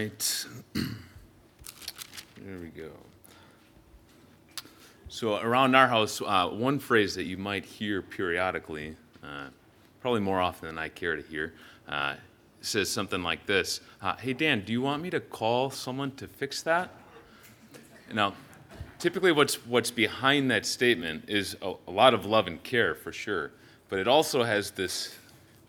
right. 0.00 0.46
there 0.74 2.58
we 2.58 2.68
go. 2.68 2.90
So, 5.08 5.36
around 5.36 5.74
our 5.74 5.88
house, 5.88 6.22
uh, 6.24 6.48
one 6.48 6.78
phrase 6.78 7.14
that 7.16 7.24
you 7.24 7.36
might 7.36 7.66
hear 7.66 8.00
periodically, 8.00 8.96
uh, 9.22 9.48
probably 10.00 10.20
more 10.20 10.40
often 10.40 10.68
than 10.68 10.78
I 10.78 10.88
care 10.88 11.16
to 11.16 11.22
hear, 11.22 11.52
uh, 11.86 12.14
says 12.62 12.88
something 12.88 13.22
like 13.22 13.44
this 13.44 13.80
uh, 14.00 14.16
Hey, 14.16 14.32
Dan, 14.32 14.62
do 14.64 14.72
you 14.72 14.80
want 14.80 15.02
me 15.02 15.10
to 15.10 15.20
call 15.20 15.68
someone 15.70 16.12
to 16.12 16.26
fix 16.26 16.62
that? 16.62 16.94
Now, 18.12 18.32
typically, 18.98 19.32
what's, 19.32 19.56
what's 19.66 19.90
behind 19.90 20.50
that 20.50 20.64
statement 20.64 21.28
is 21.28 21.56
a, 21.60 21.74
a 21.86 21.90
lot 21.90 22.14
of 22.14 22.24
love 22.24 22.46
and 22.46 22.62
care 22.62 22.94
for 22.94 23.12
sure, 23.12 23.50
but 23.90 23.98
it 23.98 24.08
also 24.08 24.44
has 24.44 24.70
this 24.70 25.14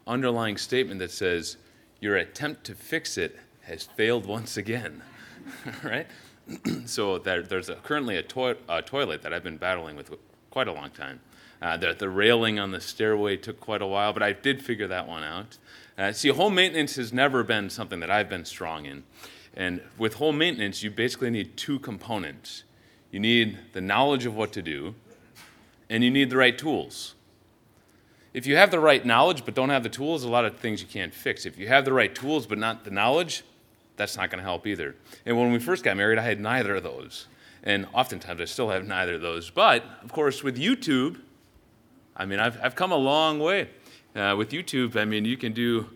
underlying 0.07 0.55
statement 0.55 0.99
that 0.99 1.11
says, 1.11 1.57
Your 1.99 2.15
attempt 2.15 2.63
to 2.65 2.75
fix 2.75 3.17
it 3.17 3.37
has 3.71 3.83
failed 3.83 4.25
once 4.25 4.57
again, 4.57 5.01
right? 5.83 6.07
so 6.85 7.17
there, 7.17 7.41
there's 7.41 7.69
a, 7.69 7.75
currently 7.75 8.17
a, 8.17 8.23
a, 8.69 8.81
toilet 8.81 9.21
that 9.21 9.33
I've 9.33 9.43
been 9.43 9.57
battling 9.57 9.95
with 9.95 10.11
quite 10.49 10.67
a 10.67 10.73
long 10.73 10.89
time. 10.91 11.21
Uh, 11.61 11.77
the, 11.77 11.93
the, 11.93 12.09
railing 12.09 12.59
on 12.59 12.71
the 12.71 12.81
stairway 12.81 13.37
took 13.37 13.59
quite 13.59 13.81
a 13.81 13.87
while, 13.87 14.13
but 14.13 14.23
I 14.23 14.33
did 14.33 14.61
figure 14.61 14.87
that 14.87 15.07
one 15.07 15.23
out. 15.23 15.57
Uh, 15.97 16.11
see, 16.11 16.29
home 16.29 16.55
maintenance 16.55 16.95
has 16.95 17.13
never 17.13 17.43
been 17.43 17.69
something 17.69 17.99
that 17.99 18.11
I've 18.11 18.29
been 18.29 18.45
strong 18.45 18.85
in. 18.85 19.03
And 19.55 19.81
with 19.97 20.15
home 20.15 20.37
maintenance, 20.37 20.81
you 20.81 20.91
basically 20.91 21.29
need 21.29 21.55
two 21.57 21.79
components 21.79 22.63
you 23.11 23.19
need 23.19 23.59
the 23.73 23.81
knowledge 23.81 24.25
of 24.25 24.35
what 24.35 24.53
to 24.53 24.61
do, 24.61 24.95
and 25.89 26.01
you 26.01 26.09
need 26.09 26.29
the 26.29 26.37
right 26.37 26.57
tools. 26.57 27.15
If 28.33 28.47
you 28.47 28.55
have 28.55 28.71
the 28.71 28.79
right 28.79 29.05
knowledge 29.05 29.43
but 29.43 29.53
don't 29.53 29.69
have 29.69 29.83
the 29.83 29.89
tools, 29.89 30.23
a 30.23 30.29
lot 30.29 30.45
of 30.45 30.57
things 30.57 30.81
you 30.81 30.87
can't 30.87 31.13
fix. 31.13 31.45
If 31.45 31.57
you 31.57 31.67
have 31.67 31.83
the 31.83 31.91
right 31.91 32.15
tools 32.15 32.47
but 32.47 32.57
not 32.57 32.85
the 32.85 32.91
knowledge, 32.91 33.43
that's 34.01 34.17
not 34.17 34.31
going 34.31 34.39
to 34.39 34.43
help 34.43 34.65
either. 34.65 34.95
And 35.27 35.37
when 35.37 35.51
we 35.51 35.59
first 35.59 35.83
got 35.83 35.95
married, 35.95 36.17
I 36.17 36.23
had 36.23 36.39
neither 36.39 36.75
of 36.75 36.81
those. 36.81 37.27
And 37.63 37.87
oftentimes 37.93 38.41
I 38.41 38.45
still 38.45 38.69
have 38.69 38.87
neither 38.87 39.13
of 39.13 39.21
those. 39.21 39.51
But, 39.51 39.83
of 40.03 40.11
course, 40.11 40.41
with 40.41 40.57
YouTube, 40.57 41.21
I 42.15 42.25
mean, 42.25 42.39
I've, 42.39 42.59
I've 42.63 42.75
come 42.75 42.91
a 42.91 42.97
long 42.97 43.37
way. 43.37 43.69
Uh, 44.15 44.33
with 44.35 44.49
YouTube, 44.49 44.95
I 44.95 45.05
mean, 45.05 45.23
you 45.23 45.37
can 45.37 45.53
do, 45.53 45.87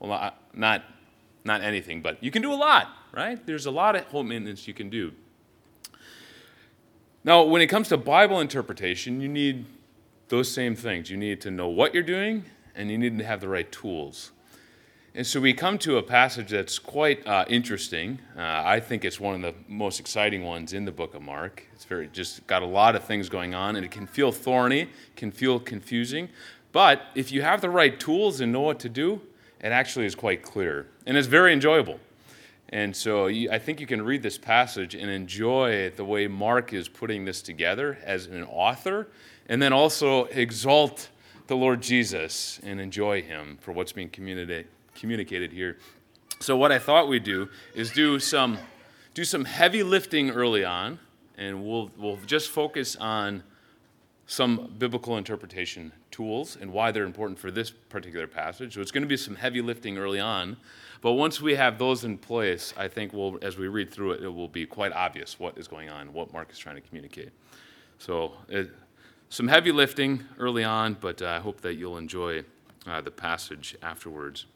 well, 0.00 0.32
not, 0.54 0.84
not 1.44 1.60
anything, 1.60 2.00
but 2.00 2.24
you 2.24 2.30
can 2.30 2.40
do 2.40 2.50
a 2.52 2.56
lot, 2.56 2.88
right? 3.12 3.44
There's 3.46 3.66
a 3.66 3.70
lot 3.70 3.94
of 3.94 4.04
home 4.04 4.28
maintenance 4.28 4.66
you 4.66 4.74
can 4.74 4.88
do. 4.88 5.12
Now, 7.22 7.42
when 7.42 7.60
it 7.60 7.66
comes 7.66 7.88
to 7.88 7.98
Bible 7.98 8.40
interpretation, 8.40 9.20
you 9.20 9.28
need 9.28 9.66
those 10.28 10.50
same 10.50 10.74
things. 10.74 11.10
You 11.10 11.18
need 11.18 11.42
to 11.42 11.50
know 11.50 11.68
what 11.68 11.92
you're 11.92 12.02
doing, 12.02 12.46
and 12.74 12.90
you 12.90 12.96
need 12.96 13.18
to 13.18 13.24
have 13.24 13.42
the 13.42 13.48
right 13.48 13.70
tools. 13.70 14.32
And 15.16 15.26
so 15.26 15.40
we 15.40 15.54
come 15.54 15.78
to 15.78 15.96
a 15.96 16.02
passage 16.02 16.50
that's 16.50 16.78
quite 16.78 17.26
uh, 17.26 17.46
interesting. 17.48 18.18
Uh, 18.36 18.42
I 18.42 18.80
think 18.80 19.02
it's 19.02 19.18
one 19.18 19.34
of 19.34 19.40
the 19.40 19.54
most 19.66 19.98
exciting 19.98 20.44
ones 20.44 20.74
in 20.74 20.84
the 20.84 20.92
book 20.92 21.14
of 21.14 21.22
Mark. 21.22 21.66
It's 21.72 21.86
very 21.86 22.08
just 22.08 22.46
got 22.46 22.62
a 22.62 22.66
lot 22.66 22.94
of 22.94 23.02
things 23.04 23.30
going 23.30 23.54
on, 23.54 23.76
and 23.76 23.84
it 23.86 23.90
can 23.90 24.06
feel 24.06 24.30
thorny, 24.30 24.90
can 25.16 25.30
feel 25.30 25.58
confusing. 25.58 26.28
But 26.70 27.00
if 27.14 27.32
you 27.32 27.40
have 27.40 27.62
the 27.62 27.70
right 27.70 27.98
tools 27.98 28.42
and 28.42 28.52
know 28.52 28.60
what 28.60 28.78
to 28.80 28.90
do, 28.90 29.22
it 29.58 29.72
actually 29.72 30.04
is 30.04 30.14
quite 30.14 30.42
clear, 30.42 30.86
and 31.06 31.16
it's 31.16 31.28
very 31.28 31.54
enjoyable. 31.54 31.98
And 32.68 32.94
so 32.94 33.28
you, 33.28 33.50
I 33.50 33.58
think 33.58 33.80
you 33.80 33.86
can 33.86 34.02
read 34.02 34.22
this 34.22 34.36
passage 34.36 34.94
and 34.94 35.08
enjoy 35.08 35.92
the 35.96 36.04
way 36.04 36.26
Mark 36.26 36.74
is 36.74 36.90
putting 36.90 37.24
this 37.24 37.40
together 37.40 37.96
as 38.04 38.26
an 38.26 38.44
author, 38.44 39.08
and 39.48 39.62
then 39.62 39.72
also 39.72 40.26
exalt 40.26 41.08
the 41.46 41.56
Lord 41.56 41.80
Jesus 41.80 42.60
and 42.62 42.82
enjoy 42.82 43.22
Him 43.22 43.56
for 43.62 43.72
what's 43.72 43.92
being 43.92 44.10
communicated 44.10 44.66
communicated 44.96 45.52
here. 45.52 45.78
So 46.40 46.56
what 46.56 46.72
I 46.72 46.78
thought 46.78 47.08
we'd 47.08 47.24
do 47.24 47.48
is 47.74 47.90
do 47.90 48.18
some 48.18 48.58
do 49.14 49.24
some 49.24 49.44
heavy 49.44 49.82
lifting 49.82 50.30
early 50.30 50.64
on, 50.64 50.98
and 51.38 51.64
we'll 51.64 51.90
we'll 51.96 52.18
just 52.26 52.50
focus 52.50 52.96
on 52.96 53.42
some 54.26 54.74
biblical 54.78 55.16
interpretation 55.16 55.92
tools 56.10 56.58
and 56.60 56.72
why 56.72 56.90
they're 56.90 57.04
important 57.04 57.38
for 57.38 57.50
this 57.50 57.70
particular 57.70 58.26
passage. 58.26 58.74
So 58.74 58.80
it's 58.80 58.90
going 58.90 59.04
to 59.04 59.08
be 59.08 59.16
some 59.16 59.36
heavy 59.36 59.62
lifting 59.62 59.98
early 59.98 60.18
on, 60.18 60.56
but 61.00 61.12
once 61.12 61.40
we 61.40 61.54
have 61.54 61.78
those 61.78 62.04
in 62.04 62.18
place, 62.18 62.74
I 62.76 62.88
think 62.88 63.12
we'll, 63.12 63.38
as 63.42 63.56
we 63.56 63.68
read 63.68 63.92
through 63.92 64.12
it, 64.12 64.22
it 64.24 64.28
will 64.28 64.48
be 64.48 64.66
quite 64.66 64.92
obvious 64.92 65.38
what 65.38 65.56
is 65.56 65.68
going 65.68 65.88
on, 65.88 66.12
what 66.12 66.32
Mark 66.32 66.50
is 66.50 66.58
trying 66.58 66.74
to 66.74 66.80
communicate. 66.80 67.30
So 67.98 68.32
it, 68.48 68.70
some 69.28 69.46
heavy 69.48 69.72
lifting 69.72 70.24
early 70.38 70.64
on, 70.64 70.94
but 71.00 71.22
I 71.22 71.38
hope 71.38 71.60
that 71.60 71.74
you'll 71.74 71.98
enjoy 71.98 72.44
uh, 72.86 73.00
the 73.00 73.10
passage 73.10 73.76
afterwards. 73.82 74.46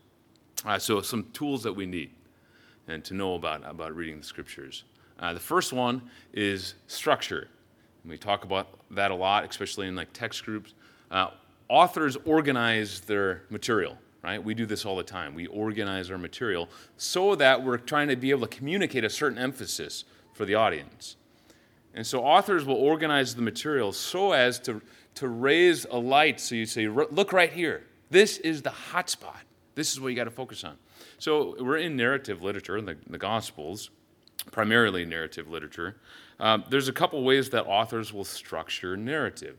Uh, 0.65 0.79
so, 0.79 1.01
some 1.01 1.25
tools 1.33 1.63
that 1.63 1.73
we 1.73 1.87
need 1.87 2.11
and 2.89 3.05
to 3.05 3.15
know 3.15 3.35
about, 3.35 3.63
about 3.65 3.95
reading 3.95 4.19
the 4.19 4.27
scriptures. 4.27 4.85
Uh, 5.19 5.33
the 5.33 5.41
first 5.41 5.73
one 5.73 6.03
is 6.33 6.75
structure. 6.87 7.49
And 8.03 8.11
we 8.11 8.19
talk 8.19 8.45
about 8.45 8.69
that 8.91 9.11
a 9.11 9.15
lot, 9.15 9.49
especially 9.49 9.87
in 9.87 9.95
like 9.95 10.13
text 10.13 10.45
groups. 10.45 10.75
Uh, 11.11 11.29
authors 11.69 12.17
organize 12.25 13.01
their 13.01 13.43
material, 13.51 13.97
right? 14.23 14.43
We 14.43 14.55
do 14.55 14.67
this 14.67 14.85
all 14.85 14.97
the 14.97 15.03
time. 15.03 15.35
We 15.35 15.47
organize 15.49 16.11
our 16.11 16.19
material 16.19 16.69
so 16.97 17.35
that 17.37 17.63
we're 17.63 17.79
trying 17.79 18.09
to 18.09 18.17
be 18.17 18.31
able 18.31 18.47
to 18.47 18.57
communicate 18.57 19.05
a 19.05 19.11
certain 19.11 19.39
emphasis 19.39 20.05
for 20.35 20.45
the 20.45 20.55
audience. 20.55 21.17
And 21.95 22.07
so 22.07 22.25
authors 22.25 22.65
will 22.65 22.77
organize 22.77 23.35
the 23.35 23.43
material 23.43 23.93
so 23.93 24.33
as 24.33 24.59
to, 24.61 24.81
to 25.17 25.29
raise 25.29 25.85
a 25.91 25.99
light 25.99 26.41
so 26.41 26.55
you 26.55 26.67
say, 26.67 26.89
look 26.89 27.33
right 27.33 27.53
here. 27.53 27.85
This 28.11 28.39
is 28.39 28.63
the 28.63 28.71
hot 28.71 29.11
spot. 29.11 29.43
This 29.81 29.95
is 29.95 29.99
what 29.99 30.09
you 30.09 30.15
got 30.15 30.25
to 30.25 30.31
focus 30.31 30.63
on. 30.63 30.77
So 31.17 31.57
we're 31.59 31.79
in 31.79 31.97
narrative 31.97 32.43
literature, 32.43 32.77
in 32.77 32.85
the, 32.85 32.99
the 33.09 33.17
Gospels, 33.17 33.89
primarily 34.53 35.07
narrative 35.07 35.49
literature. 35.49 35.97
Um, 36.39 36.65
there's 36.69 36.89
a 36.89 36.93
couple 36.93 37.25
ways 37.25 37.49
that 37.49 37.65
authors 37.65 38.13
will 38.13 38.27
structure 38.27 38.95
narrative. 38.95 39.57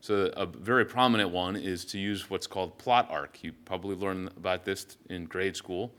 So 0.00 0.32
a 0.36 0.46
very 0.46 0.84
prominent 0.84 1.30
one 1.30 1.54
is 1.54 1.84
to 1.92 1.98
use 2.00 2.28
what's 2.28 2.48
called 2.48 2.76
plot 2.76 3.06
arc. 3.08 3.44
You 3.44 3.52
probably 3.64 3.94
learned 3.94 4.30
about 4.36 4.64
this 4.64 4.96
in 5.10 5.26
grade 5.26 5.54
school. 5.54 5.92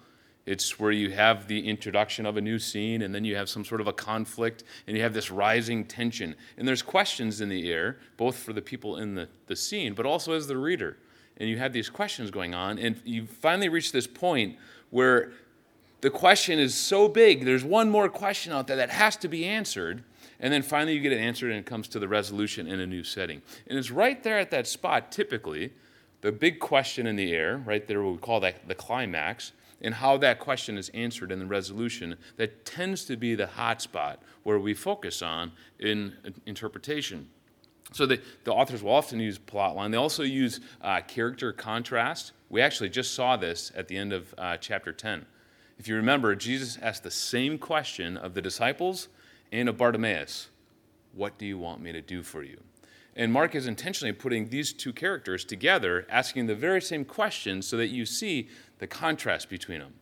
It's 0.45 0.77
where 0.77 0.91
you 0.91 1.11
have 1.11 1.47
the 1.47 1.65
introduction 1.65 2.25
of 2.25 2.35
a 2.35 2.41
new 2.41 2.59
scene, 2.59 3.03
and 3.03 3.15
then 3.15 3.23
you 3.23 3.37
have 3.37 3.47
some 3.47 3.63
sort 3.63 3.79
of 3.79 3.87
a 3.87 3.93
conflict, 3.93 4.65
and 4.87 4.97
you 4.97 5.03
have 5.03 5.13
this 5.13 5.31
rising 5.31 5.85
tension. 5.85 6.35
And 6.57 6.67
there's 6.67 6.81
questions 6.81 7.39
in 7.39 7.47
the 7.47 7.71
air, 7.71 7.99
both 8.17 8.35
for 8.35 8.51
the 8.51 8.61
people 8.61 8.97
in 8.97 9.15
the, 9.15 9.29
the 9.47 9.55
scene, 9.55 9.93
but 9.93 10.05
also 10.05 10.33
as 10.33 10.47
the 10.47 10.57
reader 10.57 10.97
and 11.37 11.49
you 11.49 11.57
have 11.57 11.73
these 11.73 11.89
questions 11.89 12.31
going 12.31 12.53
on, 12.53 12.77
and 12.77 13.01
you 13.03 13.25
finally 13.25 13.69
reach 13.69 13.91
this 13.91 14.07
point 14.07 14.57
where 14.89 15.31
the 16.01 16.09
question 16.09 16.59
is 16.59 16.75
so 16.75 17.07
big, 17.07 17.45
there's 17.45 17.63
one 17.63 17.89
more 17.89 18.09
question 18.09 18.51
out 18.51 18.67
there 18.67 18.75
that 18.75 18.89
has 18.89 19.15
to 19.17 19.27
be 19.27 19.45
answered, 19.45 20.03
and 20.39 20.51
then 20.53 20.61
finally 20.61 20.93
you 20.93 20.99
get 20.99 21.13
it 21.13 21.19
answered 21.19 21.49
and 21.49 21.59
it 21.59 21.65
comes 21.65 21.87
to 21.87 21.99
the 21.99 22.07
resolution 22.07 22.67
in 22.67 22.79
a 22.79 22.85
new 22.85 23.03
setting. 23.03 23.41
And 23.67 23.79
it's 23.79 23.89
right 23.89 24.21
there 24.21 24.37
at 24.37 24.51
that 24.51 24.67
spot, 24.67 25.11
typically, 25.11 25.71
the 26.21 26.31
big 26.31 26.59
question 26.59 27.07
in 27.07 27.15
the 27.15 27.33
air, 27.33 27.57
right 27.57 27.87
there, 27.87 28.03
we 28.03 28.17
call 28.17 28.39
that 28.41 28.67
the 28.67 28.75
climax, 28.75 29.53
and 29.81 29.95
how 29.95 30.17
that 30.17 30.39
question 30.39 30.77
is 30.77 30.89
answered 30.89 31.31
in 31.31 31.39
the 31.39 31.45
resolution, 31.45 32.15
that 32.37 32.65
tends 32.65 33.03
to 33.05 33.17
be 33.17 33.35
the 33.35 33.47
hot 33.47 33.81
spot 33.81 34.21
where 34.43 34.59
we 34.59 34.73
focus 34.73 35.21
on 35.21 35.51
in 35.79 36.13
interpretation. 36.45 37.29
So 37.93 38.07
the, 38.07 38.19
the 38.43 38.51
authors 38.51 38.81
will 38.81 38.91
often 38.91 39.19
use 39.19 39.37
plot 39.37 39.75
line. 39.75 39.91
They 39.91 39.97
also 39.97 40.23
use 40.23 40.59
uh, 40.81 41.01
character 41.01 41.53
contrast. 41.53 42.33
We 42.49 42.59
actually 42.59 42.89
just 42.89 43.13
saw 43.13 43.37
this 43.37 43.71
at 43.75 43.87
the 43.87 43.97
end 43.97 44.13
of 44.13 44.33
uh, 44.37 44.57
chapter 44.57 44.91
10. 44.91 45.25
If 45.77 45.87
you 45.87 45.95
remember, 45.95 46.35
Jesus 46.35 46.77
asked 46.81 47.03
the 47.03 47.11
same 47.11 47.57
question 47.57 48.17
of 48.17 48.33
the 48.33 48.41
disciples 48.41 49.09
and 49.51 49.69
of 49.69 49.77
Bartimaeus 49.77 50.49
What 51.13 51.37
do 51.37 51.45
you 51.45 51.57
want 51.57 51.81
me 51.81 51.91
to 51.91 52.01
do 52.01 52.23
for 52.23 52.43
you? 52.43 52.61
And 53.15 53.31
Mark 53.31 53.53
is 53.53 53.67
intentionally 53.67 54.11
putting 54.11 54.49
these 54.49 54.73
two 54.73 54.91
characters 54.91 55.45
together, 55.45 56.07
asking 56.09 56.47
the 56.47 56.55
very 56.55 56.81
same 56.81 57.05
question 57.05 57.61
so 57.61 57.77
that 57.77 57.89
you 57.89 58.07
see 58.07 58.49
the 58.79 58.87
contrast 58.87 59.49
between 59.49 59.79
them. 59.79 59.93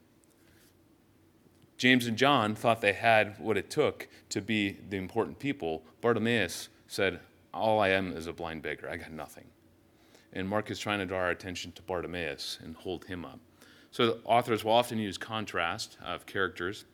James 1.78 2.06
and 2.06 2.16
John 2.16 2.56
thought 2.56 2.80
they 2.80 2.94
had 2.94 3.38
what 3.38 3.58
it 3.58 3.70
took 3.70 4.08
to 4.30 4.40
be 4.40 4.78
the 4.90 4.98
important 4.98 5.40
people. 5.40 5.84
Bartimaeus 6.00 6.70
said, 6.88 7.20
all 7.54 7.80
I 7.80 7.90
am 7.90 8.16
is 8.16 8.28
a 8.28 8.34
blind 8.34 8.62
beggar. 8.62 8.90
I 8.90 8.98
got 8.98 9.12
nothing. 9.12 9.46
And 10.34 10.48
Mark 10.48 10.72
is 10.72 10.80
trying 10.80 11.00
to 11.00 11.06
draw 11.06 11.20
our 11.20 11.30
attention 11.32 11.72
to 11.74 11.82
Bartimaeus 11.82 12.60
and 12.64 12.76
hold 12.76 13.06
him 13.06 13.26
up. 13.26 13.40
So 13.92 14.20
authors 14.24 14.64
will 14.64 14.72
often 14.72 14.98
use 14.98 15.18
contrast 15.18 15.98
of 16.04 16.26
characters. 16.26 16.86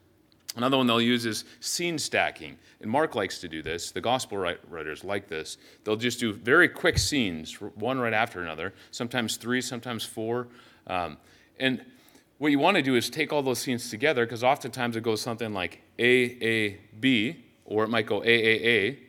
Another 0.55 0.77
one 0.77 0.87
they'll 0.87 0.99
use 0.99 1.27
is 1.27 1.45
scene 1.59 1.99
stacking. 1.99 2.57
And 2.81 2.89
Mark 2.89 3.13
likes 3.13 3.37
to 3.39 3.47
do 3.47 3.61
this. 3.61 3.91
The 3.91 4.01
gospel 4.01 4.39
writers 4.39 5.03
like 5.03 5.27
this. 5.27 5.57
They'll 5.83 5.95
just 5.95 6.19
do 6.19 6.33
very 6.33 6.67
quick 6.67 6.97
scenes, 6.97 7.53
one 7.61 7.99
right 7.99 8.13
after 8.13 8.41
another, 8.41 8.73
sometimes 8.89 9.37
three, 9.37 9.61
sometimes 9.61 10.03
four. 10.03 10.47
Um, 10.87 11.17
and 11.59 11.85
what 12.39 12.51
you 12.51 12.57
want 12.57 12.77
to 12.77 12.83
do 12.83 12.95
is 12.95 13.09
take 13.09 13.31
all 13.31 13.43
those 13.43 13.59
scenes 13.59 13.91
together 13.91 14.25
because 14.25 14.43
oftentimes 14.43 14.95
it 14.95 15.03
goes 15.03 15.21
something 15.21 15.53
like 15.53 15.83
A, 15.99 16.43
A, 16.43 16.79
B, 16.99 17.45
or 17.65 17.83
it 17.83 17.89
might 17.89 18.07
go 18.07 18.23
A, 18.23 18.27
A, 18.27 18.67
A, 18.67 18.99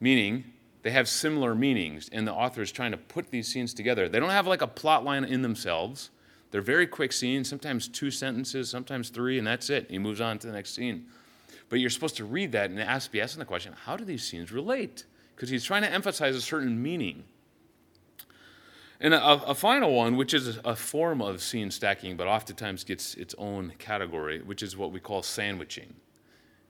meaning 0.00 0.44
they 0.82 0.90
have 0.90 1.08
similar 1.08 1.54
meanings, 1.54 2.08
and 2.12 2.26
the 2.26 2.32
author 2.32 2.60
is 2.60 2.72
trying 2.72 2.90
to 2.90 2.96
put 2.96 3.30
these 3.30 3.48
scenes 3.48 3.72
together. 3.72 4.08
They 4.08 4.18
don't 4.18 4.30
have 4.30 4.46
like 4.46 4.62
a 4.62 4.66
plot 4.66 5.04
line 5.04 5.24
in 5.24 5.42
themselves, 5.42 6.10
They're 6.50 6.60
very 6.60 6.86
quick 6.86 7.12
scenes, 7.12 7.48
sometimes 7.48 7.88
two 7.88 8.10
sentences, 8.10 8.68
sometimes 8.68 9.08
three, 9.08 9.38
and 9.38 9.46
that's 9.46 9.70
it. 9.70 9.90
He 9.90 9.98
moves 9.98 10.20
on 10.20 10.38
to 10.40 10.46
the 10.46 10.52
next 10.52 10.74
scene. 10.74 11.06
But 11.70 11.80
you're 11.80 11.88
supposed 11.88 12.16
to 12.16 12.26
read 12.26 12.52
that 12.52 12.68
and 12.68 12.78
ask, 12.78 13.10
be 13.10 13.22
asking 13.22 13.38
the 13.38 13.46
question, 13.46 13.72
how 13.84 13.96
do 13.96 14.04
these 14.04 14.22
scenes 14.22 14.52
relate? 14.52 15.06
Because 15.34 15.48
he's 15.48 15.64
trying 15.64 15.80
to 15.82 15.90
emphasize 15.90 16.36
a 16.36 16.42
certain 16.42 16.82
meaning. 16.82 17.24
And 19.00 19.14
a, 19.14 19.24
a, 19.24 19.54
final 19.54 19.94
one, 19.94 20.16
which 20.16 20.34
is 20.34 20.58
a 20.64 20.76
form 20.76 21.22
of 21.22 21.42
scene 21.42 21.70
stacking, 21.70 22.16
but 22.16 22.26
oftentimes 22.26 22.84
gets 22.84 23.14
its 23.14 23.34
own 23.38 23.72
category, 23.78 24.42
which 24.42 24.62
is 24.62 24.76
what 24.76 24.92
we 24.92 25.00
call 25.00 25.22
sandwiching. 25.22 25.94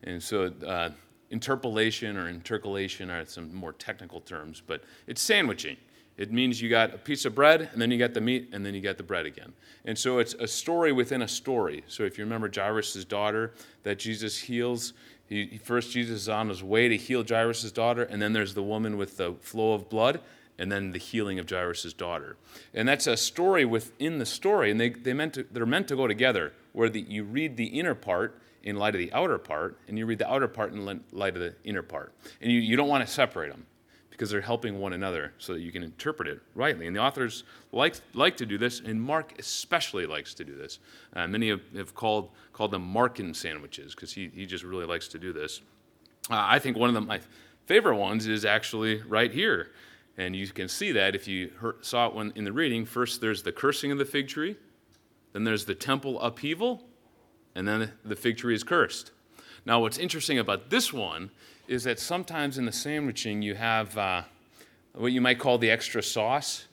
And 0.05 0.23
so, 0.23 0.53
uh, 0.67 0.91
interpolation 1.33 2.17
or 2.17 2.29
intercalation 2.29 3.11
are 3.11 3.25
some 3.25 3.53
more 3.53 3.73
technical 3.73 4.21
terms, 4.21 4.63
but 4.65 4.85
it's 5.07 5.21
sandwiching. 5.21 5.77
It 6.19 6.31
means 6.31 6.61
you 6.61 6.69
got 6.69 6.95
a 6.95 6.99
piece 6.99 7.25
of 7.25 7.35
bread, 7.35 7.71
and 7.73 7.81
then 7.81 7.91
you 7.91 7.99
got 7.99 8.13
the 8.13 8.21
meat, 8.21 8.51
and 8.53 8.65
then 8.65 8.75
you 8.75 8.83
got 8.83 8.99
the 8.99 9.03
bread 9.03 9.25
again. 9.25 9.55
And 9.87 9.99
so 9.99 10.19
it's 10.19 10.35
a 10.35 10.47
story 10.47 10.93
within 10.93 11.23
a 11.23 11.29
story. 11.29 11.85
So 11.89 12.05
if 12.05 12.19
you 12.19 12.25
remember 12.25 12.51
Jairus' 12.55 13.05
daughter 13.07 13.55
that 13.83 13.99
Jesus 13.99 14.39
heals, 14.39 14.93
he, 15.27 15.59
first 15.65 15.91
Jesus 15.91 16.23
is 16.23 16.29
on 16.29 16.51
his 16.51 16.63
way 16.63 16.89
to 16.89 16.97
heal 16.99 17.25
Jairus' 17.27 17.73
daughter, 17.73 18.03
and 18.03 18.21
then 18.21 18.35
there's 18.35 18.53
the 18.53 18.63
woman 18.63 18.99
with 18.99 19.17
the 19.17 19.35
flow 19.41 19.73
of 19.73 19.89
blood, 19.89 20.21
and 20.59 20.71
then 20.71 20.93
the 20.93 20.99
healing 20.99 21.39
of 21.39 21.49
Jairus' 21.49 21.95
daughter. 21.95 22.37
And 22.75 22.87
that's 22.87 23.07
a 23.07 23.17
story 23.17 23.65
within 23.65 24.19
the 24.19 24.27
story, 24.27 24.71
and 24.71 24.79
they, 24.79 24.91
they 24.91 25.15
meant 25.15 25.33
to, 25.35 25.47
they're 25.51 25.65
meant 25.65 25.89
to 25.89 25.97
go 25.97 26.07
together, 26.07 26.53
where 26.73 26.91
the, 26.91 27.01
you 27.01 27.25
read 27.25 27.57
the 27.57 27.65
inner 27.65 27.95
part 27.95 28.39
in 28.63 28.77
light 28.77 28.95
of 28.95 28.99
the 28.99 29.13
outer 29.13 29.39
part, 29.39 29.79
and 29.89 29.99
you 29.99 30.07
read 30.07 30.19
the 30.19 30.31
outer 30.31 30.49
part 30.49 30.73
in 30.73 30.85
light 30.85 31.35
of 31.35 31.41
the 31.41 31.55
inner 31.65 31.83
part. 31.83 32.13
And 32.41 32.51
you, 32.51 32.61
you 32.61 32.77
don't 32.77 32.89
want 32.89 33.07
to 33.07 33.13
separate 33.13 33.51
them 33.51 33.67
because 34.11 34.31
they're 34.31 34.41
helping 34.41 34.79
one 34.79 34.93
another 34.93 35.33
so 35.39 35.55
that 35.55 35.61
you 35.61 35.73
can 35.73 35.83
interpret 35.83 36.29
it 36.29 36.41
rightly. 36.55 36.87
And 36.87 36.95
the 36.95 37.01
authors 37.01 37.45
like, 37.73 37.97
like 38.15 38.37
to 38.37 38.47
do 38.47 38.59
this, 38.59 38.81
and 38.81 39.01
Mark 39.03 39.35
especially 39.39 40.07
likes 40.07 40.35
to 40.35 40.45
do 40.45 40.55
this. 40.55 40.79
Uh, 41.15 41.27
many 41.27 41.49
have, 41.49 41.63
have, 41.75 41.95
called, 41.95 42.31
called 42.53 42.71
them 42.71 42.95
Markan 42.95 43.35
sandwiches 43.35 43.95
because 43.95 44.13
he, 44.13 44.31
he 44.35 44.47
just 44.47 44.65
really 44.65 44.87
likes 44.87 45.09
to 45.09 45.19
do 45.19 45.33
this. 45.33 45.61
Uh, 46.31 46.37
I 46.39 46.59
think 46.59 46.77
one 46.77 46.89
of 46.89 46.95
the, 46.95 47.01
my 47.01 47.21
favorite 47.67 47.97
ones 47.97 48.27
is 48.27 48.45
actually 48.45 49.03
right 49.03 49.33
here. 49.33 49.73
And 50.19 50.37
you 50.37 50.47
can 50.49 50.69
see 50.69 50.93
that 50.93 51.15
if 51.15 51.27
you 51.27 51.51
heard, 51.59 51.85
saw 51.85 52.07
it 52.07 52.15
when, 52.15 52.33
in 52.37 52.45
the 52.45 52.53
reading. 52.53 52.85
First, 52.85 53.21
there's 53.21 53.43
the 53.43 53.53
cursing 53.53 53.91
of 53.93 53.99
the 53.99 54.05
fig 54.05 54.29
tree, 54.29 54.57
then 55.33 55.45
there's 55.45 55.65
the 55.65 55.75
temple 55.75 56.21
upheaval, 56.21 56.85
and 57.55 57.67
then 57.67 57.93
the 58.05 58.17
fig 58.17 58.37
tree 58.39 58.55
is 58.55 58.65
cursed. 58.65 59.11
Now, 59.65 59.81
what's 59.81 59.99
interesting 59.99 60.39
about 60.39 60.71
this 60.71 60.93
one 60.93 61.31
is 61.69 61.85
that 61.85 61.99
sometimes 61.99 62.59
in 62.59 62.65
the 62.65 62.73
sandwiching 62.73 63.43
you 63.43 63.55
have 63.55 63.97
uh, 63.97 64.23
what 64.95 65.13
you 65.13 65.21
might 65.21 65.39
call 65.39 65.59
the 65.59 65.71
extra 65.71 66.03
sauce. 66.03 66.67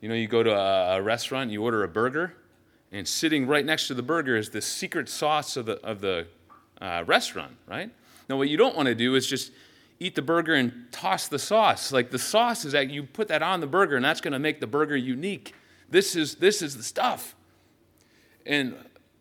You 0.00 0.08
know, 0.08 0.14
you 0.14 0.28
go 0.28 0.42
to 0.42 0.54
a, 0.54 1.00
restaurant, 1.00 1.50
you 1.50 1.62
order 1.62 1.82
a 1.82 1.88
burger, 1.88 2.34
and 2.92 3.08
sitting 3.08 3.46
right 3.46 3.64
next 3.64 3.88
to 3.88 3.94
the 3.94 4.02
burger 4.02 4.36
is 4.36 4.50
the 4.50 4.60
secret 4.60 5.08
sauce 5.08 5.56
of 5.56 5.66
the, 5.66 5.84
of 5.84 6.00
the 6.00 6.26
uh, 6.80 7.04
restaurant, 7.06 7.56
right? 7.66 7.90
Now, 8.28 8.36
what 8.36 8.48
you 8.48 8.56
don't 8.56 8.76
want 8.76 8.86
to 8.86 8.94
do 8.94 9.14
is 9.14 9.26
just 9.26 9.52
eat 9.98 10.14
the 10.14 10.22
burger 10.22 10.54
and 10.54 10.86
toss 10.92 11.28
the 11.28 11.38
sauce. 11.38 11.90
Like 11.92 12.10
the 12.10 12.18
sauce 12.18 12.64
is 12.64 12.72
that 12.72 12.90
you 12.90 13.02
put 13.02 13.28
that 13.28 13.42
on 13.42 13.60
the 13.60 13.66
burger, 13.66 13.96
and 13.96 14.04
that's 14.04 14.20
going 14.20 14.32
to 14.32 14.38
make 14.38 14.60
the 14.60 14.66
burger 14.66 14.96
unique. 14.96 15.54
This 15.88 16.14
is, 16.14 16.36
this 16.36 16.62
is 16.62 16.76
the 16.76 16.82
stuff. 16.82 17.34
And 18.44 18.76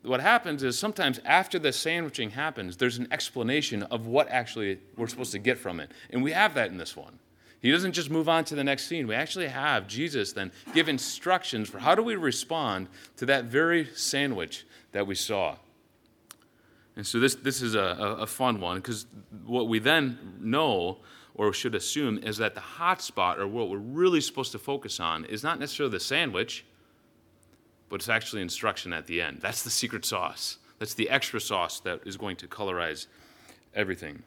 what 0.06 0.22
happens 0.22 0.64
is 0.64 0.78
sometimes 0.78 1.20
after 1.26 1.60
the 1.60 1.72
sandwiching 1.72 2.32
happens, 2.32 2.78
there's 2.78 2.98
an 2.98 3.08
explanation 3.12 3.84
of 3.84 4.08
what 4.08 4.30
actually 4.30 4.80
we're 4.98 5.08
supposed 5.08 5.32
to 5.34 5.40
get 5.40 5.58
from 5.58 5.80
it. 5.80 5.92
And 6.10 6.24
we 6.24 6.32
have 6.32 6.54
that 6.56 6.70
in 6.70 6.78
this 6.78 6.96
one. 6.96 7.20
He 7.62 7.72
doesn't 7.72 7.94
just 7.94 8.12
move 8.12 8.30
on 8.30 8.46
to 8.46 8.56
the 8.56 8.64
next 8.64 8.88
scene. 8.88 9.08
We 9.08 9.16
actually 9.16 9.48
have 9.48 9.88
Jesus 9.88 10.34
then 10.34 10.52
give 10.74 10.88
instructions 10.88 11.70
for 11.70 11.80
how 11.80 11.96
do 11.96 12.04
we 12.04 12.16
respond 12.16 12.88
to 13.18 13.26
that 13.26 13.46
very 13.46 13.90
sandwich 13.96 14.66
that 14.92 15.08
we 15.08 15.16
saw. 15.16 15.56
And 16.96 17.06
so 17.06 17.20
this, 17.20 17.36
this 17.36 17.62
is 17.62 17.76
a, 17.76 18.18
a 18.20 18.28
fun 18.28 18.62
one 18.62 18.78
because 18.78 19.06
what 19.46 19.68
we 19.68 19.80
then 19.80 20.38
know 20.40 21.00
or 21.34 21.52
should 21.52 21.76
assume 21.76 22.20
is 22.20 22.38
that 22.38 22.56
the 22.56 22.62
hot 22.62 23.02
spot 23.02 23.40
or 23.40 23.48
what 23.48 23.70
we're 23.70 23.78
really 23.78 24.22
supposed 24.22 24.52
to 24.54 24.60
focus 24.60 25.00
on 25.00 25.26
is 25.26 25.44
not 25.44 25.60
necessarily 25.60 25.92
the 25.92 26.00
sandwich 26.00 26.66
but 27.90 27.96
it's 27.96 28.10
actually 28.10 28.42
instruction 28.42 28.94
at 28.94 29.08
the 29.08 29.22
end. 29.22 29.40
That's 29.42 29.64
the 29.64 29.70
secret 29.70 30.06
sauce. 30.06 30.58
That's 30.80 30.94
the 30.94 31.10
extra 31.10 31.40
sauce 31.40 31.80
that 31.82 32.02
is 32.06 32.18
going 32.18 32.36
to 32.38 32.48
colorize 32.48 33.08
everything. 33.74 34.24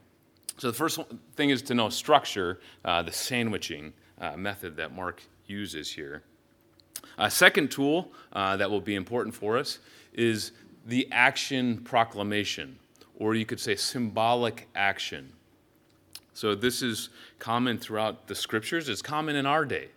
So 0.58 0.68
the 0.68 0.76
first 0.76 0.98
thing 1.36 1.50
is 1.50 1.62
to 1.62 1.74
know 1.74 1.88
structure, 1.88 2.60
uh, 2.84 3.02
the 3.02 3.12
sandwiching 3.12 3.92
uh, 4.20 4.36
method 4.36 4.76
that 4.76 4.94
Mark 4.94 5.22
uses 5.46 5.92
here. 5.92 6.22
A 7.16 7.30
second 7.30 7.70
tool 7.70 8.12
uh, 8.32 8.56
that 8.56 8.70
will 8.70 8.80
be 8.80 8.94
important 8.94 9.34
for 9.34 9.56
us 9.56 9.78
is 10.12 10.52
the 10.86 11.08
action 11.12 11.78
proclamation, 11.78 12.78
or 13.16 13.34
you 13.34 13.46
could 13.46 13.60
say 13.60 13.76
symbolic 13.76 14.68
action. 14.74 15.32
So 16.32 16.54
this 16.54 16.82
is 16.82 17.10
common 17.38 17.78
throughout 17.78 18.26
the 18.26 18.34
scriptures. 18.34 18.88
It's 18.88 19.02
common 19.02 19.36
in 19.36 19.46
our 19.46 19.64
day. 19.64 19.88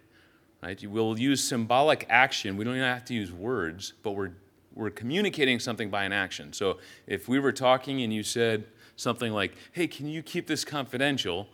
Right? 0.63 0.83
We'll 0.87 1.17
use 1.17 1.43
symbolic 1.43 2.05
action. 2.09 2.55
We 2.55 2.63
don't 2.63 2.75
even 2.75 2.87
have 2.87 3.05
to 3.05 3.13
use 3.13 3.31
words, 3.31 3.93
but 4.03 4.11
we're, 4.11 4.33
we're 4.75 4.91
communicating 4.91 5.59
something 5.59 5.89
by 5.89 6.03
an 6.03 6.13
action. 6.13 6.53
So 6.53 6.77
if 7.07 7.27
we 7.27 7.39
were 7.39 7.51
talking 7.51 8.01
and 8.01 8.13
you 8.13 8.21
said 8.21 8.65
something 8.95 9.33
like, 9.33 9.55
hey, 9.71 9.87
can 9.87 10.07
you 10.07 10.21
keep 10.21 10.45
this 10.45 10.63
confidential? 10.63 11.47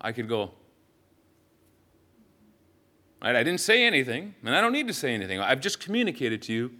I 0.00 0.10
could 0.12 0.28
go, 0.28 0.50
right? 3.22 3.36
I 3.36 3.42
didn't 3.44 3.60
say 3.60 3.84
anything, 3.84 4.34
and 4.44 4.54
I 4.54 4.60
don't 4.60 4.72
need 4.72 4.88
to 4.88 4.94
say 4.94 5.14
anything. 5.14 5.38
I've 5.40 5.60
just 5.60 5.80
communicated 5.80 6.42
to 6.42 6.52
you. 6.52 6.72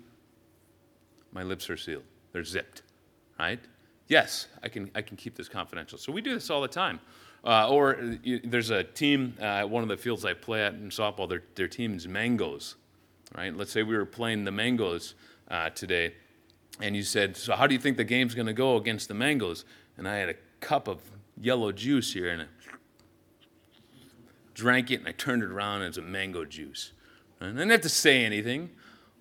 My 1.33 1.43
lips 1.43 1.71
are 1.71 1.77
sealed, 1.77 2.03
they're 2.33 2.45
zipped, 2.45 2.83
right? 3.39 3.61
Yes, 4.09 4.49
I 4.63 4.69
can, 4.69 4.91
I 4.95 5.01
can 5.03 5.17
keep 5.17 5.37
this 5.37 5.49
confidential. 5.49 5.97
So 5.97 6.13
we 6.13 6.21
do 6.21 6.35
this 6.35 6.51
all 6.51 6.61
the 6.61 6.69
time. 6.69 7.01
Uh, 7.45 7.69
or 7.69 7.97
uh, 7.97 8.39
there's 8.45 8.71
a 8.71 8.83
team 8.83 9.35
uh, 9.39 9.45
at 9.45 9.71
one 9.71 9.83
of 9.83 9.89
the 9.89 9.97
fields 9.97 10.25
I 10.25 10.33
play 10.33 10.65
at 10.65 10.75
in 10.75 10.89
softball. 10.89 11.29
Their, 11.29 11.43
their 11.55 11.69
team 11.69 11.95
is 11.95 12.09
Mangoes, 12.09 12.77
right? 13.37 13.55
Let's 13.55 13.71
say 13.71 13.83
we 13.83 13.97
were 13.97 14.07
playing 14.07 14.45
the 14.45 14.51
Mangoes 14.51 15.15
uh, 15.49 15.71
today, 15.71 16.15
and 16.81 16.97
you 16.97 17.03
said, 17.03 17.37
"So 17.37 17.55
how 17.55 17.67
do 17.67 17.75
you 17.75 17.81
think 17.81 17.99
the 17.99 18.05
game's 18.05 18.35
going 18.35 18.47
to 18.47 18.55
go 18.55 18.77
against 18.77 19.09
the 19.09 19.15
Mangoes?" 19.15 19.67
And 19.99 20.09
I 20.09 20.17
had 20.17 20.31
a 20.31 20.35
cup 20.61 20.89
of 20.89 21.01
yellow 21.39 21.71
juice 21.71 22.15
here, 22.15 22.31
and 22.31 22.43
I 22.43 22.47
drank 24.55 24.91
it, 24.91 25.01
and 25.01 25.09
I 25.09 25.13
turned 25.13 25.43
it 25.43 25.51
around, 25.51 25.83
and 25.83 25.89
it's 25.89 25.99
a 25.99 26.03
mango 26.03 26.45
juice. 26.45 26.93
And 27.41 27.51
I 27.51 27.53
didn't 27.53 27.73
have 27.73 27.81
to 27.83 27.89
say 27.89 28.25
anything. 28.25 28.71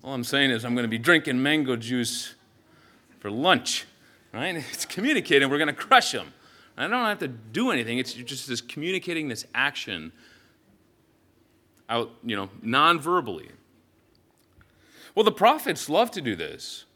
All 0.02 0.14
I'm 0.14 0.24
saying 0.24 0.50
is 0.50 0.64
I'm 0.64 0.74
going 0.74 0.84
to 0.84 0.88
be 0.88 0.98
drinking 0.98 1.42
mango 1.42 1.76
juice 1.76 2.34
for 3.18 3.30
lunch, 3.30 3.84
right? 4.32 4.56
It's 4.72 4.84
communicating. 4.84 5.50
We're 5.50 5.58
going 5.58 5.68
to 5.68 5.74
crush 5.74 6.12
them. 6.12 6.32
I 6.76 6.88
don't 6.88 7.04
have 7.04 7.20
to 7.20 7.28
do 7.28 7.70
anything. 7.70 7.98
It's 7.98 8.12
just 8.12 8.48
this 8.48 8.60
communicating 8.60 9.28
this 9.28 9.46
action 9.54 10.12
out, 11.88 12.10
you 12.24 12.34
know, 12.34 12.48
non-verbally. 12.62 13.50
Well, 15.14 15.24
the 15.24 15.32
prophets 15.32 15.88
love 15.88 16.10
to 16.12 16.20
do 16.20 16.34
this, 16.34 16.86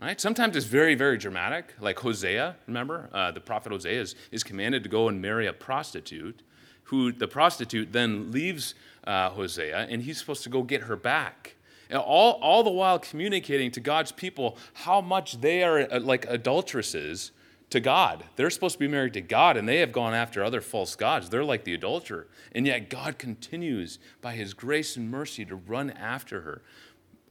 right? 0.00 0.20
Sometimes 0.20 0.56
it's 0.56 0.66
very, 0.66 0.94
very 0.94 1.16
dramatic, 1.16 1.74
like 1.80 1.98
Hosea, 2.00 2.56
remember? 2.66 3.08
Uh, 3.12 3.30
the 3.30 3.40
prophet 3.40 3.72
Hosea 3.72 4.00
is, 4.00 4.14
is 4.30 4.44
commanded 4.44 4.82
to 4.82 4.90
go 4.90 5.08
and 5.08 5.22
marry 5.22 5.46
a 5.46 5.52
prostitute, 5.54 6.42
who 6.84 7.12
the 7.12 7.28
prostitute 7.28 7.92
then 7.92 8.30
leaves 8.30 8.74
uh, 9.04 9.30
Hosea, 9.30 9.86
and 9.88 10.02
he's 10.02 10.18
supposed 10.18 10.42
to 10.42 10.50
go 10.50 10.62
get 10.62 10.82
her 10.82 10.96
back. 10.96 11.56
And 11.88 11.98
all, 11.98 12.32
all 12.42 12.62
the 12.62 12.70
while 12.70 12.98
communicating 12.98 13.70
to 13.72 13.80
God's 13.80 14.12
people 14.12 14.58
how 14.74 15.00
much 15.00 15.40
they 15.40 15.62
are 15.62 15.88
uh, 15.90 16.00
like 16.00 16.26
adulteresses 16.28 17.32
to 17.72 17.80
God. 17.80 18.24
They're 18.36 18.50
supposed 18.50 18.74
to 18.74 18.78
be 18.78 18.88
married 18.88 19.14
to 19.14 19.20
God, 19.20 19.56
and 19.56 19.68
they 19.68 19.78
have 19.78 19.92
gone 19.92 20.14
after 20.14 20.44
other 20.44 20.60
false 20.60 20.94
gods. 20.94 21.28
They're 21.28 21.44
like 21.44 21.64
the 21.64 21.74
adulterer. 21.74 22.28
And 22.54 22.66
yet 22.66 22.88
God 22.88 23.18
continues, 23.18 23.98
by 24.20 24.34
his 24.34 24.54
grace 24.54 24.96
and 24.96 25.10
mercy, 25.10 25.44
to 25.46 25.56
run 25.56 25.90
after 25.90 26.42
her. 26.42 26.62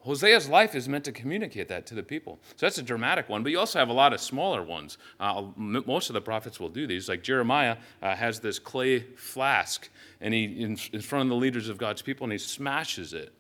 Hosea's 0.06 0.50
life 0.50 0.74
is 0.74 0.90
meant 0.90 1.06
to 1.06 1.12
communicate 1.12 1.68
that 1.68 1.86
to 1.86 1.96
the 1.96 2.02
people. 2.02 2.40
So 2.56 2.66
that's 2.66 2.80
a 2.80 2.84
dramatic 2.84 3.30
one, 3.30 3.44
but 3.44 3.52
you 3.52 3.60
also 3.60 3.78
have 3.78 3.90
a 3.90 3.94
lot 3.94 4.14
of 4.14 4.20
smaller 4.20 4.64
ones. 4.64 4.98
Uh, 5.20 5.44
most 5.56 6.10
of 6.10 6.16
the 6.16 6.22
prophets 6.22 6.60
will 6.60 6.70
do 6.70 6.88
these. 6.88 7.08
Like 7.08 7.22
Jeremiah 7.22 7.78
uh, 8.02 8.16
has 8.16 8.40
this 8.40 8.58
clay 8.58 9.02
flask, 9.16 9.90
and 10.20 10.34
he 10.34 10.46
in, 10.46 10.78
in, 10.92 11.02
front 11.02 11.24
of 11.24 11.30
the 11.30 11.36
leaders 11.36 11.70
of 11.70 11.78
God's 11.78 12.02
people, 12.02 12.26
and 12.26 12.32
he 12.32 12.40
smashes 12.40 13.14
it, 13.14 13.32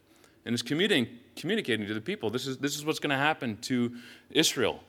and 0.46 0.53
is 0.53 0.62
communicating, 0.62 1.17
communicating 1.36 1.88
to 1.88 1.96
the 1.96 2.01
people. 2.01 2.29
This 2.29 2.46
is 2.46 2.60
this 2.60 2.75
is 2.75 2.86
what's 2.86 3.00
going 3.00 3.10
to 3.10 3.17
happen 3.17 3.58
to 3.62 3.96
Israel 4.29 4.81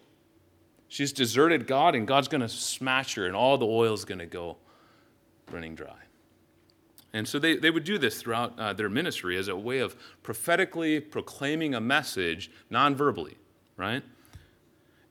She's 0.92 1.10
deserted 1.10 1.66
God, 1.66 1.94
and 1.94 2.06
God's 2.06 2.28
going 2.28 2.42
to 2.42 2.50
smash 2.50 3.14
her, 3.14 3.24
and 3.26 3.34
all 3.34 3.56
the 3.56 3.64
oil 3.64 3.94
is 3.94 4.04
going 4.04 4.18
to 4.18 4.26
go 4.26 4.58
running 5.50 5.74
dry. 5.74 5.96
And 7.14 7.26
so 7.26 7.38
they, 7.38 7.56
they 7.56 7.70
would 7.70 7.84
do 7.84 7.96
this 7.96 8.20
throughout 8.20 8.58
uh, 8.58 8.74
their 8.74 8.90
ministry 8.90 9.38
as 9.38 9.48
a 9.48 9.56
way 9.56 9.78
of 9.78 9.96
prophetically 10.22 11.00
proclaiming 11.00 11.74
a 11.74 11.80
message 11.80 12.50
non 12.68 12.94
verbally, 12.94 13.38
right? 13.78 14.02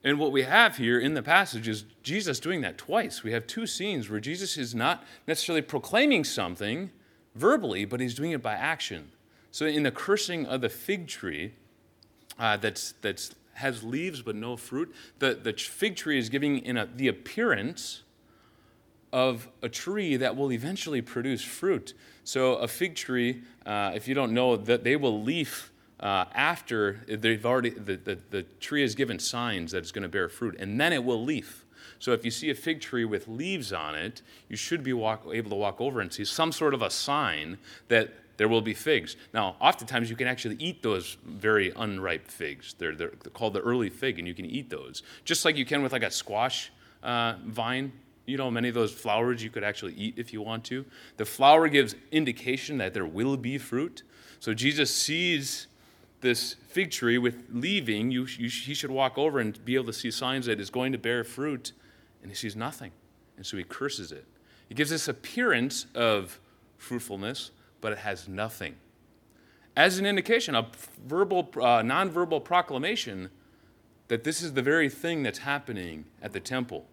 And 0.03 0.19
what 0.19 0.31
we 0.31 0.43
have 0.43 0.77
here 0.77 0.99
in 0.99 1.15
the 1.15 1.23
passage 1.23 1.67
is 1.67 1.85
Jesus 2.03 2.39
doing 2.39 2.61
that 2.61 2.77
twice. 2.77 3.23
We 3.23 3.31
have 3.31 3.47
two 3.47 3.65
scenes 3.65 4.07
where 4.07 4.19
Jesus 4.19 4.57
is 4.57 4.75
not 4.75 5.03
necessarily 5.25 5.63
proclaiming 5.63 6.25
something 6.25 6.91
verbally, 7.33 7.85
but 7.85 7.99
he's 7.99 8.13
doing 8.13 8.29
it 8.29 8.43
by 8.43 8.53
action. 8.53 9.09
So 9.49 9.65
in 9.65 9.81
the 9.81 9.91
cursing 9.91 10.45
of 10.45 10.61
the 10.61 10.69
fig 10.69 11.07
tree, 11.07 11.53
uh, 12.37 12.57
that's, 12.57 12.93
that's 13.01 13.33
has 13.53 13.83
leaves 13.83 14.21
but 14.21 14.35
no 14.35 14.57
fruit. 14.57 14.93
The, 15.19 15.33
the 15.33 15.53
fig 15.53 15.95
tree 15.95 16.17
is 16.17 16.29
giving 16.29 16.59
in 16.59 16.77
a, 16.77 16.85
the 16.85 17.07
appearance 17.07 18.03
of 19.13 19.49
a 19.61 19.69
tree 19.69 20.15
that 20.17 20.35
will 20.35 20.51
eventually 20.51 21.01
produce 21.01 21.43
fruit. 21.43 21.93
So 22.23 22.55
a 22.55 22.67
fig 22.67 22.95
tree, 22.95 23.41
uh, 23.65 23.91
if 23.93 24.07
you 24.07 24.15
don't 24.15 24.33
know, 24.33 24.55
that 24.55 24.83
they 24.83 24.95
will 24.95 25.21
leaf 25.21 25.71
uh, 25.99 26.25
after 26.33 27.01
they've 27.07 27.45
already 27.45 27.71
the, 27.71 27.97
the, 27.97 28.17
the 28.29 28.43
tree 28.59 28.81
has 28.81 28.95
given 28.95 29.19
signs 29.19 29.71
that 29.71 29.79
it's 29.79 29.91
going 29.91 30.03
to 30.03 30.09
bear 30.09 30.29
fruit, 30.29 30.55
and 30.59 30.79
then 30.79 30.93
it 30.93 31.03
will 31.03 31.23
leaf. 31.23 31.65
So 31.99 32.13
if 32.13 32.25
you 32.25 32.31
see 32.31 32.49
a 32.49 32.55
fig 32.55 32.81
tree 32.81 33.05
with 33.05 33.27
leaves 33.27 33.71
on 33.71 33.93
it, 33.95 34.23
you 34.49 34.55
should 34.55 34.81
be 34.83 34.93
walk, 34.93 35.23
able 35.31 35.51
to 35.51 35.55
walk 35.55 35.79
over 35.79 36.01
and 36.01 36.11
see 36.11 36.25
some 36.25 36.51
sort 36.51 36.73
of 36.73 36.81
a 36.81 36.89
sign 36.89 37.59
that 37.89 38.11
there 38.37 38.47
will 38.47 38.61
be 38.61 38.73
figs. 38.73 39.15
Now, 39.33 39.55
oftentimes 39.59 40.09
you 40.09 40.15
can 40.15 40.27
actually 40.27 40.55
eat 40.55 40.81
those 40.81 41.17
very 41.25 41.71
unripe 41.75 42.29
figs. 42.29 42.75
They're, 42.77 42.95
they're 42.95 43.09
called 43.33 43.53
the 43.53 43.61
early 43.61 43.89
fig, 43.89 44.19
and 44.19 44.27
you 44.27 44.33
can 44.33 44.45
eat 44.45 44.69
those. 44.69 45.03
Just 45.25 45.45
like 45.45 45.57
you 45.57 45.65
can 45.65 45.83
with 45.83 45.91
like 45.91 46.03
a 46.03 46.11
squash 46.11 46.71
uh, 47.03 47.35
vine. 47.45 47.91
You 48.25 48.37
know, 48.37 48.49
many 48.51 48.69
of 48.69 48.75
those 48.75 48.91
flowers 48.91 49.43
you 49.43 49.49
could 49.49 49.63
actually 49.63 49.93
eat 49.93 50.15
if 50.17 50.31
you 50.31 50.41
want 50.41 50.63
to. 50.65 50.85
The 51.17 51.25
flower 51.25 51.67
gives 51.67 51.95
indication 52.11 52.77
that 52.77 52.93
there 52.93 53.05
will 53.05 53.37
be 53.37 53.57
fruit. 53.57 54.03
So 54.39 54.53
Jesus 54.53 54.93
sees 54.93 55.67
this 56.21 56.55
fig 56.67 56.91
tree 56.91 57.17
with 57.17 57.45
leaving. 57.51 58.11
You, 58.11 58.25
you, 58.37 58.47
he 58.49 58.73
should 58.73 58.91
walk 58.91 59.17
over 59.17 59.39
and 59.39 59.63
be 59.65 59.75
able 59.75 59.85
to 59.85 59.93
see 59.93 60.11
signs 60.11 60.45
that 60.45 60.59
it's 60.59 60.69
going 60.69 60.91
to 60.91 60.97
bear 60.97 61.23
fruit, 61.23 61.73
and 62.21 62.31
he 62.31 62.35
sees 62.35 62.55
nothing. 62.55 62.91
And 63.37 63.45
so 63.45 63.57
he 63.57 63.63
curses 63.63 64.11
it. 64.11 64.25
He 64.69 64.75
gives 64.75 64.91
this 64.91 65.07
appearance 65.07 65.87
of 65.95 66.39
fruitfulness, 66.77 67.51
but 67.81 67.91
it 67.91 67.99
has 67.99 68.27
nothing. 68.27 68.75
As 69.75 69.99
an 69.99 70.05
indication, 70.05 70.55
a 70.55 70.67
verbal, 71.05 71.49
uh, 71.55 71.81
nonverbal 71.81 72.43
proclamation 72.43 73.29
that 74.07 74.23
this 74.23 74.41
is 74.41 74.53
the 74.53 74.61
very 74.61 74.89
thing 74.89 75.23
that's 75.23 75.39
happening 75.39 76.05
at 76.21 76.33
the 76.33 76.39
temple. 76.39 76.85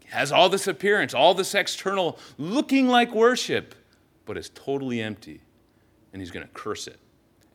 It 0.00 0.08
has 0.08 0.32
all 0.32 0.48
this 0.48 0.66
appearance, 0.66 1.12
all 1.12 1.34
this 1.34 1.54
external 1.54 2.18
looking 2.38 2.88
like 2.88 3.14
worship, 3.14 3.74
but 4.24 4.38
it's 4.38 4.50
totally 4.54 5.00
empty. 5.02 5.42
And 6.12 6.22
he's 6.22 6.30
going 6.30 6.46
to 6.46 6.52
curse 6.54 6.86
it. 6.86 6.98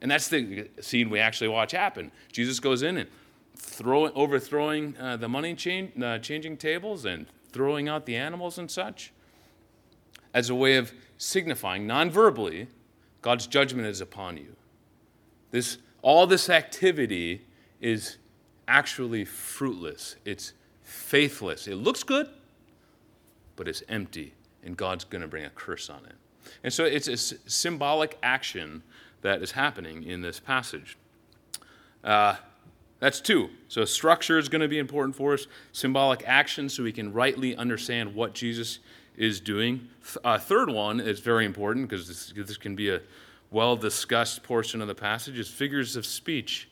And 0.02 0.12
that's 0.12 0.28
the 0.28 0.70
scene 0.82 1.10
we 1.10 1.20
actually 1.20 1.48
watch 1.48 1.72
happen. 1.72 2.12
Jesus 2.32 2.60
goes 2.60 2.84
in 2.84 2.98
and 2.98 3.10
throw, 3.56 4.10
overthrowing 4.10 4.96
uh, 5.00 5.18
the 5.18 5.30
money 5.30 5.56
change, 5.56 6.00
uh, 6.02 6.20
changing 6.20 6.58
tables 6.58 7.06
and 7.06 7.26
throwing 7.52 7.88
out 7.90 8.06
the 8.06 8.16
animals 8.16 8.58
and 8.58 8.70
such 8.70 9.12
as 10.34 10.50
a 10.50 10.56
way 10.56 10.76
of 10.76 10.92
signifying 11.24 11.88
non-verbally 11.88 12.68
God's 13.22 13.48
judgment 13.48 13.88
is 13.88 14.02
upon 14.02 14.36
you. 14.36 14.56
This, 15.52 15.78
all 16.02 16.28
this 16.28 16.50
activity 16.50 17.46
is 17.80 18.18
actually 18.68 19.24
fruitless. 19.24 20.18
It's 20.26 20.54
faithless. 20.82 21.68
It 21.68 21.76
looks 21.76 22.04
good, 22.04 22.28
but 23.56 23.70
it's 23.70 23.82
empty, 23.88 24.34
and 24.64 24.76
God's 24.76 25.06
going 25.06 25.22
to 25.22 25.28
bring 25.28 25.46
a 25.46 25.50
curse 25.50 25.90
on 25.90 26.04
it. 26.06 26.16
And 26.64 26.74
so 26.74 26.84
it's 26.84 27.08
a 27.08 27.16
symbolic 27.16 28.18
action 28.22 28.84
that 29.22 29.42
is 29.42 29.52
happening 29.52 30.04
in 30.04 30.22
this 30.22 30.42
passage. 30.42 30.98
Uh, 32.04 32.36
that's 33.00 33.22
two. 33.22 33.50
So 33.70 33.86
structure 33.86 34.38
is 34.38 34.50
going 34.50 34.62
to 34.62 34.68
be 34.68 34.80
important 34.80 35.16
for 35.16 35.34
us, 35.34 35.48
symbolic 35.72 36.24
action, 36.28 36.68
so 36.68 36.84
we 36.84 36.92
can 36.92 37.14
rightly 37.14 37.56
understand 37.56 38.14
what 38.14 38.34
Jesus 38.34 38.80
is 39.18 39.40
doing. 39.40 39.88
Uh, 40.24 40.38
third 40.38 40.70
one 40.70 41.00
is 41.00 41.20
very 41.20 41.46
important 41.46 41.88
because 41.88 42.08
this, 42.08 42.34
this 42.36 42.58
can 42.58 42.76
be 42.76 42.90
a 42.90 43.02
well 43.52 43.76
discussed 43.76 44.44
portion 44.44 44.82
of 44.82 44.88
the 44.88 44.96
passage 44.96 45.38
is 45.38 45.48
figures 45.48 45.96
of 45.96 46.06
speech. 46.06 46.70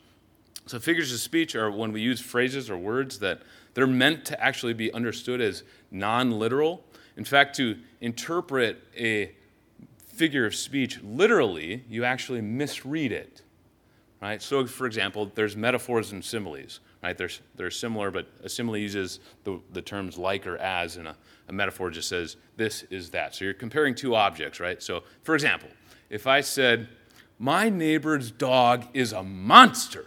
So 0.65 0.79
figures 0.79 1.13
of 1.13 1.19
speech 1.19 1.55
are 1.55 1.69
when 1.71 1.91
we 1.91 2.01
use 2.01 2.19
phrases 2.19 2.69
or 2.69 2.77
words 2.77 3.19
that 3.19 3.41
they're 3.73 3.87
meant 3.87 4.25
to 4.25 4.43
actually 4.43 4.73
be 4.73 4.91
understood 4.93 5.41
as 5.41 5.63
non-literal. 5.91 6.83
In 7.17 7.23
fact, 7.23 7.55
to 7.57 7.77
interpret 7.99 8.81
a 8.97 9.31
figure 9.97 10.45
of 10.45 10.55
speech 10.55 10.99
literally, 11.03 11.83
you 11.89 12.03
actually 12.03 12.41
misread 12.41 13.11
it. 13.11 13.41
Right? 14.21 14.41
So 14.41 14.65
for 14.67 14.85
example, 14.85 15.31
there's 15.33 15.55
metaphors 15.55 16.11
and 16.11 16.23
similes. 16.23 16.79
Right? 17.03 17.17
They're, 17.17 17.29
they're 17.55 17.71
similar, 17.71 18.11
but 18.11 18.27
a 18.43 18.49
simile 18.49 18.77
uses 18.77 19.19
the, 19.43 19.59
the 19.73 19.81
terms 19.81 20.17
like 20.17 20.45
or 20.45 20.57
as, 20.57 20.97
and 20.97 21.07
a, 21.07 21.15
a 21.47 21.53
metaphor 21.53 21.89
just 21.89 22.07
says 22.07 22.37
this 22.57 22.83
is 22.83 23.09
that. 23.09 23.33
So 23.33 23.45
you're 23.45 23.53
comparing 23.53 23.95
two 23.95 24.15
objects, 24.15 24.59
right? 24.59 24.81
So, 24.81 25.03
for 25.23 25.33
example, 25.33 25.69
if 26.09 26.27
I 26.27 26.41
said, 26.41 26.89
My 27.39 27.69
neighbor's 27.69 28.29
dog 28.29 28.85
is 28.93 29.13
a 29.13 29.23
monster, 29.23 30.05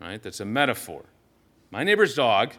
right? 0.00 0.22
That's 0.22 0.40
a 0.40 0.44
metaphor. 0.44 1.04
My 1.70 1.82
neighbor's 1.82 2.14
dog 2.14 2.54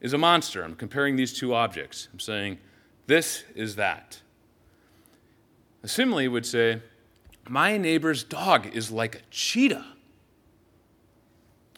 is 0.00 0.14
a 0.14 0.18
monster. 0.18 0.62
I'm 0.62 0.74
comparing 0.74 1.16
these 1.16 1.32
two 1.34 1.52
objects. 1.52 2.08
I'm 2.12 2.20
saying, 2.20 2.58
This 3.06 3.44
is 3.54 3.76
that. 3.76 4.20
A 5.82 5.88
simile 5.88 6.28
would 6.28 6.46
say, 6.46 6.80
My 7.48 7.76
neighbor's 7.76 8.24
dog 8.24 8.74
is 8.74 8.90
like 8.90 9.16
a 9.16 9.20
cheetah. 9.30 9.84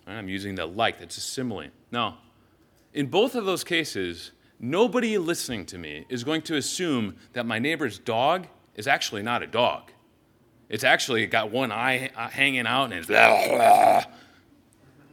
I'm 0.07 0.29
using 0.29 0.55
the 0.55 0.67
like, 0.67 0.99
that's 0.99 1.17
a 1.17 1.21
simile. 1.21 1.69
Now, 1.91 2.19
in 2.93 3.07
both 3.07 3.35
of 3.35 3.45
those 3.45 3.65
cases, 3.65 4.33
nobody 4.59 5.19
listening 5.19 5.67
to 5.67 5.79
me 5.79 6.05
is 6.09 6.25
going 6.25 6.43
to 6.43 6.57
assume 6.57 7.17
that 7.33 7.47
my 7.47 7.59
neighbor's 7.59 7.99
dog 7.99 8.47
is 8.75 8.87
actually 8.87 9.23
not 9.23 9.43
a 9.43 9.47
dog. 9.47 9.93
It's 10.69 10.85
actually 10.85 11.27
got 11.27 11.51
one 11.51 11.73
eye 11.73 12.11
uh, 12.17 12.29
hanging 12.29 12.67
out 12.67 12.93
and 12.93 12.95
it's. 12.95 14.07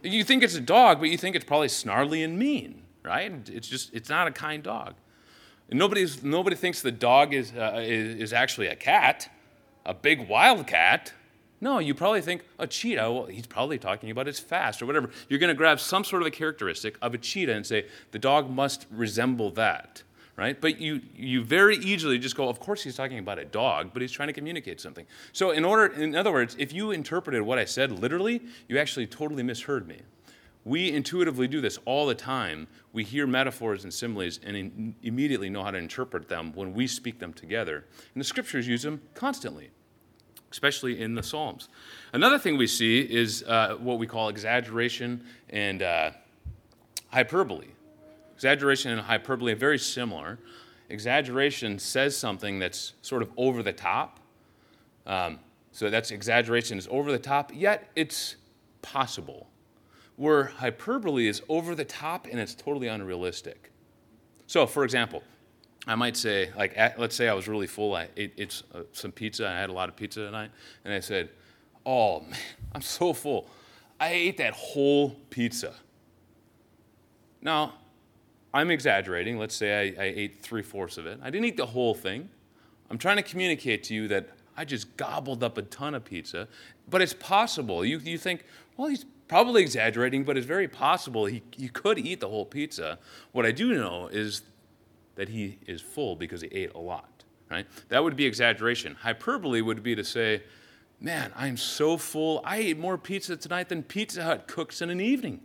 You 0.02 0.22
think 0.22 0.44
it's 0.44 0.54
a 0.54 0.60
dog, 0.60 1.00
but 1.00 1.08
you 1.08 1.18
think 1.18 1.34
it's 1.34 1.44
probably 1.44 1.68
snarly 1.68 2.22
and 2.22 2.38
mean, 2.38 2.82
right? 3.02 3.32
It's 3.48 3.66
just, 3.66 3.92
it's 3.92 4.08
not 4.08 4.28
a 4.28 4.30
kind 4.30 4.62
dog. 4.62 4.94
Nobody's, 5.70 6.22
nobody 6.22 6.56
thinks 6.56 6.80
the 6.80 6.92
dog 6.92 7.34
is, 7.34 7.52
uh, 7.52 7.82
is, 7.84 8.16
is 8.20 8.32
actually 8.32 8.68
a 8.68 8.76
cat, 8.76 9.28
a 9.84 9.92
big 9.92 10.28
wild 10.28 10.66
cat. 10.66 11.12
No, 11.60 11.80
you 11.80 11.94
probably 11.94 12.20
think 12.20 12.44
a 12.58 12.66
cheetah, 12.66 13.10
well, 13.10 13.26
he's 13.26 13.46
probably 13.46 13.78
talking 13.78 14.10
about 14.10 14.28
it's 14.28 14.38
fast 14.38 14.80
or 14.80 14.86
whatever. 14.86 15.10
You're 15.28 15.40
going 15.40 15.48
to 15.48 15.54
grab 15.54 15.80
some 15.80 16.04
sort 16.04 16.22
of 16.22 16.28
a 16.28 16.30
characteristic 16.30 16.96
of 17.02 17.14
a 17.14 17.18
cheetah 17.18 17.52
and 17.52 17.66
say, 17.66 17.86
the 18.12 18.18
dog 18.18 18.48
must 18.48 18.86
resemble 18.90 19.50
that, 19.52 20.04
right? 20.36 20.60
But 20.60 20.80
you, 20.80 21.00
you 21.16 21.42
very 21.42 21.76
easily 21.78 22.18
just 22.18 22.36
go, 22.36 22.48
of 22.48 22.60
course 22.60 22.84
he's 22.84 22.94
talking 22.94 23.18
about 23.18 23.40
a 23.40 23.44
dog, 23.44 23.90
but 23.92 24.02
he's 24.02 24.12
trying 24.12 24.28
to 24.28 24.32
communicate 24.32 24.80
something. 24.80 25.04
So, 25.32 25.50
in, 25.50 25.64
order, 25.64 25.92
in 26.00 26.14
other 26.14 26.30
words, 26.30 26.54
if 26.60 26.72
you 26.72 26.92
interpreted 26.92 27.42
what 27.42 27.58
I 27.58 27.64
said 27.64 27.90
literally, 27.90 28.40
you 28.68 28.78
actually 28.78 29.08
totally 29.08 29.42
misheard 29.42 29.88
me. 29.88 30.02
We 30.64 30.92
intuitively 30.92 31.48
do 31.48 31.60
this 31.60 31.78
all 31.86 32.06
the 32.06 32.14
time. 32.14 32.68
We 32.92 33.02
hear 33.02 33.26
metaphors 33.26 33.84
and 33.84 33.92
similes 33.92 34.38
and 34.44 34.56
in, 34.56 34.94
immediately 35.02 35.48
know 35.48 35.64
how 35.64 35.70
to 35.70 35.78
interpret 35.78 36.28
them 36.28 36.52
when 36.54 36.74
we 36.74 36.86
speak 36.86 37.18
them 37.18 37.32
together. 37.32 37.86
And 38.14 38.20
the 38.20 38.24
scriptures 38.24 38.68
use 38.68 38.82
them 38.82 39.00
constantly 39.14 39.70
especially 40.50 41.00
in 41.00 41.14
the 41.14 41.22
Psalms. 41.22 41.68
Another 42.12 42.38
thing 42.38 42.56
we 42.56 42.66
see 42.66 43.00
is 43.00 43.42
uh, 43.46 43.76
what 43.78 43.98
we 43.98 44.06
call 44.06 44.28
exaggeration 44.28 45.24
and 45.50 45.82
uh, 45.82 46.10
hyperbole. 47.08 47.68
Exaggeration 48.34 48.92
and 48.92 49.00
hyperbole 49.00 49.52
are 49.52 49.56
very 49.56 49.78
similar. 49.78 50.38
Exaggeration 50.88 51.78
says 51.78 52.16
something 52.16 52.58
that's 52.58 52.94
sort 53.02 53.22
of 53.22 53.30
over 53.36 53.62
the 53.62 53.72
top. 53.72 54.20
Um, 55.06 55.40
so 55.72 55.90
that's 55.90 56.10
exaggeration 56.10 56.78
is 56.78 56.88
over 56.90 57.12
the 57.12 57.18
top, 57.18 57.52
yet 57.54 57.90
it's 57.94 58.36
possible. 58.82 59.48
Where 60.16 60.44
hyperbole 60.44 61.28
is 61.28 61.42
over 61.48 61.74
the 61.74 61.84
top 61.84 62.26
and 62.30 62.40
it's 62.40 62.54
totally 62.54 62.88
unrealistic. 62.88 63.70
So, 64.46 64.66
for 64.66 64.82
example, 64.82 65.22
I 65.86 65.94
might 65.94 66.16
say, 66.16 66.50
like, 66.56 66.76
let's 66.98 67.16
say 67.16 67.28
I 67.28 67.34
was 67.34 67.48
really 67.48 67.66
full. 67.66 67.94
I 67.94 68.08
ate, 68.16 68.34
ate 68.36 68.62
uh, 68.74 68.80
some 68.92 69.12
pizza. 69.12 69.48
I 69.48 69.52
had 69.52 69.70
a 69.70 69.72
lot 69.72 69.88
of 69.88 69.96
pizza 69.96 70.20
tonight. 70.20 70.50
And 70.84 70.92
I 70.92 71.00
said, 71.00 71.30
Oh, 71.86 72.20
man, 72.28 72.38
I'm 72.74 72.82
so 72.82 73.12
full. 73.12 73.48
I 73.98 74.10
ate 74.10 74.36
that 74.36 74.52
whole 74.52 75.10
pizza. 75.30 75.74
Now, 77.40 77.74
I'm 78.52 78.70
exaggerating. 78.70 79.38
Let's 79.38 79.54
say 79.54 79.94
I, 79.98 80.02
I 80.02 80.06
ate 80.06 80.42
three 80.42 80.62
fourths 80.62 80.98
of 80.98 81.06
it. 81.06 81.18
I 81.22 81.30
didn't 81.30 81.46
eat 81.46 81.56
the 81.56 81.66
whole 81.66 81.94
thing. 81.94 82.28
I'm 82.90 82.98
trying 82.98 83.16
to 83.16 83.22
communicate 83.22 83.84
to 83.84 83.94
you 83.94 84.08
that 84.08 84.28
I 84.56 84.64
just 84.64 84.96
gobbled 84.96 85.42
up 85.44 85.58
a 85.58 85.62
ton 85.62 85.94
of 85.94 86.04
pizza. 86.04 86.48
But 86.88 87.02
it's 87.02 87.12
possible. 87.12 87.84
You, 87.84 87.98
you 87.98 88.18
think, 88.18 88.44
well, 88.76 88.88
he's 88.88 89.04
probably 89.28 89.62
exaggerating, 89.62 90.24
but 90.24 90.36
it's 90.36 90.46
very 90.46 90.68
possible 90.68 91.26
he, 91.26 91.42
he 91.52 91.68
could 91.68 91.98
eat 91.98 92.20
the 92.20 92.28
whole 92.28 92.46
pizza. 92.46 92.98
What 93.32 93.44
I 93.44 93.52
do 93.52 93.74
know 93.74 94.08
is 94.08 94.42
that 95.18 95.28
he 95.28 95.58
is 95.66 95.80
full 95.80 96.14
because 96.14 96.42
he 96.42 96.48
ate 96.52 96.72
a 96.74 96.78
lot, 96.78 97.24
right? 97.50 97.66
That 97.88 98.04
would 98.04 98.14
be 98.14 98.24
exaggeration. 98.24 98.94
Hyperbole 98.94 99.60
would 99.60 99.82
be 99.82 99.96
to 99.96 100.04
say, 100.04 100.44
man, 101.00 101.32
I'm 101.34 101.56
so 101.56 101.96
full. 101.96 102.40
I 102.44 102.58
ate 102.58 102.78
more 102.78 102.96
pizza 102.96 103.36
tonight 103.36 103.68
than 103.68 103.82
Pizza 103.82 104.22
Hut 104.22 104.46
cooks 104.46 104.80
in 104.80 104.90
an 104.90 105.00
evening. 105.00 105.40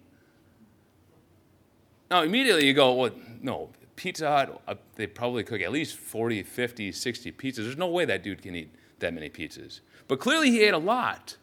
Now, 2.12 2.22
immediately 2.22 2.68
you 2.68 2.76
go, 2.76 2.94
well, 2.94 3.12
no, 3.42 3.72
Pizza 3.96 4.30
Hut, 4.30 4.62
uh, 4.68 4.76
they 4.96 5.08
probably 5.08 5.44
cook 5.44 5.60
at 5.60 5.72
least 5.72 5.98
40, 5.98 6.44
50, 6.44 6.92
60 6.92 7.32
pizzas. 7.32 7.56
There's 7.56 7.76
no 7.76 7.88
way 7.88 8.06
that 8.06 8.22
dude 8.22 8.44
can 8.44 8.56
eat 8.56 8.70
that 9.00 9.12
many 9.12 9.32
pizzas. 9.32 9.80
But 10.08 10.20
clearly 10.20 10.52
he 10.52 10.62
ate 10.62 10.76
a 10.76 10.78
lot. 10.78 11.38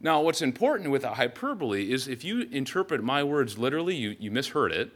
Now, 0.00 0.20
what's 0.22 0.42
important 0.42 0.90
with 0.90 1.04
a 1.04 1.14
hyperbole 1.14 1.92
is 1.92 2.08
if 2.08 2.24
you 2.24 2.48
interpret 2.50 3.04
my 3.04 3.22
words 3.22 3.58
literally, 3.58 3.94
you, 3.94 4.16
you 4.18 4.32
misheard 4.32 4.72
it, 4.72 4.90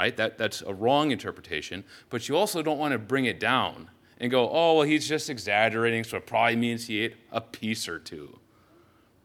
right? 0.00 0.16
That, 0.16 0.38
that's 0.38 0.62
a 0.62 0.72
wrong 0.72 1.10
interpretation. 1.10 1.84
But 2.08 2.26
you 2.26 2.36
also 2.36 2.62
don't 2.62 2.78
want 2.78 2.92
to 2.92 2.98
bring 2.98 3.26
it 3.26 3.38
down 3.38 3.90
and 4.18 4.30
go, 4.30 4.48
oh, 4.50 4.76
well, 4.78 4.82
he's 4.82 5.06
just 5.06 5.28
exaggerating, 5.28 6.04
so 6.04 6.16
it 6.16 6.26
probably 6.26 6.56
means 6.56 6.86
he 6.86 7.00
ate 7.00 7.16
a 7.30 7.40
piece 7.40 7.86
or 7.86 7.98
two. 7.98 8.38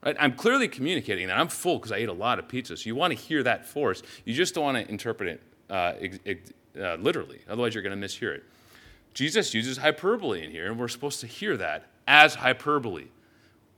Right? 0.04 0.18
I'm 0.20 0.34
clearly 0.34 0.68
communicating 0.68 1.28
that. 1.28 1.40
I'm 1.40 1.48
full 1.48 1.78
because 1.78 1.94
I 1.94 1.98
ate 1.98 2.10
a 2.10 2.14
lot 2.14 2.40
of 2.40 2.50
pizza. 2.50 2.76
So 2.76 2.88
you 2.88 2.96
want 2.96 3.12
to 3.12 3.18
hear 3.18 3.42
that 3.44 3.66
force. 3.66 4.04
You 4.26 4.34
just 4.34 4.54
don't 4.54 4.66
want 4.66 4.78
to 4.78 4.90
interpret 4.92 5.30
it 5.30 5.42
uh, 5.70 5.94
ex- 6.00 6.20
ex- 6.26 6.54
uh, 6.78 6.96
literally, 6.96 7.40
otherwise, 7.50 7.74
you're 7.74 7.84
going 7.84 8.00
to 8.00 8.08
mishear 8.08 8.36
it. 8.36 8.44
Jesus 9.14 9.54
uses 9.54 9.78
hyperbole 9.78 10.44
in 10.44 10.52
here, 10.52 10.70
and 10.70 10.78
we're 10.78 10.90
supposed 10.90 11.22
to 11.22 11.28
hear 11.28 11.56
that 11.56 11.86
as 12.06 12.36
hyperbole. 12.36 13.06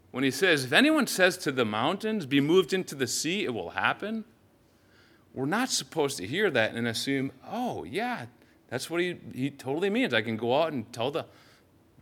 When 0.09 0.23
he 0.23 0.31
says, 0.31 0.65
If 0.65 0.73
anyone 0.73 1.05
says 1.05 1.37
to 1.39 1.51
the 1.51 1.63
mountains, 1.63 2.25
be 2.25 2.41
moved 2.41 2.73
into 2.73 2.95
the 2.95 3.05
sea, 3.05 3.45
it 3.45 3.53
will 3.53 3.69
happen, 3.69 4.25
we're 5.37 5.45
not 5.45 5.69
supposed 5.69 6.17
to 6.17 6.25
hear 6.25 6.49
that 6.49 6.73
and 6.73 6.87
assume, 6.87 7.31
oh, 7.47 7.83
yeah, 7.83 8.25
that's 8.69 8.89
what 8.89 9.01
he, 9.01 9.17
he 9.35 9.51
totally 9.51 9.91
means. 9.91 10.11
I 10.11 10.23
can 10.23 10.35
go 10.35 10.59
out 10.59 10.73
and 10.73 10.91
tell 10.91 11.11
the, 11.11 11.27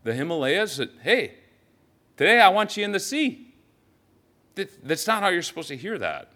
the 0.06 0.14
Himalayas 0.14 0.78
that, 0.78 0.92
hey, 1.02 1.34
today 2.16 2.40
I 2.40 2.48
want 2.48 2.78
you 2.78 2.86
in 2.86 2.94
the 2.94 3.00
sea. 3.00 3.54
That, 4.56 4.88
that's 4.88 5.06
not 5.06 5.22
how 5.22 5.28
you're 5.28 5.42
supposed 5.42 5.68
to 5.68 5.76
hear 5.76 5.98
that. 5.98 6.32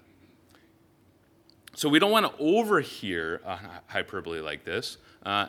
So 1.73 1.87
we 1.87 1.99
don't 1.99 2.11
want 2.11 2.25
to 2.25 2.33
overhear 2.37 3.39
hyperbole 3.87 4.41
like 4.41 4.65
this 4.65 4.97
uh, 5.23 5.47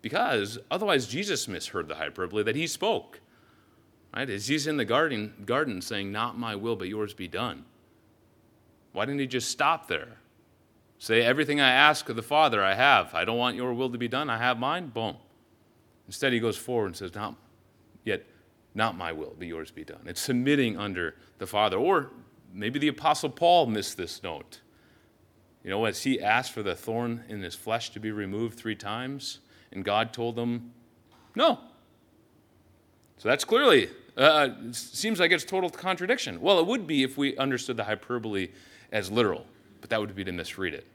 because 0.00 0.58
otherwise 0.68 1.06
Jesus 1.06 1.46
misheard 1.46 1.86
the 1.86 1.94
hyperbole 1.94 2.42
that 2.42 2.56
he 2.56 2.66
spoke. 2.66 3.20
Right? 4.12 4.28
As 4.28 4.48
he's 4.48 4.66
in 4.66 4.78
the 4.78 4.84
garden, 4.84 5.32
garden 5.46 5.80
saying, 5.80 6.10
Not 6.10 6.36
my 6.36 6.56
will, 6.56 6.74
but 6.74 6.88
yours 6.88 7.14
be 7.14 7.28
done. 7.28 7.66
Why 8.92 9.04
didn't 9.04 9.20
he 9.20 9.28
just 9.28 9.48
stop 9.48 9.86
there? 9.86 10.18
Say, 11.02 11.22
Everything 11.22 11.60
I 11.60 11.68
ask 11.68 12.08
of 12.10 12.14
the 12.14 12.22
Father, 12.22 12.62
I 12.62 12.74
have. 12.74 13.12
I 13.12 13.24
don't 13.24 13.36
want 13.36 13.56
your 13.56 13.74
will 13.74 13.90
to 13.90 13.98
be 13.98 14.06
done. 14.06 14.30
I 14.30 14.38
have 14.38 14.60
mine. 14.60 14.86
Boom. 14.86 15.16
Instead, 16.06 16.32
he 16.32 16.38
goes 16.38 16.56
forward 16.56 16.86
and 16.86 16.96
says, 16.96 17.12
Not 17.12 17.34
yet, 18.04 18.24
not 18.72 18.96
my 18.96 19.10
will, 19.10 19.34
but 19.36 19.48
yours 19.48 19.72
be 19.72 19.82
done. 19.82 20.02
It's 20.06 20.20
submitting 20.20 20.78
under 20.78 21.16
the 21.38 21.46
Father. 21.48 21.76
Or 21.76 22.10
maybe 22.54 22.78
the 22.78 22.86
Apostle 22.86 23.30
Paul 23.30 23.66
missed 23.66 23.96
this 23.96 24.22
note. 24.22 24.60
You 25.64 25.70
know, 25.70 25.86
as 25.86 26.04
he 26.04 26.20
asked 26.20 26.52
for 26.52 26.62
the 26.62 26.76
thorn 26.76 27.24
in 27.28 27.42
his 27.42 27.56
flesh 27.56 27.90
to 27.90 27.98
be 27.98 28.12
removed 28.12 28.56
three 28.56 28.76
times, 28.76 29.40
and 29.72 29.84
God 29.84 30.12
told 30.12 30.38
him, 30.38 30.70
no. 31.34 31.58
So 33.16 33.28
that's 33.28 33.44
clearly, 33.44 33.90
uh, 34.16 34.50
seems 34.70 35.18
like 35.18 35.32
it's 35.32 35.44
total 35.44 35.68
contradiction. 35.68 36.40
Well, 36.40 36.60
it 36.60 36.66
would 36.68 36.86
be 36.86 37.02
if 37.02 37.18
we 37.18 37.36
understood 37.38 37.76
the 37.76 37.84
hyperbole 37.84 38.50
as 38.92 39.10
literal, 39.10 39.46
but 39.82 39.90
that 39.90 40.00
would 40.00 40.14
be 40.16 40.24
to 40.24 40.32
misread 40.32 40.72
it. 40.72 40.86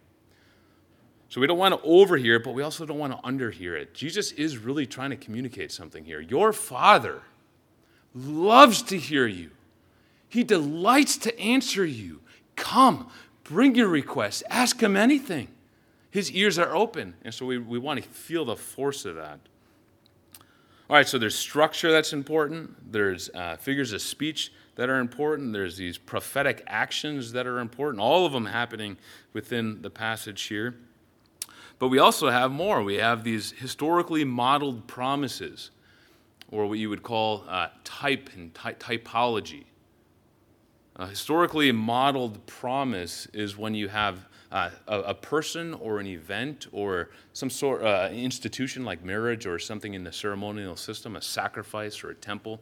So 1.30 1.40
we 1.40 1.46
don't 1.46 1.60
want 1.60 1.76
to 1.76 1.88
overhear 1.88 2.38
it, 2.38 2.44
but 2.44 2.56
we 2.56 2.64
also 2.64 2.86
don't 2.88 2.98
want 2.98 3.14
to 3.14 3.20
underhear 3.28 3.80
it. 3.80 3.94
Jesus 3.94 4.32
is 4.32 4.58
really 4.58 4.88
trying 4.88 5.12
to 5.12 5.18
communicate 5.18 5.72
something 5.72 6.04
here. 6.04 6.22
Your 6.22 6.52
Father 6.52 7.22
loves 8.16 8.82
to 8.84 8.98
hear 8.98 9.28
you, 9.28 9.52
He 10.28 10.44
delights 10.44 11.18
to 11.20 11.40
answer 11.40 11.86
you. 11.86 12.22
Come, 12.56 13.12
Bring 13.48 13.76
your 13.76 13.88
requests, 13.88 14.44
ask 14.50 14.82
him 14.82 14.98
anything. 14.98 15.48
His 16.12 16.32
ears 16.32 16.60
are 16.60 16.76
open. 16.76 17.14
And 17.24 17.34
so 17.34 17.46
we, 17.46 17.58
we 17.58 17.80
want 17.80 18.02
to 18.04 18.08
feel 18.08 18.44
the 18.44 18.58
force 18.58 19.06
of 19.06 19.16
that. 19.16 19.40
All 20.90 20.96
right, 20.96 21.08
so 21.08 21.18
there's 21.18 21.36
structure 21.36 21.92
that's 21.92 22.14
important, 22.14 22.92
there's 22.92 23.30
uh, 23.34 23.58
figures 23.58 23.94
of 23.94 24.02
speech 24.02 24.52
that 24.78 24.90
are 24.90 25.00
important, 25.00 25.54
there's 25.54 25.76
these 25.76 25.98
prophetic 25.98 26.64
actions 26.68 27.32
that 27.32 27.48
are 27.48 27.60
important, 27.60 28.00
all 28.00 28.26
of 28.28 28.32
them 28.32 28.46
happening 28.46 28.96
within 29.34 29.82
the 29.82 29.90
passage 29.90 30.44
here. 30.44 30.76
But 31.80 31.90
we 31.90 31.98
also 31.98 32.30
have 32.30 32.52
more. 32.52 32.84
We 32.84 32.96
have 32.96 33.24
these 33.24 33.52
historically 33.52 34.24
modeled 34.24 34.88
promises, 34.88 35.72
or 36.52 36.68
what 36.68 36.78
you 36.78 36.90
would 36.90 37.02
call 37.02 37.44
uh, 37.50 37.70
type 37.84 38.30
and 38.36 38.54
ty- 38.54 38.74
typology. 38.74 39.66
A 40.96 41.08
historically 41.08 41.72
modeled 41.72 42.46
promise 42.46 43.28
is 43.34 43.58
when 43.58 43.74
you 43.74 43.88
have 43.88 44.28
uh, 44.52 44.70
a, 44.88 45.00
a, 45.00 45.14
person 45.14 45.74
or 45.74 46.00
an 46.00 46.08
event 46.08 46.68
or 46.72 47.10
some 47.34 47.50
sort 47.50 47.82
of 47.82 48.12
uh, 48.12 48.14
institution 48.14 48.86
like 48.86 49.04
marriage 49.04 49.46
or 49.46 49.60
something 49.60 49.94
in 49.94 50.04
the 50.04 50.12
ceremonial 50.12 50.76
system, 50.76 51.16
a 51.16 51.22
sacrifice 51.22 52.04
or 52.04 52.12
a 52.12 52.16
temple, 52.16 52.62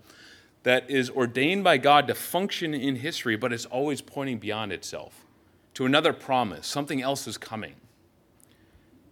that 0.66 0.90
is 0.90 1.12
ordained 1.12 1.64
by 1.64 1.78
God 1.78 2.08
to 2.08 2.16
function 2.16 2.74
in 2.74 2.96
history, 2.96 3.36
but 3.36 3.54
it's 3.54 3.68
always 3.68 4.02
pointing 4.02 4.40
beyond 4.40 4.74
itself 4.74 5.24
to 5.76 5.86
another 5.86 6.12
promise. 6.12 6.66
Something 6.66 7.04
else 7.04 7.28
is 7.28 7.38
coming. 7.38 7.76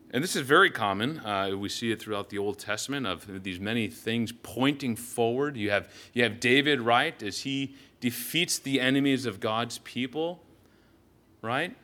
And 0.09 0.23
this 0.23 0.35
is 0.35 0.41
very 0.41 0.71
common. 0.71 1.19
Uh, 1.19 1.51
we 1.55 1.69
see 1.69 1.91
it 1.91 2.01
throughout 2.01 2.31
the 2.31 2.39
Old 2.39 2.57
Testament 2.57 3.05
of 3.05 3.43
these 3.43 3.59
many 3.59 3.87
things 3.87 4.31
pointing 4.31 4.95
forward. 4.95 5.55
You 5.55 5.69
have, 5.69 5.91
you 6.13 6.23
have 6.23 6.39
David, 6.39 6.81
right, 6.81 7.21
as 7.21 7.41
he 7.41 7.75
defeats 7.99 8.57
the 8.57 8.81
enemies 8.81 9.27
of 9.27 9.39
God's 9.39 9.77
people, 9.79 10.41
right? 11.43 11.75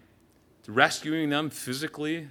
Rescuing 0.68 1.30
them 1.30 1.52
physically 1.52 2.28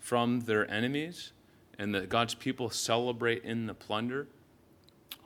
from 0.00 0.40
their 0.40 0.68
enemies, 0.68 1.30
and 1.78 1.94
that 1.94 2.08
God's 2.08 2.34
people 2.34 2.68
celebrate 2.68 3.44
in 3.44 3.66
the 3.66 3.74
plunder. 3.74 4.26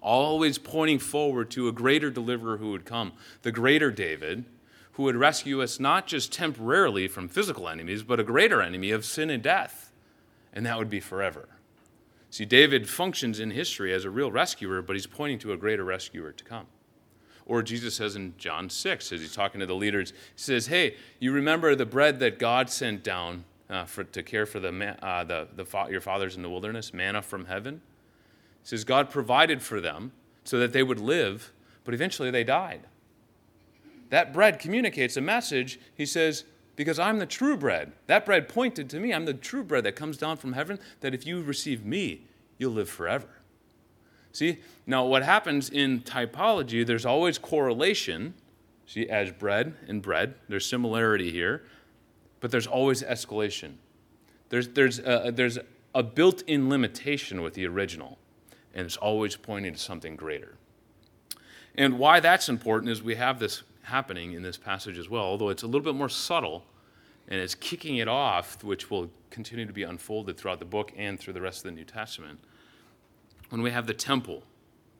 Always 0.04 0.58
pointing 0.58 0.98
forward 0.98 1.50
to 1.52 1.66
a 1.66 1.72
greater 1.72 2.10
deliverer 2.10 2.58
who 2.58 2.72
would 2.72 2.84
come, 2.84 3.12
the 3.40 3.50
greater 3.50 3.90
David, 3.90 4.44
who 4.92 5.04
would 5.04 5.16
rescue 5.16 5.62
us 5.62 5.80
not 5.80 6.06
just 6.06 6.30
temporarily 6.30 7.08
from 7.08 7.26
physical 7.26 7.70
enemies, 7.70 8.02
but 8.02 8.20
a 8.20 8.22
greater 8.22 8.60
enemy 8.60 8.90
of 8.90 9.06
sin 9.06 9.30
and 9.30 9.42
death, 9.42 9.90
and 10.52 10.66
that 10.66 10.76
would 10.76 10.90
be 10.90 11.00
forever. 11.00 11.48
See, 12.28 12.44
David 12.44 12.86
functions 12.86 13.40
in 13.40 13.52
history 13.52 13.94
as 13.94 14.04
a 14.04 14.10
real 14.10 14.30
rescuer, 14.30 14.82
but 14.82 14.94
he's 14.94 15.06
pointing 15.06 15.38
to 15.38 15.52
a 15.54 15.56
greater 15.56 15.84
rescuer 15.84 16.32
to 16.32 16.44
come. 16.44 16.66
Or 17.46 17.62
Jesus 17.62 17.94
says 17.94 18.14
in 18.14 18.34
John 18.36 18.68
6, 18.68 19.10
as 19.10 19.20
he's 19.22 19.34
talking 19.34 19.60
to 19.60 19.66
the 19.66 19.74
leaders, 19.74 20.10
he 20.10 20.16
says, 20.36 20.66
Hey, 20.66 20.96
you 21.18 21.32
remember 21.32 21.74
the 21.74 21.86
bread 21.86 22.18
that 22.20 22.38
God 22.38 22.68
sent 22.68 23.02
down 23.02 23.44
uh, 23.70 23.86
for, 23.86 24.04
to 24.04 24.22
care 24.22 24.44
for 24.44 24.60
the, 24.60 24.96
uh, 25.02 25.24
the, 25.24 25.48
the 25.56 25.86
your 25.90 26.02
fathers 26.02 26.36
in 26.36 26.42
the 26.42 26.50
wilderness, 26.50 26.92
manna 26.92 27.22
from 27.22 27.46
heaven? 27.46 27.80
He 28.64 28.70
says, 28.70 28.82
God 28.84 29.10
provided 29.10 29.62
for 29.62 29.80
them 29.80 30.10
so 30.42 30.58
that 30.58 30.72
they 30.72 30.82
would 30.82 30.98
live, 30.98 31.52
but 31.84 31.94
eventually 31.94 32.30
they 32.30 32.42
died. 32.44 32.80
That 34.10 34.32
bread 34.32 34.58
communicates 34.58 35.16
a 35.16 35.20
message. 35.20 35.78
He 35.94 36.06
says, 36.06 36.44
because 36.76 36.98
I'm 36.98 37.18
the 37.18 37.26
true 37.26 37.56
bread. 37.56 37.92
That 38.06 38.26
bread 38.26 38.48
pointed 38.48 38.90
to 38.90 39.00
me. 39.00 39.12
I'm 39.12 39.26
the 39.26 39.34
true 39.34 39.62
bread 39.62 39.84
that 39.84 39.96
comes 39.96 40.16
down 40.16 40.38
from 40.38 40.54
heaven, 40.54 40.78
that 41.00 41.14
if 41.14 41.26
you 41.26 41.42
receive 41.42 41.84
me, 41.84 42.26
you'll 42.58 42.72
live 42.72 42.88
forever. 42.88 43.28
See, 44.32 44.58
now 44.86 45.04
what 45.04 45.22
happens 45.22 45.70
in 45.70 46.00
typology, 46.00 46.84
there's 46.84 47.06
always 47.06 47.38
correlation. 47.38 48.34
See, 48.86 49.08
as 49.08 49.30
bread 49.30 49.74
and 49.86 50.02
bread, 50.02 50.34
there's 50.48 50.66
similarity 50.66 51.30
here, 51.30 51.64
but 52.40 52.50
there's 52.50 52.66
always 52.66 53.02
escalation. 53.02 53.74
There's, 54.48 54.68
there's, 54.68 54.98
a, 54.98 55.32
there's 55.32 55.58
a 55.94 56.02
built 56.02 56.42
in 56.42 56.68
limitation 56.68 57.42
with 57.42 57.54
the 57.54 57.66
original, 57.66 58.18
and 58.74 58.84
it's 58.84 58.96
always 58.96 59.36
pointing 59.36 59.72
to 59.72 59.78
something 59.78 60.16
greater. 60.16 60.56
And 61.76 61.98
why 61.98 62.20
that's 62.20 62.48
important 62.48 62.90
is 62.90 63.02
we 63.02 63.14
have 63.14 63.38
this 63.38 63.62
happening 63.82 64.32
in 64.32 64.42
this 64.42 64.56
passage 64.56 64.98
as 64.98 65.08
well, 65.08 65.24
although 65.24 65.48
it's 65.48 65.62
a 65.62 65.66
little 65.66 65.80
bit 65.80 65.94
more 65.94 66.08
subtle 66.08 66.64
and 67.28 67.40
it's 67.40 67.54
kicking 67.54 67.96
it 67.96 68.08
off, 68.08 68.62
which 68.62 68.90
will 68.90 69.10
continue 69.30 69.66
to 69.66 69.72
be 69.72 69.82
unfolded 69.82 70.36
throughout 70.36 70.58
the 70.58 70.64
book 70.64 70.92
and 70.96 71.18
through 71.18 71.32
the 71.32 71.40
rest 71.40 71.58
of 71.58 71.64
the 71.64 71.72
New 71.72 71.84
Testament 71.84 72.38
when 73.50 73.62
we 73.62 73.70
have 73.70 73.86
the 73.86 73.94
temple 73.94 74.42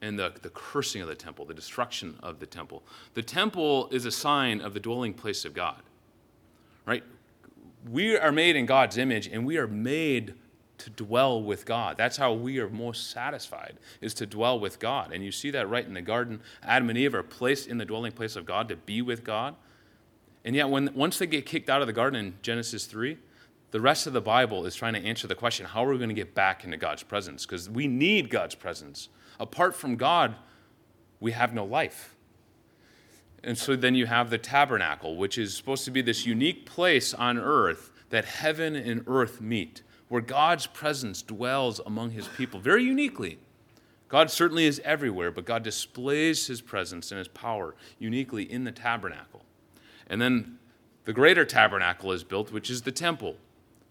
and 0.01 0.19
the, 0.19 0.33
the 0.43 0.51
cursing 0.51 1.03
of 1.03 1.09
the 1.09 1.15
temple, 1.15 1.45
the 1.45 1.55
destruction 1.55 2.17
of 2.23 2.39
the 2.39 2.47
temple. 2.47 2.83
The 3.15 3.23
temple 3.23 3.89
is 3.91 4.05
a 4.05 4.11
sign 4.11 4.61
of 4.61 4.75
the 4.75 4.81
dwelling 4.81 5.15
place 5.15 5.45
of 5.45 5.55
God, 5.55 5.83
right? 6.87 7.03
We 7.91 8.17
are 8.17 8.33
made 8.33 8.57
in 8.57 8.67
God's 8.67 8.99
image 8.99 9.29
and 9.29 9.47
we 9.47 9.57
are 9.57 9.67
made 9.67 10.35
to 10.85 10.91
dwell 10.91 11.43
with 11.43 11.65
God. 11.65 11.97
That's 11.97 12.17
how 12.17 12.35
we 12.35 12.59
are 12.59 12.69
most 12.69 13.11
satisfied, 13.11 13.79
is 14.01 14.13
to 14.15 14.27
dwell 14.27 14.61
with 14.61 14.79
God. 14.79 15.13
And 15.13 15.25
you 15.25 15.33
see 15.33 15.51
that 15.51 15.69
right 15.69 15.85
in 15.85 15.95
the 15.95 16.03
garden. 16.03 16.41
Adam 16.63 16.91
and 16.91 16.99
Eve 16.99 17.15
are 17.15 17.23
placed 17.23 17.69
in 17.69 17.79
the 17.79 17.87
dwelling 17.87 18.13
place 18.13 18.37
of 18.37 18.45
God 18.45 18.69
to 18.69 18.77
be 18.77 19.01
with 19.01 19.25
God. 19.25 19.57
And 20.45 20.55
yet, 20.55 20.69
when, 20.69 20.91
once 20.95 21.19
they 21.19 21.27
get 21.27 21.47
kicked 21.47 21.71
out 21.71 21.81
of 21.81 21.87
the 21.87 21.93
garden 21.95 22.21
in 22.21 22.35
Genesis 22.43 22.85
3, 22.85 23.17
the 23.71 23.81
rest 23.81 24.07
of 24.07 24.13
the 24.13 24.21
Bible 24.21 24.67
is 24.67 24.75
trying 24.75 24.93
to 24.93 25.01
answer 25.01 25.27
the 25.27 25.35
question 25.35 25.65
how 25.67 25.85
are 25.85 25.91
we 25.91 25.97
going 25.97 26.11
to 26.11 26.15
get 26.15 26.35
back 26.35 26.65
into 26.65 26.77
God's 26.77 27.03
presence? 27.03 27.47
Because 27.47 27.71
we 27.71 27.89
need 27.89 28.29
God's 28.29 28.55
presence. 28.55 29.09
Apart 29.41 29.75
from 29.75 29.97
God, 29.97 30.37
we 31.19 31.33
have 31.33 31.55
no 31.55 31.65
life. 31.65 32.15
And 33.43 33.57
so 33.57 33.75
then 33.75 33.95
you 33.95 34.07
have 34.07 34.31
the 34.31 34.39
tabernacle, 34.39 35.17
which 35.17 35.39
is 35.39 35.57
supposed 35.57 35.85
to 35.87 35.91
be 35.91 36.03
this 36.03 36.27
unique 36.27 36.67
place 36.67 37.15
on 37.15 37.39
earth 37.39 37.91
that 38.11 38.25
heaven 38.25 38.77
and 38.77 39.03
earth 39.07 39.41
meet, 39.41 39.83
where 40.09 40.21
God's 40.21 40.67
presence 40.67 41.23
dwells 41.23 41.81
among 41.85 42.11
his 42.11 42.29
people 42.29 42.61
very 42.61 42.85
uniquely. 42.85 43.39
God 44.09 44.31
certainly 44.31 44.67
is 44.67 44.81
everywhere, 44.85 45.31
but 45.31 45.45
God 45.45 45.63
displays 45.63 46.47
his 46.47 46.61
presence 46.61 47.11
and 47.11 47.19
his 47.19 47.29
power 47.29 47.75
uniquely 47.99 48.51
in 48.51 48.65
the 48.65 48.73
tabernacle. 48.73 49.45
And 50.07 50.21
then 50.21 50.59
the 51.05 51.13
greater 51.13 51.45
tabernacle 51.45 52.13
is 52.13 52.23
built, 52.23 52.53
which 52.53 52.71
is 52.71 52.83
the 52.83 52.93
temple. 52.93 53.37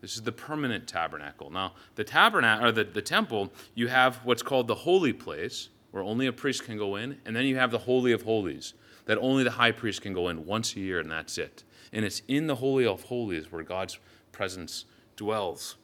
This 0.01 0.15
is 0.15 0.21
the 0.21 0.31
permanent 0.31 0.87
tabernacle. 0.87 1.49
Now, 1.49 1.73
the 1.95 2.03
tabernacle 2.03 2.67
or 2.67 2.71
the, 2.71 2.83
the 2.83 3.01
temple, 3.01 3.51
you 3.73 3.87
have 3.87 4.17
what's 4.23 4.43
called 4.43 4.67
the 4.67 4.75
holy 4.75 5.13
place, 5.13 5.69
where 5.91 6.03
only 6.03 6.27
a 6.27 6.33
priest 6.33 6.63
can 6.63 6.77
go 6.77 6.95
in, 6.95 7.17
and 7.25 7.35
then 7.35 7.45
you 7.45 7.55
have 7.57 7.71
the 7.71 7.79
holy 7.79 8.11
of 8.11 8.23
holies, 8.23 8.73
that 9.05 9.17
only 9.17 9.43
the 9.43 9.51
high 9.51 9.71
priest 9.71 10.01
can 10.01 10.13
go 10.13 10.29
in 10.29 10.45
once 10.45 10.75
a 10.75 10.79
year, 10.79 10.99
and 10.99 11.11
that's 11.11 11.37
it. 11.37 11.63
And 11.91 12.03
it's 12.03 12.21
in 12.27 12.47
the 12.47 12.55
holy 12.55 12.85
of 12.85 13.03
holies 13.03 13.51
where 13.51 13.63
God's 13.63 13.99
presence 14.31 14.85
dwells 15.15 15.75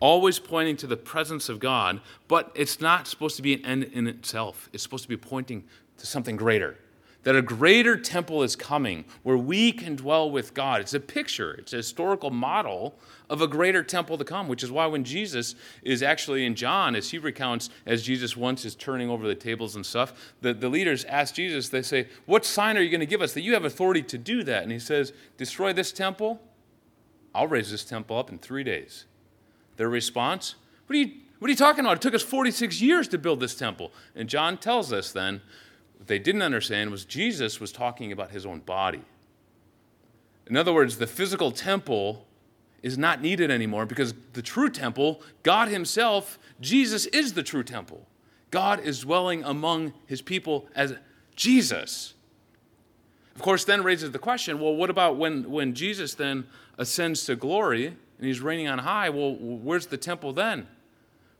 always 0.00 0.38
pointing 0.38 0.76
to 0.78 0.86
the 0.86 0.96
presence 0.96 1.48
of 1.48 1.58
God, 1.58 2.00
but 2.28 2.50
it's 2.54 2.80
not 2.80 3.06
supposed 3.06 3.36
to 3.36 3.42
be 3.42 3.54
an 3.54 3.64
end 3.64 3.84
in 3.84 4.06
itself. 4.06 4.68
It's 4.72 4.82
supposed 4.82 5.04
to 5.04 5.08
be 5.08 5.16
pointing 5.16 5.64
to 5.98 6.06
something 6.06 6.36
greater. 6.36 6.78
That 7.22 7.34
a 7.34 7.42
greater 7.42 7.96
temple 7.96 8.44
is 8.44 8.54
coming 8.54 9.04
where 9.24 9.36
we 9.36 9.72
can 9.72 9.96
dwell 9.96 10.30
with 10.30 10.54
God. 10.54 10.80
It's 10.80 10.94
a 10.94 11.00
picture, 11.00 11.54
it's 11.54 11.72
a 11.72 11.78
historical 11.78 12.30
model 12.30 12.94
of 13.28 13.42
a 13.42 13.48
greater 13.48 13.82
temple 13.82 14.16
to 14.18 14.24
come, 14.24 14.46
which 14.46 14.62
is 14.62 14.70
why 14.70 14.86
when 14.86 15.02
Jesus 15.02 15.56
is 15.82 16.04
actually 16.04 16.46
in 16.46 16.54
John, 16.54 16.94
as 16.94 17.10
he 17.10 17.18
recounts, 17.18 17.68
as 17.84 18.04
Jesus 18.04 18.36
once 18.36 18.64
is 18.64 18.76
turning 18.76 19.10
over 19.10 19.26
the 19.26 19.34
tables 19.34 19.74
and 19.74 19.84
stuff, 19.84 20.34
the, 20.40 20.54
the 20.54 20.68
leaders 20.68 21.04
ask 21.06 21.34
Jesus, 21.34 21.68
they 21.68 21.82
say, 21.82 22.06
What 22.26 22.44
sign 22.44 22.76
are 22.76 22.80
you 22.80 22.90
going 22.90 23.00
to 23.00 23.06
give 23.06 23.22
us 23.22 23.34
that 23.34 23.40
you 23.40 23.54
have 23.54 23.64
authority 23.64 24.02
to 24.02 24.18
do 24.18 24.44
that? 24.44 24.62
And 24.62 24.70
he 24.70 24.78
says, 24.78 25.12
Destroy 25.36 25.72
this 25.72 25.90
temple, 25.90 26.40
I'll 27.34 27.48
raise 27.48 27.72
this 27.72 27.84
temple 27.84 28.16
up 28.16 28.30
in 28.30 28.38
three 28.38 28.62
days. 28.62 29.06
Their 29.76 29.88
response, 29.88 30.54
what 30.86 30.94
are, 30.94 30.98
you, 30.98 31.12
what 31.38 31.48
are 31.48 31.50
you 31.50 31.56
talking 31.56 31.84
about? 31.84 31.96
It 31.96 32.02
took 32.02 32.14
us 32.14 32.22
46 32.22 32.80
years 32.80 33.08
to 33.08 33.18
build 33.18 33.40
this 33.40 33.54
temple. 33.54 33.92
And 34.14 34.28
John 34.28 34.56
tells 34.58 34.92
us 34.92 35.12
then, 35.12 35.42
what 35.98 36.08
they 36.08 36.18
didn't 36.18 36.42
understand 36.42 36.90
was 36.90 37.04
Jesus 37.04 37.60
was 37.60 37.72
talking 37.72 38.12
about 38.12 38.30
his 38.30 38.46
own 38.46 38.60
body. 38.60 39.02
In 40.46 40.56
other 40.56 40.72
words, 40.72 40.98
the 40.98 41.06
physical 41.06 41.50
temple 41.50 42.26
is 42.82 42.96
not 42.96 43.20
needed 43.20 43.50
anymore 43.50 43.84
because 43.84 44.14
the 44.34 44.42
true 44.42 44.70
temple, 44.70 45.20
God 45.42 45.68
Himself, 45.68 46.38
Jesus 46.60 47.06
is 47.06 47.32
the 47.32 47.42
true 47.42 47.64
temple. 47.64 48.06
God 48.52 48.80
is 48.80 49.00
dwelling 49.00 49.42
among 49.42 49.92
His 50.06 50.22
people 50.22 50.68
as 50.74 50.94
Jesus. 51.34 52.14
Of 53.34 53.42
course, 53.42 53.64
then 53.64 53.82
raises 53.82 54.12
the 54.12 54.18
question 54.20 54.60
well, 54.60 54.74
what 54.74 54.88
about 54.88 55.16
when, 55.16 55.50
when 55.50 55.74
Jesus 55.74 56.14
then 56.14 56.46
ascends 56.78 57.24
to 57.26 57.34
glory? 57.34 57.96
And 58.18 58.26
he's 58.26 58.40
reigning 58.40 58.68
on 58.68 58.78
high, 58.78 59.08
well, 59.10 59.34
where's 59.34 59.86
the 59.86 59.96
temple 59.96 60.32
then? 60.32 60.66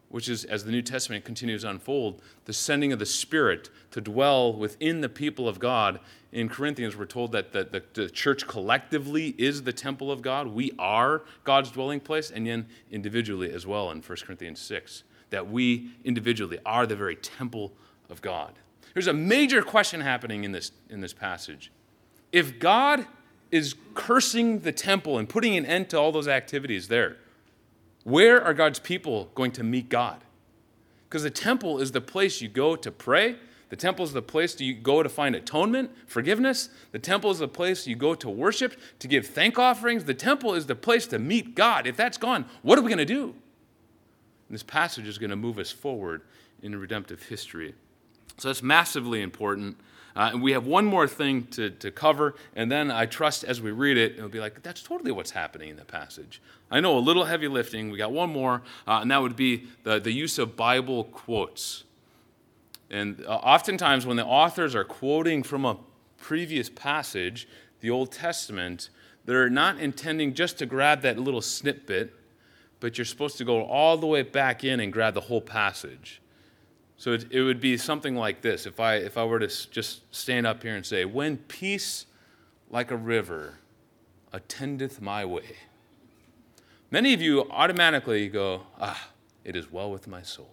Which 0.09 0.29
is, 0.29 0.45
as 0.45 0.65
the 0.65 0.71
New 0.71 0.83
Testament 0.83 1.25
continues 1.25 1.63
to 1.63 1.71
unfold, 1.71 2.23
the 2.45 2.53
sending 2.53 2.93
of 2.93 2.99
the 2.99 3.07
Spirit 3.07 3.71
to 3.91 4.01
dwell 4.01 4.53
within 4.53 5.01
the 5.01 5.09
people 5.09 5.49
of 5.49 5.59
God. 5.59 5.99
In 6.31 6.49
Corinthians, 6.49 6.97
we're 6.97 7.07
told 7.07 7.33
that 7.33 7.53
the, 7.53 7.65
the, 7.65 7.83
the 7.95 8.11
church 8.11 8.47
collectively 8.47 9.35
is 9.39 9.65
the 9.65 9.73
temple 9.73 10.13
of 10.13 10.23
God. 10.23 10.49
We 10.49 10.73
are 10.79 11.23
God's 11.45 11.71
dwelling 11.71 12.01
place, 12.01 12.31
and 12.31 12.47
then 12.47 12.67
individually 12.91 13.51
as 13.53 13.67
well 13.67 13.91
in 13.91 14.01
1 14.01 14.19
Corinthians 14.25 14.61
6, 14.61 15.03
that 15.31 15.51
we 15.51 15.91
individually 16.05 16.59
are 16.65 16.87
the 16.87 16.97
very 16.97 17.17
temple 17.17 17.73
of 18.09 18.23
God. 18.23 18.53
There's 18.95 19.09
a 19.09 19.13
major 19.13 19.61
question 19.61 20.01
happening 20.01 20.45
in 20.45 20.53
this, 20.53 20.71
in 20.89 21.01
this 21.01 21.13
passage. 21.13 21.73
If 22.33 22.59
God 22.59 23.07
is 23.51 23.75
cursing 23.95 24.61
the 24.61 24.73
temple 24.73 25.19
and 25.19 25.29
putting 25.29 25.57
an 25.57 25.65
end 25.65 25.91
to 25.91 25.99
all 25.99 26.13
those 26.13 26.29
activities 26.29 26.89
there. 26.89 27.17
Where 28.05 28.43
are 28.43 28.55
God's 28.55 28.79
people 28.79 29.31
going 29.35 29.53
to 29.53 29.65
meet 29.65 29.89
God? 29.89 30.23
Because 31.09 31.23
the 31.23 31.31
temple 31.31 31.79
is 31.79 31.93
the 31.93 32.01
place 32.01 32.41
you 32.41 32.49
go 32.49 32.77
to 32.77 32.91
pray. 32.91 33.37
The 33.69 33.77
temple 33.77 34.05
is 34.05 34.13
the 34.13 34.23
place 34.23 34.61
you 34.61 34.75
go 34.75 35.03
to 35.03 35.09
find 35.09 35.35
atonement, 35.35 35.91
forgiveness. 36.07 36.69
The 36.93 36.99
temple 36.99 37.31
is 37.31 37.39
the 37.39 37.49
place 37.49 37.87
you 37.87 37.97
go 37.97 38.15
to 38.15 38.29
worship, 38.29 38.77
to 39.01 39.09
give 39.09 39.27
thank 39.27 39.59
offerings. 39.59 40.05
The 40.05 40.15
temple 40.15 40.55
is 40.55 40.67
the 40.67 40.77
place 40.77 41.07
to 41.09 41.19
meet 41.19 41.55
God. 41.55 41.87
If 41.87 41.97
that's 41.97 42.19
gone, 42.19 42.47
what 42.63 42.79
are 42.79 42.83
we 42.83 42.89
going 42.89 42.99
to 42.99 43.05
do? 43.05 43.25
And 44.49 44.55
this 44.55 44.63
passage 44.63 45.09
is 45.09 45.19
going 45.19 45.31
to 45.31 45.37
move 45.37 45.59
us 45.59 45.73
forward 45.73 46.23
in 46.63 46.79
redemptive 46.79 47.25
history. 47.25 47.75
So 48.39 48.49
that's 48.49 48.63
massively 48.63 49.23
important. 49.23 49.79
Uh, 50.17 50.31
and 50.33 50.43
we 50.43 50.53
have 50.53 50.67
one 50.67 50.87
more 50.87 51.07
thing 51.07 51.47
to, 51.49 51.69
to 51.69 51.91
cover, 51.91 52.35
and 52.55 52.73
then 52.73 52.91
I 52.91 53.05
trust 53.05 53.45
as 53.45 53.61
we 53.61 53.71
read 53.71 53.99
it, 53.99 54.13
it'll 54.17 54.31
be 54.31 54.41
like, 54.41 54.63
that's 54.63 54.83
totally 54.83 55.13
what's 55.13 55.33
happening 55.33 55.69
in 55.69 55.77
the 55.77 55.85
passage. 55.85 56.41
I 56.71 56.81
know 56.81 56.97
a 56.97 57.01
little 57.01 57.25
heavy 57.25 57.49
lifting. 57.49 57.91
We 57.91 57.99
got 57.99 58.13
one 58.13 58.31
more, 58.31 58.63
uh, 58.89 59.01
and 59.03 59.11
that 59.11 59.21
would 59.21 59.37
be 59.37 59.67
the, 59.83 60.01
the 60.01 60.11
use 60.11 60.39
of 60.39 60.57
Bible 60.57 61.05
quotes. 61.05 61.85
And 62.91 63.23
uh, 63.27 63.35
oftentimes, 63.35 64.07
when 64.07 64.17
the 64.17 64.25
authors 64.25 64.75
are 64.75 64.85
quoting 64.85 65.43
from 65.43 65.67
a 65.67 65.77
previous 66.17 66.71
passage, 66.71 67.47
the 67.81 67.91
Old 67.91 68.11
Testament, 68.11 68.89
they're 69.27 69.51
not 69.51 69.79
intending 69.79 70.33
just 70.33 70.59
to 70.59 70.67
grab 70.67 71.03
that 71.03 71.19
little 71.19 71.43
snippet, 71.43 72.15
but 72.81 72.97
you're 72.97 73.05
supposed 73.05 73.37
to 73.39 73.45
go 73.45 73.65
all 73.65 73.99
the 73.99 74.07
way 74.07 74.23
back 74.23 74.65
in 74.65 74.81
and 74.81 74.93
grab 74.93 75.15
the 75.15 75.21
whole 75.21 75.41
passage. 75.43 76.23
So 76.99 77.13
it, 77.13 77.27
it 77.31 77.43
would 77.43 77.61
be 77.61 77.77
something 77.77 78.17
like 78.17 78.41
this 78.41 78.67
if 78.67 78.81
I, 78.81 78.97
if 78.97 79.19
I 79.19 79.25
were 79.25 79.39
to 79.39 79.71
just 79.71 80.03
stand 80.15 80.47
up 80.47 80.63
here 80.63 80.75
and 80.75 80.85
say, 80.85 81.05
When 81.05 81.37
peace 81.37 82.07
like 82.71 82.91
a 82.91 82.97
river 82.97 83.59
attendeth 84.33 85.01
my 85.01 85.25
way. 85.25 85.57
Many 86.91 87.13
of 87.15 87.21
you 87.21 87.49
automatically 87.51 88.29
go, 88.29 88.63
Ah, 88.81 89.11
it 89.45 89.57
is 89.57 89.71
well 89.71 89.91
with 89.91 90.09
my 90.09 90.23
soul. 90.23 90.51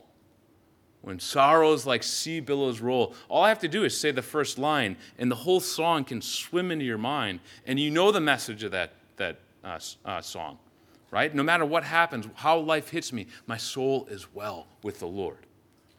When 1.02 1.20
sorrows 1.20 1.86
like 1.86 2.02
sea 2.02 2.40
billows 2.40 2.80
roll, 2.80 3.14
all 3.28 3.44
I 3.44 3.50
have 3.50 3.60
to 3.60 3.68
do 3.68 3.84
is 3.84 3.98
say 3.98 4.12
the 4.12 4.22
first 4.22 4.58
line, 4.58 4.96
and 5.18 5.30
the 5.30 5.36
whole 5.36 5.60
song 5.60 6.06
can 6.06 6.22
swim 6.22 6.72
into 6.72 6.86
your 6.86 6.98
mind, 6.98 7.42
and 7.68 7.78
you 7.78 7.92
know 7.92 8.12
the 8.12 8.22
message 8.22 8.64
of 8.64 8.72
that, 8.72 8.94
that 9.18 9.40
uh, 9.66 9.80
uh, 10.06 10.22
song, 10.22 10.60
right? 11.12 11.36
No 11.36 11.44
matter 11.44 11.66
what 11.66 11.84
happens, 11.84 12.28
how 12.36 12.58
life 12.58 12.90
hits 12.90 13.12
me, 13.12 13.28
my 13.48 13.58
soul 13.58 14.08
is 14.10 14.34
well 14.34 14.68
with 14.82 15.00
the 15.00 15.08
Lord. 15.08 15.46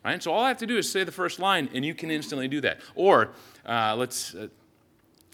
Right? 0.05 0.23
So 0.23 0.33
all 0.33 0.45
I 0.45 0.49
have 0.49 0.59
to 0.59 0.67
do 0.67 0.77
is 0.77 0.91
say 0.91 1.03
the 1.03 1.13
first 1.13 1.39
line, 1.39 1.71
and 1.73 1.85
you 1.85 1.95
can 1.95 2.11
instantly 2.11 2.47
do 2.47 2.61
that. 2.61 2.81
Or 2.95 3.31
uh, 3.65 3.97
let's 3.97 4.35
uh, 4.35 4.49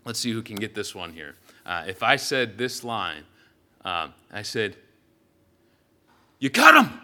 let's 0.05 0.21
see 0.21 0.31
who 0.31 0.43
can 0.43 0.57
get 0.57 0.75
this 0.75 0.95
one 0.95 1.13
here. 1.13 1.35
Uh, 1.67 1.85
if 1.89 2.05
I 2.05 2.17
said 2.17 2.57
this 2.57 2.85
line, 2.85 3.25
um, 3.85 4.15
I 4.33 4.43
said, 4.43 4.77
"You 6.39 6.51
cut 6.51 6.77
him, 6.77 7.01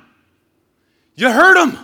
you 1.16 1.30
hurt 1.30 1.56
him. 1.56 1.76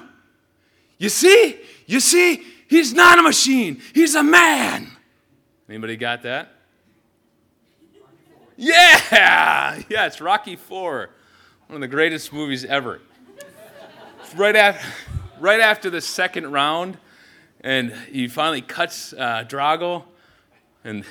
You 0.99 1.09
see, 1.09 1.59
you 1.87 1.99
see, 1.99 2.45
he's 2.69 2.95
not 2.95 3.19
a 3.19 3.23
machine. 3.23 3.83
He's 3.93 4.15
a 4.15 4.23
man." 4.23 4.89
Anybody 5.69 5.97
got 5.97 6.23
that? 6.23 6.53
Yeah, 8.57 9.81
yeah, 9.89 10.07
it's 10.07 10.21
Rocky 10.21 10.55
Four, 10.55 11.11
one 11.67 11.75
of 11.75 11.81
the 11.81 11.89
greatest 11.89 12.33
movies 12.33 12.65
ever. 12.65 13.01
right 14.37 14.55
after 14.55 14.87
right 15.43 15.61
after 15.61 15.91
the 15.91 16.01
second 16.01 16.53
round, 16.53 16.97
and 17.61 17.93
he 18.11 18.29
finally 18.29 18.63
cuts 18.63 19.13
uh, 19.13 19.45
Drago. 19.47 20.05
And 20.85 21.05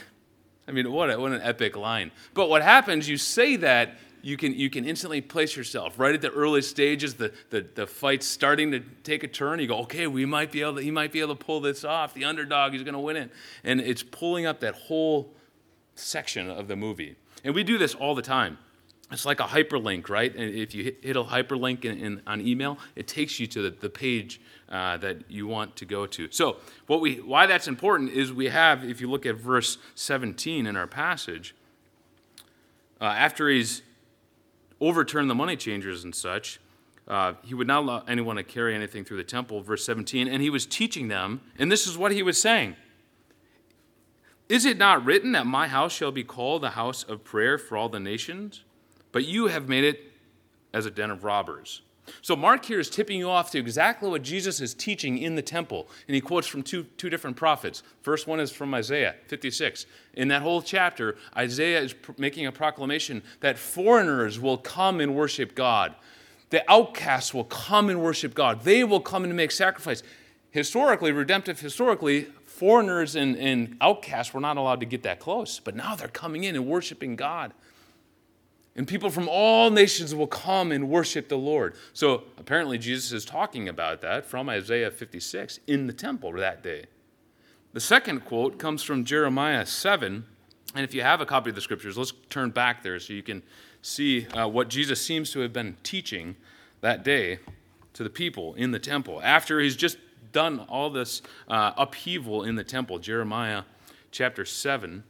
I 0.68 0.72
mean, 0.72 0.90
what, 0.92 1.12
a, 1.12 1.20
what 1.20 1.34
an 1.34 1.42
epic 1.42 1.76
line. 1.76 2.12
But 2.34 2.50
what 2.50 2.62
happens, 2.62 3.10
you 3.10 3.18
say 3.18 3.58
that, 3.58 3.98
you 4.22 4.38
can, 4.38 4.54
you 4.54 4.70
can 4.70 4.86
instantly 4.86 5.20
place 5.20 5.58
yourself 5.58 6.00
right 6.00 6.14
at 6.16 6.22
the 6.22 6.30
early 6.30 6.62
stages, 6.62 7.16
the, 7.16 7.34
the, 7.50 7.68
the 7.76 7.86
fight's 7.86 8.26
starting 8.26 8.72
to 8.72 8.80
take 9.04 9.24
a 9.24 9.28
turn. 9.28 9.60
You 9.60 9.68
go, 9.68 9.80
okay, 9.80 10.08
we 10.08 10.26
might 10.26 10.52
be 10.52 10.62
able 10.62 10.76
to, 10.76 10.82
he 10.82 10.92
might 10.92 11.12
be 11.12 11.20
able 11.20 11.36
to 11.36 11.44
pull 11.44 11.60
this 11.60 11.84
off. 11.84 12.14
The 12.14 12.24
underdog, 12.24 12.74
is 12.74 12.84
going 12.84 12.94
to 12.94 13.00
win 13.00 13.18
it. 13.18 13.32
And 13.64 13.82
it's 13.82 14.04
pulling 14.04 14.46
up 14.46 14.62
that 14.62 14.76
whole 14.76 15.34
section 15.96 16.50
of 16.50 16.70
the 16.70 16.78
movie. 16.78 17.16
And 17.44 17.54
we 17.54 17.64
do 17.64 17.78
this 17.78 17.96
all 17.96 18.16
the 18.16 18.22
time 18.22 18.60
it's 19.12 19.26
like 19.26 19.40
a 19.40 19.46
hyperlink, 19.46 20.10
right? 20.10 20.34
And 20.34 20.56
if 20.56 20.74
you 20.74 20.96
hit, 21.02 21.16
a 21.18 21.24
hyperlink 21.24 21.84
in, 21.84 21.98
in, 22.00 22.22
on 22.26 22.40
email, 22.42 22.78
it 22.96 23.08
takes 23.08 23.40
you 23.40 23.48
to 23.48 23.62
the, 23.64 23.72
the 23.72 23.90
page 23.90 24.40
uh, 24.70 24.98
that 24.98 25.30
you 25.30 25.48
want 25.48 25.76
to 25.78 25.86
go 25.86 26.06
to. 26.06 26.32
So, 26.32 26.58
what 26.88 27.02
we, 27.02 27.16
why 27.16 27.46
that's 27.46 27.68
important 27.68 28.12
is 28.12 28.32
we 28.32 28.48
have, 28.48 28.86
if 28.86 29.02
you 29.02 29.10
look 29.10 29.26
at 29.26 29.36
verse 29.36 29.78
17 29.96 30.66
in 30.66 30.76
our 30.78 30.88
passage, 30.88 31.54
uh, 33.02 33.06
after 33.06 33.50
he's 33.50 33.82
overturned 34.80 35.30
the 35.30 35.36
money 35.36 35.58
changers 35.58 36.04
and 36.04 36.16
such, 36.16 36.60
uh, 37.08 37.34
he 37.44 37.54
would 37.54 37.68
not 37.68 37.84
allow 37.84 38.04
anyone 38.08 38.38
to 38.38 38.44
carry 38.44 38.74
anything 38.74 39.04
through 39.04 39.18
the 39.18 39.24
temple, 39.24 39.62
verse 39.62 39.86
17, 39.86 40.28
and 40.28 40.42
he 40.42 40.50
was 40.50 40.66
teaching 40.66 41.10
them, 41.10 41.42
and 41.60 41.72
this 41.72 41.86
is 41.86 41.98
what 41.98 42.12
he 42.12 42.24
was 42.24 42.42
saying. 42.42 42.76
Is 44.48 44.66
it 44.66 44.78
not 44.78 45.04
written 45.04 45.34
that 45.34 45.46
my 45.46 45.68
house 45.68 45.92
shall 45.92 46.12
be 46.12 46.24
called 46.24 46.62
the 46.62 46.72
house 46.72 47.04
of 47.04 47.24
prayer 47.24 47.58
for 47.58 47.78
all 47.78 47.90
the 47.90 48.00
nations? 48.00 48.64
But 49.12 49.26
you 49.26 49.48
have 49.48 49.68
made 49.70 49.84
it 49.84 50.12
as 50.74 50.86
a 50.86 50.92
den 50.92 51.12
of 51.12 51.24
robbers. 51.24 51.82
So 52.22 52.36
Mark 52.36 52.66
here 52.66 52.80
is 52.80 52.90
tipping 52.90 53.18
you 53.20 53.30
off 53.30 53.52
to 53.52 53.60
exactly 53.60 54.10
what 54.10 54.22
Jesus 54.22 54.60
is 54.60 54.74
teaching 54.74 55.18
in 55.18 55.36
the 55.36 55.42
temple. 55.42 55.88
And 56.08 56.16
he 56.16 56.22
quotes 56.22 56.48
from 56.48 56.64
two, 56.64 56.84
two 56.98 57.10
different 57.10 57.38
prophets. 57.38 57.84
First 58.02 58.28
one 58.28 58.40
is 58.40 58.52
from 58.52 58.74
Isaiah 58.74 59.16
56. 59.28 59.86
In 60.16 60.28
that 60.30 60.42
whole 60.42 60.62
chapter, 60.62 61.16
Isaiah 61.36 61.80
is 61.80 61.94
pr- 61.94 62.14
making 62.18 62.48
a 62.48 62.52
proclamation 62.52 63.22
that 63.40 63.58
foreigners 63.58 64.40
will 64.40 64.58
come 64.58 65.00
and 65.00 65.16
worship 65.16 65.56
God. 65.56 65.96
the 66.50 66.70
outcasts 66.70 67.34
will 67.34 67.46
come 67.46 67.90
and 67.90 68.02
worship 68.02 68.34
God. 68.34 68.64
They 68.64 68.84
will 68.84 69.00
come 69.00 69.24
and 69.24 69.34
make 69.36 69.52
sacrifice. 69.52 70.04
Historically, 70.52 71.14
redemptive 71.14 71.62
historically, 71.62 72.28
foreigners 72.46 73.16
and, 73.16 73.38
and 73.38 73.78
outcasts 73.80 74.34
were 74.34 74.42
not 74.42 74.58
allowed 74.58 74.82
to 74.82 74.86
get 74.86 75.04
that 75.04 75.20
close, 75.20 75.60
but 75.60 75.76
now 75.76 75.96
they're 75.96 76.10
coming 76.10 76.44
in 76.44 76.56
and 76.56 76.68
worshiping 76.68 77.16
God. 77.16 77.54
And 78.76 78.88
people 78.88 79.10
from 79.10 79.28
all 79.30 79.70
nations 79.70 80.16
will 80.16 80.28
come 80.28 80.72
and 80.72 80.90
worship 80.90 81.28
the 81.28 81.38
Lord. 81.38 81.76
So 81.94 82.24
apparently, 82.38 82.78
Jesus 82.78 83.12
is 83.12 83.26
talking 83.26 83.68
about 83.68 84.02
that 84.02 84.26
from 84.26 84.48
Isaiah 84.48 84.92
56 84.92 85.60
in 85.68 85.88
the 85.88 85.94
temple 85.94 86.32
that 86.34 86.64
day. 86.64 86.86
The 87.74 87.82
second 87.82 88.26
quote 88.26 88.58
comes 88.60 88.82
from 88.84 89.04
Jeremiah 89.04 89.66
7. 89.66 90.26
And 90.74 90.84
if 90.86 90.94
you 90.94 91.02
have 91.02 91.20
a 91.20 91.26
copy 91.26 91.50
of 91.50 91.56
the 91.56 91.62
scriptures, 91.62 91.98
let's 91.98 92.14
turn 92.30 92.52
back 92.52 92.82
there 92.82 92.98
so 93.00 93.12
you 93.12 93.24
can 93.24 93.44
see 93.82 94.28
uh, 94.28 94.48
what 94.48 94.70
Jesus 94.70 95.02
seems 95.02 95.32
to 95.32 95.42
have 95.42 95.52
been 95.52 95.76
teaching 95.84 96.38
that 96.80 97.04
day 97.04 97.40
to 97.94 98.04
the 98.04 98.10
people 98.10 98.54
in 98.56 98.72
the 98.72 98.80
temple. 98.80 99.22
After 99.22 99.60
he's 99.60 99.76
just 99.76 99.98
done 100.32 100.62
all 100.70 100.90
this 100.90 101.22
uh, 101.50 101.74
upheaval 101.78 102.44
in 102.44 102.56
the 102.56 102.64
temple, 102.64 103.00
Jeremiah 103.00 103.64
chapter 104.12 104.46
7. 104.46 105.04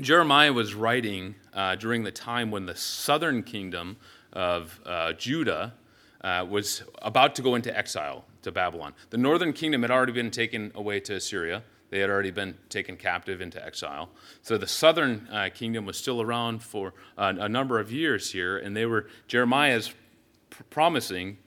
Jeremiah 0.00 0.52
was 0.52 0.74
writing 0.74 1.36
uh, 1.54 1.74
during 1.74 2.04
the 2.04 2.12
time 2.12 2.50
when 2.50 2.66
the 2.66 2.76
southern 2.76 3.42
kingdom 3.42 3.96
of 4.32 4.78
uh, 4.84 5.14
Judah 5.14 5.72
uh, 6.20 6.44
was 6.48 6.82
about 7.00 7.34
to 7.36 7.42
go 7.42 7.54
into 7.54 7.76
exile 7.76 8.26
to 8.42 8.52
Babylon. 8.52 8.92
The 9.08 9.16
northern 9.16 9.54
kingdom 9.54 9.80
had 9.80 9.90
already 9.90 10.12
been 10.12 10.30
taken 10.30 10.70
away 10.74 11.00
to 11.00 11.14
Assyria. 11.14 11.62
They 11.88 12.00
had 12.00 12.10
already 12.10 12.30
been 12.30 12.58
taken 12.68 12.96
captive 12.96 13.40
into 13.40 13.64
exile. 13.64 14.10
So 14.42 14.58
the 14.58 14.66
southern 14.66 15.28
uh, 15.32 15.48
kingdom 15.54 15.86
was 15.86 15.96
still 15.96 16.20
around 16.20 16.62
for 16.62 16.92
a 17.16 17.48
number 17.48 17.78
of 17.80 17.90
years 17.90 18.32
here, 18.32 18.58
and 18.58 18.76
they 18.76 18.84
were 18.84 19.08
Jeremiah's 19.28 19.94
pr- 20.50 20.62
promising 20.64 21.38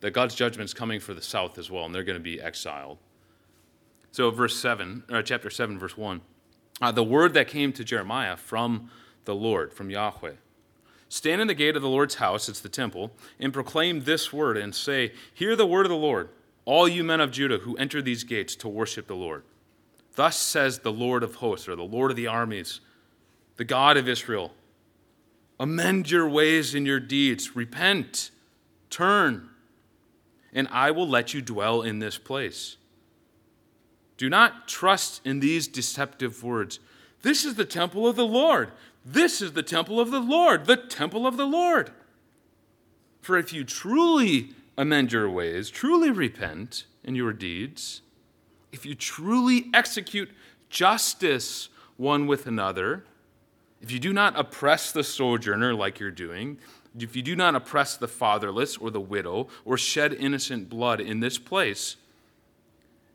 that 0.00 0.12
God's 0.12 0.34
judgment 0.34 0.70
is 0.70 0.74
coming 0.74 1.00
for 1.00 1.12
the 1.12 1.22
south 1.22 1.58
as 1.58 1.70
well, 1.70 1.84
and 1.84 1.94
they're 1.94 2.04
going 2.04 2.18
to 2.18 2.22
be 2.22 2.40
exiled. 2.40 2.98
So 4.12 4.30
verse 4.30 4.56
seven, 4.56 5.02
chapter 5.24 5.50
seven, 5.50 5.78
verse 5.78 5.98
one. 5.98 6.22
Uh, 6.84 6.92
the 6.92 7.02
word 7.02 7.32
that 7.32 7.48
came 7.48 7.72
to 7.72 7.82
Jeremiah 7.82 8.36
from 8.36 8.90
the 9.24 9.34
Lord, 9.34 9.72
from 9.72 9.88
Yahweh. 9.88 10.32
Stand 11.08 11.40
in 11.40 11.46
the 11.46 11.54
gate 11.54 11.76
of 11.76 11.80
the 11.80 11.88
Lord's 11.88 12.16
house, 12.16 12.46
it's 12.46 12.60
the 12.60 12.68
temple, 12.68 13.10
and 13.40 13.54
proclaim 13.54 14.04
this 14.04 14.34
word 14.34 14.58
and 14.58 14.74
say, 14.74 15.12
Hear 15.32 15.56
the 15.56 15.64
word 15.64 15.86
of 15.86 15.90
the 15.90 15.96
Lord, 15.96 16.28
all 16.66 16.86
you 16.86 17.02
men 17.02 17.22
of 17.22 17.30
Judah 17.30 17.56
who 17.56 17.74
enter 17.78 18.02
these 18.02 18.22
gates 18.22 18.54
to 18.56 18.68
worship 18.68 19.06
the 19.06 19.16
Lord. 19.16 19.44
Thus 20.14 20.36
says 20.36 20.80
the 20.80 20.92
Lord 20.92 21.22
of 21.22 21.36
hosts, 21.36 21.70
or 21.70 21.74
the 21.74 21.84
Lord 21.84 22.10
of 22.10 22.18
the 22.18 22.26
armies, 22.26 22.80
the 23.56 23.64
God 23.64 23.96
of 23.96 24.06
Israel 24.06 24.52
Amend 25.58 26.10
your 26.10 26.28
ways 26.28 26.74
and 26.74 26.86
your 26.86 27.00
deeds, 27.00 27.56
repent, 27.56 28.30
turn, 28.90 29.48
and 30.52 30.68
I 30.70 30.90
will 30.90 31.08
let 31.08 31.32
you 31.32 31.40
dwell 31.40 31.80
in 31.80 32.00
this 32.00 32.18
place. 32.18 32.76
Do 34.16 34.28
not 34.28 34.68
trust 34.68 35.20
in 35.24 35.40
these 35.40 35.66
deceptive 35.66 36.42
words. 36.42 36.78
This 37.22 37.44
is 37.44 37.54
the 37.54 37.64
temple 37.64 38.06
of 38.06 38.16
the 38.16 38.26
Lord. 38.26 38.70
This 39.04 39.42
is 39.42 39.52
the 39.52 39.62
temple 39.62 40.00
of 40.00 40.10
the 40.10 40.20
Lord, 40.20 40.66
the 40.66 40.76
temple 40.76 41.26
of 41.26 41.36
the 41.36 41.46
Lord. 41.46 41.90
For 43.20 43.36
if 43.38 43.52
you 43.52 43.64
truly 43.64 44.50
amend 44.76 45.12
your 45.12 45.28
ways, 45.28 45.70
truly 45.70 46.10
repent 46.10 46.84
in 47.02 47.14
your 47.14 47.32
deeds, 47.32 48.02
if 48.72 48.84
you 48.84 48.94
truly 48.94 49.66
execute 49.72 50.30
justice 50.68 51.68
one 51.96 52.26
with 52.26 52.46
another, 52.46 53.04
if 53.80 53.90
you 53.90 53.98
do 53.98 54.12
not 54.12 54.38
oppress 54.38 54.92
the 54.92 55.04
sojourner 55.04 55.74
like 55.74 56.00
you're 56.00 56.10
doing, 56.10 56.58
if 56.98 57.14
you 57.14 57.22
do 57.22 57.36
not 57.36 57.54
oppress 57.54 57.96
the 57.96 58.08
fatherless 58.08 58.76
or 58.76 58.90
the 58.90 59.00
widow 59.00 59.48
or 59.64 59.76
shed 59.76 60.12
innocent 60.14 60.68
blood 60.68 61.00
in 61.00 61.20
this 61.20 61.38
place, 61.38 61.96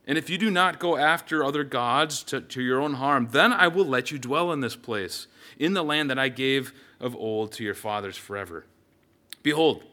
and 0.09 0.17
if 0.17 0.27
you 0.27 0.39
do 0.39 0.49
not 0.49 0.79
go 0.79 0.97
after 0.97 1.43
other 1.43 1.63
gods 1.63 2.23
to, 2.23 2.41
to 2.41 2.63
your 2.63 2.81
own 2.81 2.95
harm, 2.95 3.27
then 3.29 3.53
I 3.53 3.67
will 3.67 3.85
let 3.85 4.09
you 4.09 4.17
dwell 4.17 4.51
in 4.51 4.59
this 4.59 4.75
place, 4.75 5.27
in 5.59 5.75
the 5.75 5.83
land 5.83 6.09
that 6.09 6.17
I 6.17 6.29
gave 6.29 6.73
of 6.99 7.15
old 7.15 7.51
to 7.53 7.63
your 7.63 7.75
fathers 7.75 8.17
forever. 8.17 8.65
Behold, 9.43 9.83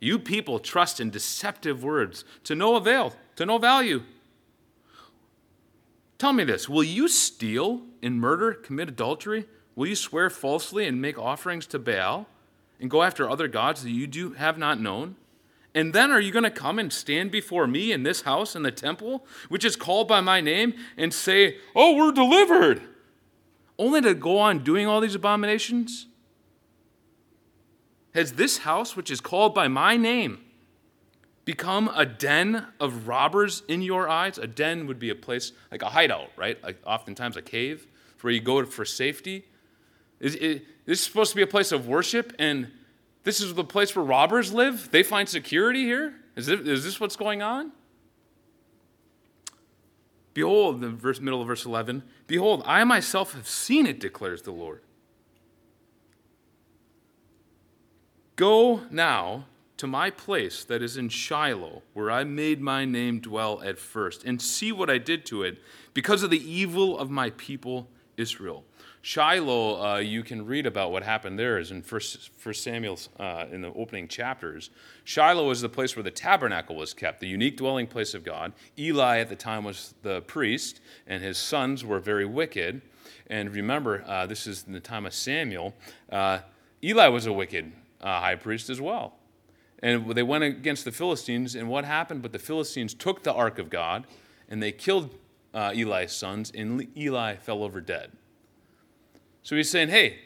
you 0.00 0.18
people 0.18 0.58
trust 0.58 1.00
in 1.00 1.08
deceptive 1.08 1.82
words 1.82 2.26
to 2.44 2.54
no 2.54 2.76
avail, 2.76 3.14
to 3.36 3.46
no 3.46 3.56
value. 3.56 4.02
Tell 6.18 6.34
me 6.34 6.44
this 6.44 6.68
will 6.68 6.84
you 6.84 7.08
steal 7.08 7.80
and 8.02 8.20
murder, 8.20 8.52
commit 8.52 8.90
adultery? 8.90 9.46
Will 9.74 9.86
you 9.86 9.96
swear 9.96 10.28
falsely 10.28 10.86
and 10.86 11.00
make 11.00 11.18
offerings 11.18 11.64
to 11.68 11.78
Baal 11.78 12.26
and 12.78 12.90
go 12.90 13.02
after 13.02 13.30
other 13.30 13.48
gods 13.48 13.82
that 13.82 13.92
you 13.92 14.06
do 14.06 14.32
have 14.34 14.58
not 14.58 14.78
known? 14.78 15.16
And 15.74 15.92
then 15.94 16.10
are 16.10 16.20
you 16.20 16.32
going 16.32 16.44
to 16.44 16.50
come 16.50 16.78
and 16.78 16.92
stand 16.92 17.30
before 17.30 17.66
me 17.66 17.92
in 17.92 18.02
this 18.02 18.22
house 18.22 18.54
in 18.54 18.62
the 18.62 18.70
temple, 18.70 19.26
which 19.48 19.64
is 19.64 19.74
called 19.74 20.06
by 20.06 20.20
my 20.20 20.40
name, 20.40 20.74
and 20.96 21.14
say, 21.14 21.56
Oh, 21.74 21.96
we're 21.96 22.12
delivered? 22.12 22.82
Only 23.78 24.02
to 24.02 24.14
go 24.14 24.38
on 24.38 24.62
doing 24.62 24.86
all 24.86 25.00
these 25.00 25.14
abominations? 25.14 26.06
Has 28.14 28.32
this 28.32 28.58
house, 28.58 28.94
which 28.94 29.10
is 29.10 29.20
called 29.20 29.54
by 29.54 29.68
my 29.68 29.96
name, 29.96 30.44
become 31.46 31.90
a 31.94 32.04
den 32.04 32.66
of 32.78 33.08
robbers 33.08 33.62
in 33.66 33.80
your 33.80 34.08
eyes? 34.08 34.36
A 34.36 34.46
den 34.46 34.86
would 34.86 34.98
be 34.98 35.08
a 35.08 35.14
place 35.14 35.52
like 35.70 35.80
a 35.80 35.88
hideout, 35.88 36.30
right? 36.36 36.62
Like 36.62 36.78
oftentimes 36.86 37.38
a 37.38 37.42
cave 37.42 37.86
where 38.20 38.32
you 38.32 38.40
go 38.40 38.64
for 38.66 38.84
safety. 38.84 39.44
Is, 40.20 40.34
is, 40.36 40.60
this 40.84 41.00
is 41.00 41.04
supposed 41.04 41.30
to 41.30 41.36
be 41.36 41.42
a 41.42 41.46
place 41.46 41.72
of 41.72 41.88
worship, 41.88 42.32
and 42.38 42.70
this 43.24 43.40
is 43.40 43.54
the 43.54 43.64
place 43.64 43.94
where 43.94 44.04
robbers 44.04 44.52
live? 44.52 44.90
They 44.90 45.02
find 45.02 45.28
security 45.28 45.84
here? 45.84 46.14
Is, 46.36 46.48
it, 46.48 46.66
is 46.66 46.84
this 46.84 46.98
what's 46.98 47.16
going 47.16 47.42
on? 47.42 47.72
Behold, 50.34 50.80
the 50.80 50.88
verse, 50.88 51.20
middle 51.20 51.42
of 51.42 51.46
verse 51.46 51.66
11, 51.66 52.02
behold, 52.26 52.62
I 52.66 52.84
myself 52.84 53.34
have 53.34 53.46
seen 53.46 53.86
it, 53.86 54.00
declares 54.00 54.42
the 54.42 54.50
Lord. 54.50 54.80
Go 58.36 58.82
now 58.90 59.44
to 59.76 59.86
my 59.86 60.10
place 60.10 60.64
that 60.64 60.82
is 60.82 60.96
in 60.96 61.08
Shiloh, 61.10 61.82
where 61.92 62.10
I 62.10 62.24
made 62.24 62.60
my 62.60 62.84
name 62.84 63.20
dwell 63.20 63.60
at 63.62 63.78
first, 63.78 64.24
and 64.24 64.40
see 64.40 64.72
what 64.72 64.88
I 64.88 64.98
did 64.98 65.26
to 65.26 65.42
it 65.42 65.58
because 65.92 66.22
of 66.22 66.30
the 66.30 66.50
evil 66.50 66.98
of 66.98 67.10
my 67.10 67.30
people 67.30 67.88
Israel. 68.16 68.64
Shiloh, 69.04 69.84
uh, 69.84 69.96
you 69.98 70.22
can 70.22 70.46
read 70.46 70.64
about 70.64 70.92
what 70.92 71.02
happened 71.02 71.36
there 71.36 71.58
is 71.58 71.72
in 71.72 71.82
First, 71.82 72.30
First 72.38 72.62
Samuel 72.62 73.00
uh, 73.18 73.46
in 73.50 73.60
the 73.60 73.72
opening 73.72 74.06
chapters. 74.06 74.70
Shiloh 75.02 75.50
is 75.50 75.60
the 75.60 75.68
place 75.68 75.96
where 75.96 76.04
the 76.04 76.12
tabernacle 76.12 76.76
was 76.76 76.94
kept, 76.94 77.18
the 77.18 77.26
unique 77.26 77.56
dwelling 77.56 77.88
place 77.88 78.14
of 78.14 78.22
God. 78.22 78.52
Eli 78.78 79.18
at 79.18 79.28
the 79.28 79.34
time 79.34 79.64
was 79.64 79.94
the 80.02 80.20
priest, 80.22 80.80
and 81.08 81.20
his 81.20 81.36
sons 81.36 81.84
were 81.84 81.98
very 81.98 82.24
wicked. 82.24 82.80
And 83.26 83.52
remember, 83.52 84.04
uh, 84.06 84.26
this 84.26 84.46
is 84.46 84.64
in 84.68 84.72
the 84.72 84.80
time 84.80 85.04
of 85.04 85.14
Samuel. 85.14 85.74
Uh, 86.08 86.38
Eli 86.84 87.08
was 87.08 87.26
a 87.26 87.32
wicked 87.32 87.72
uh, 88.00 88.20
high 88.20 88.36
priest 88.36 88.70
as 88.70 88.80
well. 88.80 89.14
And 89.82 90.12
they 90.12 90.22
went 90.22 90.44
against 90.44 90.84
the 90.84 90.92
Philistines, 90.92 91.56
and 91.56 91.68
what 91.68 91.84
happened? 91.84 92.22
But 92.22 92.30
the 92.30 92.38
Philistines 92.38 92.94
took 92.94 93.24
the 93.24 93.32
ark 93.32 93.58
of 93.58 93.68
God, 93.68 94.06
and 94.48 94.62
they 94.62 94.70
killed 94.70 95.12
uh, 95.52 95.72
Eli's 95.74 96.12
sons, 96.12 96.52
and 96.54 96.86
Eli 96.96 97.34
fell 97.34 97.64
over 97.64 97.80
dead. 97.80 98.12
So 99.42 99.56
he's 99.56 99.70
saying, 99.70 99.88
hey, 99.88 100.18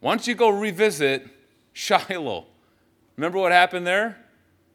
why 0.00 0.12
don't 0.12 0.26
you 0.26 0.34
go 0.34 0.48
revisit 0.48 1.26
Shiloh? 1.72 2.46
Remember 3.16 3.38
what 3.38 3.52
happened 3.52 3.86
there? 3.86 4.16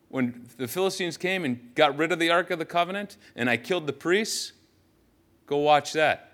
When 0.10 0.48
the 0.58 0.68
Philistines 0.68 1.18
came 1.18 1.46
and 1.46 1.74
got 1.76 1.98
rid 1.98 2.12
of 2.12 2.20
the 2.20 2.30
Ark 2.30 2.52
of 2.52 2.60
the 2.60 2.66
Covenant 2.66 3.18
and 3.36 3.50
I 3.50 3.58
killed 3.58 3.88
the 3.88 3.94
priests? 3.94 4.54
Go 5.48 5.58
watch 5.58 5.94
that. 5.94 6.32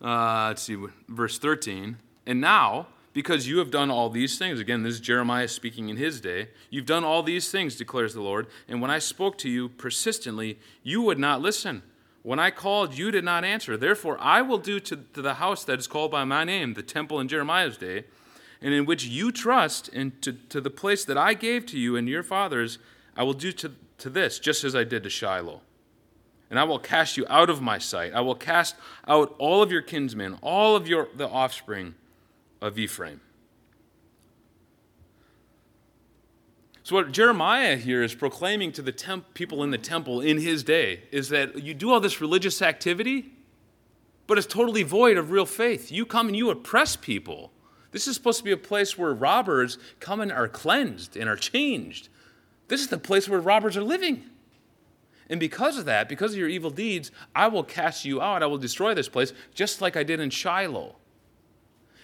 Uh, 0.00 0.48
let's 0.48 0.62
see, 0.62 0.76
verse 1.08 1.38
13. 1.38 1.96
And 2.26 2.40
now, 2.40 2.88
because 3.12 3.48
you 3.48 3.58
have 3.58 3.70
done 3.70 3.90
all 3.90 4.10
these 4.10 4.38
things, 4.38 4.60
again, 4.60 4.82
this 4.82 4.94
is 4.94 5.00
Jeremiah 5.00 5.48
speaking 5.48 5.88
in 5.88 5.96
his 5.96 6.20
day, 6.20 6.48
you've 6.68 6.86
done 6.86 7.02
all 7.02 7.22
these 7.22 7.50
things, 7.50 7.76
declares 7.76 8.12
the 8.12 8.20
Lord, 8.20 8.46
and 8.68 8.82
when 8.82 8.90
I 8.90 8.98
spoke 8.98 9.38
to 9.38 9.48
you 9.48 9.70
persistently, 9.70 10.58
you 10.82 11.00
would 11.02 11.18
not 11.18 11.40
listen. 11.40 11.82
When 12.26 12.40
I 12.40 12.50
called, 12.50 12.98
you 12.98 13.12
did 13.12 13.22
not 13.22 13.44
answer. 13.44 13.76
Therefore, 13.76 14.18
I 14.18 14.42
will 14.42 14.58
do 14.58 14.80
to, 14.80 14.96
to 14.96 15.22
the 15.22 15.34
house 15.34 15.62
that 15.62 15.78
is 15.78 15.86
called 15.86 16.10
by 16.10 16.24
my 16.24 16.42
name, 16.42 16.74
the 16.74 16.82
temple 16.82 17.20
in 17.20 17.28
Jeremiah's 17.28 17.76
day, 17.76 18.02
and 18.60 18.74
in 18.74 18.84
which 18.84 19.04
you 19.04 19.30
trust, 19.30 19.88
and 19.90 20.20
to, 20.22 20.32
to 20.32 20.60
the 20.60 20.68
place 20.68 21.04
that 21.04 21.16
I 21.16 21.34
gave 21.34 21.66
to 21.66 21.78
you 21.78 21.94
and 21.94 22.08
your 22.08 22.24
fathers, 22.24 22.78
I 23.16 23.22
will 23.22 23.32
do 23.32 23.52
to, 23.52 23.70
to 23.98 24.10
this, 24.10 24.40
just 24.40 24.64
as 24.64 24.74
I 24.74 24.82
did 24.82 25.04
to 25.04 25.08
Shiloh. 25.08 25.60
And 26.50 26.58
I 26.58 26.64
will 26.64 26.80
cast 26.80 27.16
you 27.16 27.24
out 27.30 27.48
of 27.48 27.62
my 27.62 27.78
sight. 27.78 28.12
I 28.12 28.22
will 28.22 28.34
cast 28.34 28.74
out 29.06 29.36
all 29.38 29.62
of 29.62 29.70
your 29.70 29.82
kinsmen, 29.82 30.36
all 30.42 30.74
of 30.74 30.88
your 30.88 31.06
the 31.14 31.28
offspring 31.28 31.94
of 32.60 32.76
Ephraim. 32.76 33.20
So, 36.86 36.94
what 36.94 37.10
Jeremiah 37.10 37.74
here 37.74 38.04
is 38.04 38.14
proclaiming 38.14 38.70
to 38.70 38.80
the 38.80 38.92
temp- 38.92 39.34
people 39.34 39.64
in 39.64 39.72
the 39.72 39.76
temple 39.76 40.20
in 40.20 40.38
his 40.38 40.62
day 40.62 41.02
is 41.10 41.30
that 41.30 41.60
you 41.60 41.74
do 41.74 41.90
all 41.90 41.98
this 41.98 42.20
religious 42.20 42.62
activity, 42.62 43.32
but 44.28 44.38
it's 44.38 44.46
totally 44.46 44.84
void 44.84 45.16
of 45.16 45.32
real 45.32 45.46
faith. 45.46 45.90
You 45.90 46.06
come 46.06 46.28
and 46.28 46.36
you 46.36 46.48
oppress 46.48 46.94
people. 46.94 47.50
This 47.90 48.06
is 48.06 48.14
supposed 48.14 48.38
to 48.38 48.44
be 48.44 48.52
a 48.52 48.56
place 48.56 48.96
where 48.96 49.12
robbers 49.12 49.78
come 49.98 50.20
and 50.20 50.30
are 50.30 50.46
cleansed 50.46 51.16
and 51.16 51.28
are 51.28 51.34
changed. 51.34 52.08
This 52.68 52.82
is 52.82 52.86
the 52.86 52.98
place 52.98 53.28
where 53.28 53.40
robbers 53.40 53.76
are 53.76 53.82
living. 53.82 54.22
And 55.28 55.40
because 55.40 55.78
of 55.78 55.86
that, 55.86 56.08
because 56.08 56.34
of 56.34 56.38
your 56.38 56.48
evil 56.48 56.70
deeds, 56.70 57.10
I 57.34 57.48
will 57.48 57.64
cast 57.64 58.04
you 58.04 58.22
out. 58.22 58.44
I 58.44 58.46
will 58.46 58.58
destroy 58.58 58.94
this 58.94 59.08
place, 59.08 59.32
just 59.54 59.80
like 59.80 59.96
I 59.96 60.04
did 60.04 60.20
in 60.20 60.30
Shiloh. 60.30 60.94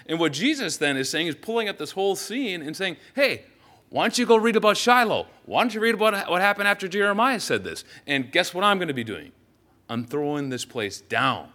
And 0.07 0.19
what 0.19 0.33
Jesus 0.33 0.77
then 0.77 0.97
is 0.97 1.09
saying 1.09 1.29
is 1.29 1.37
pulling 1.37 1.69
up 1.69 1.79
this 1.79 1.93
whole 1.93 2.17
scene 2.17 2.63
and 2.63 2.77
saying, 2.77 2.97
hey, 3.15 3.45
why 3.93 4.05
don't 4.05 4.17
you 4.17 4.25
go 4.25 4.37
read 4.37 4.57
about 4.57 4.79
Shiloh? 4.79 5.27
Why 5.45 5.61
don't 5.61 5.75
you 5.75 5.81
read 5.81 5.95
about 5.95 6.31
what 6.31 6.41
happened 6.41 6.67
after 6.67 6.89
Jeremiah 6.89 7.39
said 7.39 7.63
this? 7.63 7.85
And 8.07 8.33
guess 8.33 8.55
what 8.55 8.65
I'm 8.65 8.79
going 8.79 8.89
to 8.89 8.95
be 8.95 9.05
doing? 9.05 9.33
I'm 9.87 10.07
throwing 10.07 10.49
this 10.49 10.65
place 10.65 11.03
down 11.03 11.51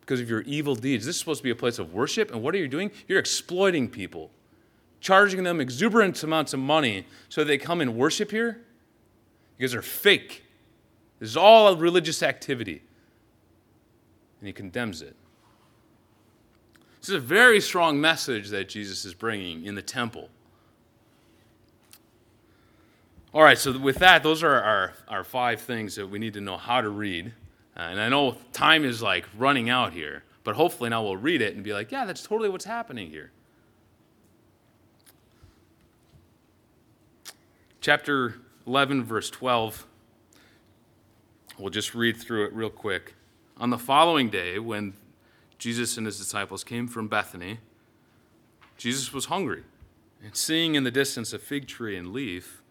because 0.00 0.18
of 0.18 0.28
your 0.28 0.40
evil 0.42 0.74
deeds. 0.74 1.06
This 1.06 1.14
is 1.14 1.20
supposed 1.20 1.38
to 1.38 1.44
be 1.44 1.50
a 1.50 1.54
place 1.54 1.78
of 1.78 1.94
worship, 1.94 2.32
and 2.32 2.42
what 2.42 2.56
are 2.56 2.58
you 2.58 2.66
doing? 2.66 2.90
You're 3.06 3.20
exploiting 3.20 3.88
people, 3.88 4.32
charging 5.00 5.44
them 5.44 5.60
exuberant 5.60 6.20
amounts 6.24 6.52
of 6.52 6.58
money 6.58 7.06
so 7.28 7.44
they 7.44 7.56
come 7.56 7.80
and 7.80 7.96
worship 7.96 8.32
here 8.32 8.62
because 9.56 9.70
they're 9.70 9.80
fake. 9.80 10.42
This 11.20 11.28
is 11.28 11.36
all 11.36 11.68
a 11.68 11.76
religious 11.76 12.20
activity. 12.20 12.82
And 14.40 14.48
he 14.48 14.52
condemns 14.52 15.02
it. 15.02 15.14
This 16.98 17.10
is 17.10 17.14
a 17.14 17.20
very 17.20 17.60
strong 17.60 18.00
message 18.00 18.48
that 18.48 18.68
Jesus 18.68 19.04
is 19.04 19.14
bringing 19.14 19.64
in 19.64 19.76
the 19.76 19.82
temple. 19.82 20.30
All 23.36 23.42
right, 23.42 23.58
so 23.58 23.78
with 23.78 23.96
that, 23.96 24.22
those 24.22 24.42
are 24.42 24.62
our, 24.62 24.94
our 25.08 25.22
five 25.22 25.60
things 25.60 25.94
that 25.96 26.08
we 26.08 26.18
need 26.18 26.32
to 26.32 26.40
know 26.40 26.56
how 26.56 26.80
to 26.80 26.88
read. 26.88 27.34
Uh, 27.76 27.80
and 27.80 28.00
I 28.00 28.08
know 28.08 28.38
time 28.54 28.82
is 28.82 29.02
like 29.02 29.26
running 29.36 29.68
out 29.68 29.92
here, 29.92 30.24
but 30.42 30.56
hopefully 30.56 30.88
now 30.88 31.02
we'll 31.02 31.18
read 31.18 31.42
it 31.42 31.54
and 31.54 31.62
be 31.62 31.74
like, 31.74 31.92
yeah, 31.92 32.06
that's 32.06 32.22
totally 32.22 32.48
what's 32.48 32.64
happening 32.64 33.10
here. 33.10 33.32
Chapter 37.82 38.36
11, 38.66 39.04
verse 39.04 39.28
12. 39.28 39.86
We'll 41.58 41.68
just 41.68 41.94
read 41.94 42.16
through 42.16 42.46
it 42.46 42.54
real 42.54 42.70
quick. 42.70 43.16
On 43.58 43.68
the 43.68 43.76
following 43.76 44.30
day, 44.30 44.58
when 44.58 44.94
Jesus 45.58 45.98
and 45.98 46.06
his 46.06 46.16
disciples 46.16 46.64
came 46.64 46.88
from 46.88 47.06
Bethany, 47.06 47.58
Jesus 48.78 49.12
was 49.12 49.26
hungry. 49.26 49.64
And 50.24 50.34
seeing 50.34 50.74
in 50.74 50.84
the 50.84 50.90
distance 50.90 51.34
a 51.34 51.38
fig 51.38 51.68
tree 51.68 51.98
and 51.98 52.14
leaf, 52.14 52.62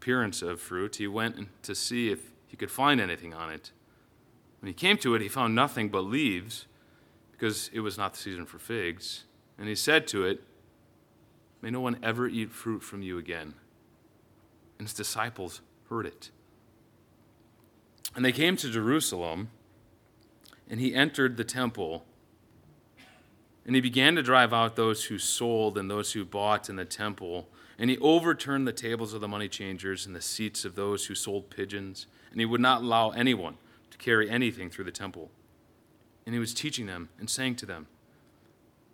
appearance 0.00 0.40
of 0.40 0.58
fruit, 0.58 0.96
he 0.96 1.06
went 1.06 1.62
to 1.62 1.74
see 1.74 2.10
if 2.10 2.32
he 2.46 2.56
could 2.56 2.70
find 2.70 3.02
anything 3.02 3.34
on 3.34 3.50
it. 3.50 3.70
When 4.60 4.68
he 4.68 4.72
came 4.72 4.96
to 4.98 5.14
it, 5.14 5.20
he 5.20 5.28
found 5.28 5.54
nothing 5.54 5.90
but 5.90 6.00
leaves, 6.00 6.64
because 7.32 7.68
it 7.74 7.80
was 7.80 7.98
not 7.98 8.14
the 8.14 8.18
season 8.18 8.46
for 8.46 8.58
figs. 8.58 9.24
And 9.58 9.68
he 9.68 9.74
said 9.74 10.06
to 10.08 10.24
it, 10.24 10.42
May 11.60 11.68
no 11.68 11.82
one 11.82 11.98
ever 12.02 12.26
eat 12.26 12.50
fruit 12.50 12.82
from 12.82 13.02
you 13.02 13.18
again. 13.18 13.52
And 14.78 14.88
his 14.88 14.94
disciples 14.94 15.60
heard 15.90 16.06
it. 16.06 16.30
And 18.16 18.24
they 18.24 18.32
came 18.32 18.56
to 18.56 18.70
Jerusalem, 18.70 19.50
and 20.70 20.80
he 20.80 20.94
entered 20.94 21.36
the 21.36 21.44
temple. 21.44 22.06
And 23.66 23.74
he 23.74 23.82
began 23.82 24.14
to 24.14 24.22
drive 24.22 24.54
out 24.54 24.76
those 24.76 25.04
who 25.04 25.18
sold 25.18 25.76
and 25.76 25.90
those 25.90 26.14
who 26.14 26.24
bought 26.24 26.70
in 26.70 26.76
the 26.76 26.86
temple. 26.86 27.50
And 27.80 27.88
he 27.88 27.96
overturned 27.98 28.68
the 28.68 28.74
tables 28.74 29.14
of 29.14 29.22
the 29.22 29.26
money 29.26 29.48
changers 29.48 30.04
and 30.04 30.14
the 30.14 30.20
seats 30.20 30.66
of 30.66 30.74
those 30.74 31.06
who 31.06 31.14
sold 31.14 31.48
pigeons. 31.48 32.06
And 32.30 32.38
he 32.38 32.44
would 32.44 32.60
not 32.60 32.82
allow 32.82 33.10
anyone 33.10 33.56
to 33.90 33.96
carry 33.96 34.28
anything 34.28 34.68
through 34.68 34.84
the 34.84 34.92
temple. 34.92 35.30
And 36.26 36.34
he 36.34 36.38
was 36.38 36.52
teaching 36.52 36.84
them 36.84 37.08
and 37.18 37.30
saying 37.30 37.56
to 37.56 37.66
them, 37.66 37.86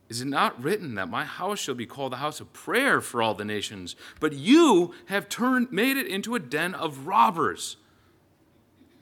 Is 0.09 0.21
it 0.21 0.29
not 0.29 0.63
written 0.63 0.95
that 0.95 1.09
my 1.09 1.25
house 1.25 1.59
shall 1.59 1.75
be 1.75 1.85
called 1.85 2.13
the 2.13 2.19
house 2.19 2.39
of 2.39 2.53
prayer 2.53 3.01
for 3.01 3.21
all 3.21 3.35
the 3.35 3.45
nations? 3.45 3.97
But 4.21 4.35
you 4.35 4.95
have 5.07 5.29
turned, 5.29 5.73
made 5.73 5.97
it 5.97 6.07
into 6.07 6.37
a 6.37 6.39
den 6.39 6.73
of 6.73 7.09
robbers. 7.09 7.79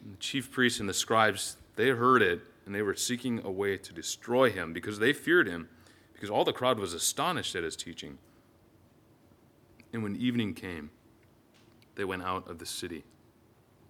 And 0.03 0.15
the 0.15 0.19
chief 0.19 0.51
priests 0.51 0.81
and 0.81 0.89
the 0.89 0.95
scribes, 0.95 1.59
they 1.77 1.91
heard 1.91 2.23
it, 2.23 2.41
and 2.65 2.75
they 2.75 2.81
were 2.81 2.97
seeking 2.97 3.43
a 3.45 3.51
way 3.51 3.77
to 3.77 3.93
destroy 3.93 4.51
him 4.51 4.73
because 4.73 4.99
they 4.99 5.13
feared 5.13 5.47
him, 5.47 5.69
because 6.15 6.31
all 6.31 6.45
the 6.45 6.55
crowd 6.55 6.79
was 6.79 6.95
astonished 6.95 7.55
at 7.55 7.65
his 7.65 7.77
teaching. 7.77 8.17
And 9.95 10.03
when 10.03 10.17
evening 10.17 10.53
came, 10.53 10.91
they 11.95 12.05
went 12.05 12.23
out 12.23 12.51
of 12.51 12.59
the 12.59 12.67
city. 12.67 13.05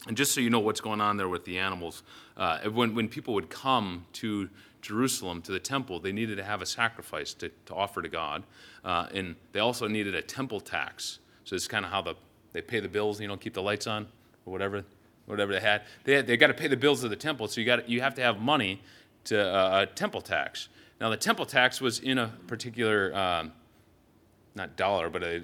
And 0.07 0.17
just 0.17 0.33
so 0.33 0.41
you 0.41 0.51
know 0.51 0.61
what's 0.61 0.81
going 0.81 1.01
on 1.01 1.17
there 1.17 1.29
with 1.29 1.45
the 1.45 1.59
animals, 1.59 2.03
uh, 2.37 2.59
when, 2.69 2.95
when 2.95 3.09
people 3.09 3.35
would 3.35 3.51
come 3.51 4.05
to 4.15 4.51
Jerusalem, 4.83 5.41
to 5.43 5.53
the 5.53 5.59
temple, 5.59 5.99
they 5.99 6.13
needed 6.13 6.37
to 6.37 6.45
have 6.45 6.61
a 6.61 6.67
sacrifice 6.67 7.33
to, 7.35 7.51
to 7.67 7.75
offer 7.75 8.03
to 8.03 8.09
God. 8.09 8.45
Uh, 8.85 9.07
and 9.15 9.35
they 9.53 9.61
also 9.61 9.89
needed 9.89 10.15
a 10.15 10.21
temple 10.23 10.61
tax. 10.61 11.19
So 11.45 11.57
it's 11.57 11.67
kind 11.67 11.85
of 11.85 11.91
how 11.91 12.03
the, 12.03 12.15
they 12.53 12.61
pay 12.61 12.81
the 12.81 12.89
bills, 12.89 13.19
you 13.19 13.27
know, 13.27 13.39
keep 13.39 13.55
the 13.55 13.63
lights 13.63 13.87
on 13.87 14.07
or 14.47 14.53
whatever 14.53 14.85
whatever 15.27 15.53
they 15.53 15.61
had. 15.61 15.83
They, 16.05 16.17
had, 16.17 16.27
they 16.27 16.37
got 16.37 16.49
to 16.49 16.55
pay 16.55 16.69
the 16.69 16.77
bills 16.77 17.03
of 17.03 17.09
the 17.09 17.17
temple, 17.17 17.49
so 17.49 17.61
you, 17.61 17.67
got 17.67 17.89
you 17.89 18.03
have 18.03 18.15
to 18.17 18.23
have 18.23 18.41
money 18.41 18.83
to 19.25 19.41
uh, 19.41 19.83
a 19.83 19.87
temple 19.87 20.21
tax. 20.21 20.69
Now, 21.01 21.09
the 21.09 21.17
temple 21.17 21.47
tax 21.47 21.81
was 21.81 21.99
in 21.99 22.19
a 22.19 22.29
particular, 22.47 23.15
um, 23.15 23.53
not 24.55 24.77
dollar, 24.77 25.11
but 25.11 25.23
a, 25.23 25.43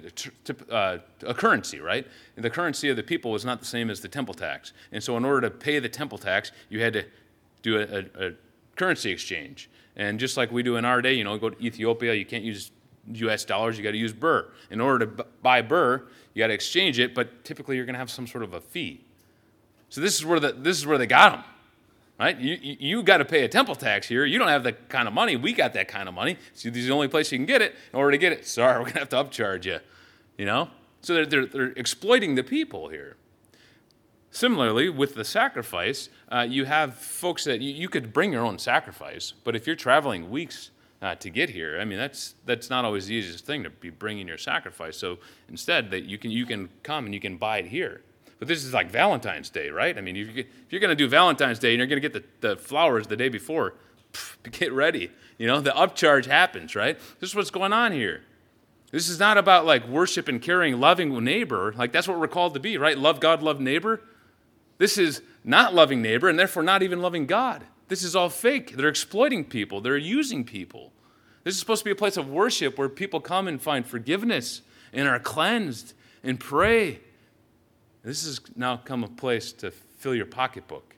a, 0.69 0.73
uh, 0.73 0.97
a, 1.27 1.33
currency, 1.33 1.79
right? 1.79 2.07
And 2.35 2.45
the 2.45 2.49
currency 2.49 2.89
of 2.89 2.95
the 2.95 3.03
people 3.03 3.31
was 3.31 3.43
not 3.43 3.59
the 3.59 3.65
same 3.65 3.89
as 3.89 3.99
the 3.99 4.07
temple 4.07 4.33
tax. 4.33 4.71
And 4.91 5.03
so, 5.03 5.17
in 5.17 5.25
order 5.25 5.49
to 5.49 5.51
pay 5.51 5.79
the 5.79 5.89
temple 5.89 6.17
tax, 6.17 6.51
you 6.69 6.81
had 6.81 6.93
to 6.93 7.05
do 7.61 7.77
a, 7.77 8.27
a 8.27 8.31
currency 8.75 9.11
exchange. 9.11 9.69
And 9.95 10.19
just 10.19 10.37
like 10.37 10.51
we 10.51 10.63
do 10.63 10.77
in 10.77 10.85
our 10.85 11.01
day, 11.01 11.13
you 11.13 11.23
know, 11.23 11.37
go 11.37 11.49
to 11.49 11.63
Ethiopia, 11.63 12.13
you 12.13 12.25
can't 12.25 12.43
use 12.43 12.71
US 13.13 13.45
dollars, 13.45 13.77
you 13.77 13.83
got 13.83 13.91
to 13.91 13.97
use 13.97 14.13
birr. 14.13 14.51
In 14.69 14.79
order 14.79 15.05
to 15.05 15.25
buy 15.41 15.61
birr, 15.61 16.07
you 16.33 16.39
got 16.39 16.47
to 16.47 16.53
exchange 16.53 16.99
it, 16.99 17.13
but 17.13 17.43
typically 17.43 17.75
you're 17.75 17.85
going 17.85 17.95
to 17.95 17.99
have 17.99 18.11
some 18.11 18.27
sort 18.27 18.43
of 18.43 18.53
a 18.53 18.61
fee. 18.61 19.03
So 19.89 19.99
this 19.99 20.15
is 20.15 20.25
where 20.25 20.39
the, 20.39 20.53
this 20.53 20.77
is 20.77 20.85
where 20.85 20.97
they 20.97 21.07
got 21.07 21.33
them, 21.33 21.43
right? 22.21 22.39
You, 22.39 22.57
you, 22.61 23.03
got 23.03 23.17
to 23.17 23.25
pay 23.25 23.43
a 23.43 23.47
temple 23.47 23.75
tax 23.75 24.07
here. 24.07 24.25
You 24.25 24.37
don't 24.37 24.47
have 24.47 24.63
that 24.63 24.89
kind 24.89 25.07
of 25.07 25.13
money. 25.13 25.35
We 25.35 25.53
got 25.53 25.73
that 25.73 25.87
kind 25.87 26.07
of 26.07 26.13
money. 26.13 26.37
So 26.53 26.69
this 26.69 26.79
is 26.79 26.87
the 26.87 26.93
only 26.93 27.07
place 27.07 27.31
you 27.31 27.37
can 27.37 27.47
get 27.47 27.61
it. 27.61 27.75
In 27.91 27.97
order 27.97 28.11
to 28.11 28.17
get 28.17 28.31
it, 28.31 28.45
sorry, 28.45 28.73
we're 28.79 28.91
going 28.91 28.93
to 28.93 28.99
have 28.99 29.09
to 29.09 29.15
upcharge 29.15 29.65
you, 29.65 29.79
you 30.37 30.45
know? 30.45 30.69
So 31.01 31.15
they're, 31.15 31.25
they're, 31.25 31.45
they're 31.47 31.73
exploiting 31.75 32.35
the 32.35 32.43
people 32.43 32.89
here. 32.89 33.17
Similarly, 34.29 34.87
with 34.87 35.15
the 35.15 35.25
sacrifice, 35.25 36.09
uh, 36.31 36.45
you 36.47 36.65
have 36.65 36.93
folks 36.95 37.43
that 37.45 37.59
you, 37.59 37.73
you, 37.73 37.89
could 37.89 38.13
bring 38.13 38.31
your 38.31 38.45
own 38.45 38.59
sacrifice, 38.59 39.33
but 39.43 39.57
if 39.57 39.67
you're 39.67 39.75
traveling 39.75 40.29
weeks 40.29 40.69
uh, 41.01 41.15
to 41.15 41.29
get 41.29 41.49
here, 41.49 41.77
I 41.81 41.83
mean 41.83 41.97
that's 41.97 42.35
that's 42.45 42.69
not 42.69 42.85
always 42.85 43.07
the 43.07 43.15
easiest 43.15 43.45
thing 43.45 43.63
to 43.63 43.69
be 43.69 43.89
bringing 43.89 44.29
your 44.29 44.37
sacrifice. 44.37 44.95
So 44.95 45.17
instead, 45.49 45.91
that 45.91 46.05
you 46.05 46.17
can 46.17 46.31
you 46.31 46.45
can 46.45 46.69
come 46.81 47.03
and 47.03 47.13
you 47.13 47.19
can 47.19 47.35
buy 47.35 47.57
it 47.57 47.65
here. 47.65 48.03
But 48.41 48.47
this 48.47 48.65
is 48.65 48.73
like 48.73 48.89
Valentine's 48.89 49.51
Day, 49.51 49.69
right? 49.69 49.95
I 49.95 50.01
mean, 50.01 50.15
if 50.17 50.47
you're 50.71 50.79
going 50.79 50.89
to 50.89 50.95
do 50.95 51.07
Valentine's 51.07 51.59
Day 51.59 51.75
and 51.75 51.77
you're 51.77 51.85
going 51.85 52.01
to 52.01 52.09
get 52.09 52.39
the, 52.41 52.47
the 52.47 52.57
flowers 52.57 53.05
the 53.05 53.15
day 53.15 53.29
before, 53.29 53.75
get 54.51 54.73
ready. 54.73 55.11
You 55.37 55.45
know, 55.45 55.61
the 55.61 55.69
upcharge 55.69 56.25
happens, 56.25 56.75
right? 56.75 56.97
This 57.19 57.29
is 57.29 57.35
what's 57.35 57.51
going 57.51 57.71
on 57.71 57.91
here. 57.91 58.23
This 58.89 59.09
is 59.09 59.19
not 59.19 59.37
about 59.37 59.67
like 59.67 59.87
worship 59.87 60.27
and 60.27 60.41
caring, 60.41 60.79
loving 60.79 61.23
neighbor. 61.23 61.75
Like 61.77 61.91
that's 61.91 62.07
what 62.07 62.19
we're 62.19 62.27
called 62.27 62.55
to 62.55 62.59
be, 62.59 62.79
right? 62.79 62.97
Love 62.97 63.19
God, 63.19 63.43
love 63.43 63.59
neighbor. 63.59 64.01
This 64.79 64.97
is 64.97 65.21
not 65.43 65.75
loving 65.75 66.01
neighbor 66.01 66.27
and 66.27 66.39
therefore 66.39 66.63
not 66.63 66.81
even 66.81 66.99
loving 66.99 67.27
God. 67.27 67.63
This 67.89 68.01
is 68.01 68.15
all 68.15 68.29
fake. 68.29 68.75
They're 68.75 68.87
exploiting 68.87 69.45
people, 69.45 69.81
they're 69.81 69.97
using 69.97 70.45
people. 70.45 70.93
This 71.43 71.53
is 71.53 71.59
supposed 71.59 71.81
to 71.81 71.85
be 71.85 71.91
a 71.91 71.95
place 71.95 72.17
of 72.17 72.27
worship 72.27 72.79
where 72.79 72.89
people 72.89 73.19
come 73.19 73.47
and 73.47 73.61
find 73.61 73.85
forgiveness 73.85 74.63
and 74.91 75.07
are 75.07 75.19
cleansed 75.19 75.93
and 76.23 76.39
pray 76.39 77.01
this 78.03 78.25
has 78.25 78.41
now 78.55 78.77
come 78.77 79.03
a 79.03 79.07
place 79.07 79.51
to 79.53 79.71
fill 79.71 80.15
your 80.15 80.25
pocketbook 80.25 80.95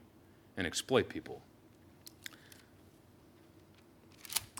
and 0.55 0.65
exploit 0.65 1.09
people. 1.09 1.41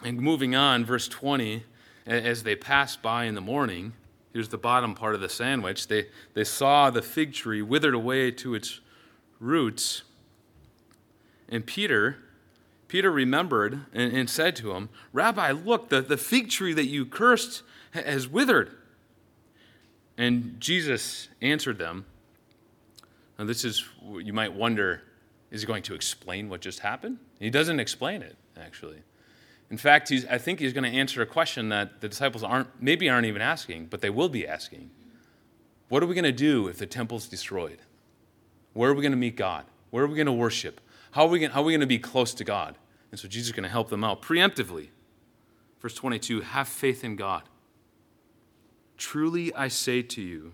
And 0.04 0.20
moving 0.20 0.54
on, 0.54 0.84
verse 0.84 1.08
20, 1.08 1.64
as 2.06 2.44
they 2.44 2.56
passed 2.56 3.02
by 3.02 3.24
in 3.24 3.36
the 3.36 3.42
morning, 3.42 3.94
here's 4.34 4.50
the 4.50 4.58
bottom 4.58 4.96
part 4.96 5.16
of 5.16 5.22
the 5.22 5.30
sandwich. 5.30 5.88
They, 5.88 6.08
they 6.34 6.44
saw 6.44 6.90
the 6.90 7.02
fig 7.02 7.34
tree 7.34 7.62
withered 7.62 7.94
away 7.94 8.32
to 8.32 8.54
its 8.54 8.82
roots. 9.40 10.04
And 11.48 11.66
Peter, 11.66 12.18
Peter 12.90 13.12
remembered 13.12 13.86
and, 13.94 14.12
and 14.12 14.30
said 14.30 14.58
to 14.58 14.74
him, 14.74 14.90
Rabbi, 15.14 15.52
look, 15.52 15.88
the, 15.88 16.02
the 16.02 16.18
fig 16.18 16.50
tree 16.50 16.74
that 16.74 16.88
you 16.88 17.06
cursed 17.06 17.64
has 17.92 18.28
withered. 18.28 18.72
And 20.18 20.60
Jesus 20.60 21.30
answered 21.42 21.78
them, 21.78 22.06
now, 23.38 23.46
this 23.46 23.66
is, 23.66 23.84
you 24.22 24.34
might 24.34 24.54
wonder, 24.54 25.02
is 25.50 25.62
he 25.62 25.68
going 25.68 25.84
to 25.84 25.96
explain 25.96 26.50
what 26.50 26.62
just 26.62 26.80
happened? 26.80 27.18
He 27.40 27.50
doesn't 27.50 27.80
explain 27.80 28.22
it, 28.22 28.38
actually. 28.56 29.02
In 29.72 29.78
fact, 29.78 30.10
he's, 30.10 30.26
I 30.28 30.38
think 30.38 30.60
he's 30.60 30.74
going 30.74 30.90
to 30.90 30.98
answer 30.98 31.22
a 31.22 31.26
question 31.26 31.70
that 31.70 32.02
the 32.02 32.10
disciples 32.10 32.44
aren't, 32.44 32.68
maybe 32.82 33.10
aren't 33.10 33.26
even 33.26 33.42
asking, 33.42 33.88
but 33.88 34.02
they 34.02 34.10
will 34.10 34.30
be 34.30 34.48
asking. 34.48 34.92
What 35.90 36.04
are 36.04 36.06
we 36.06 36.14
going 36.16 36.24
to 36.26 36.32
do 36.32 36.68
if 36.68 36.78
the 36.78 36.86
temple's 36.86 37.28
destroyed? 37.28 37.80
Where 38.74 38.92
are 38.92 38.94
we 38.94 39.02
going 39.02 39.14
to 39.14 39.18
meet 39.18 39.36
God? 39.36 39.66
Where 39.90 40.04
are 40.04 40.08
we 40.08 40.16
going 40.16 40.28
to 40.28 40.32
worship? 40.32 40.80
How 41.12 41.24
are 41.24 41.28
we 41.28 41.40
going, 41.40 41.52
how 41.52 41.62
are 41.62 41.66
we 41.66 41.72
going 41.72 41.82
to 41.82 41.88
be 41.88 42.00
close 42.00 42.34
to 42.36 42.44
God? 42.44 42.78
And 43.12 43.20
so 43.20 43.28
Jesus 43.28 43.50
is 43.50 43.52
going 43.54 43.64
to 43.64 43.70
help 43.70 43.90
them 43.90 44.04
out 44.04 44.22
preemptively. 44.22 44.90
Verse 45.80 45.94
22 45.96 46.42
Have 46.42 46.68
faith 46.68 47.04
in 47.04 47.16
God. 47.16 47.44
Truly 48.98 49.54
I 49.54 49.68
say 49.68 50.02
to 50.02 50.22
you, 50.22 50.54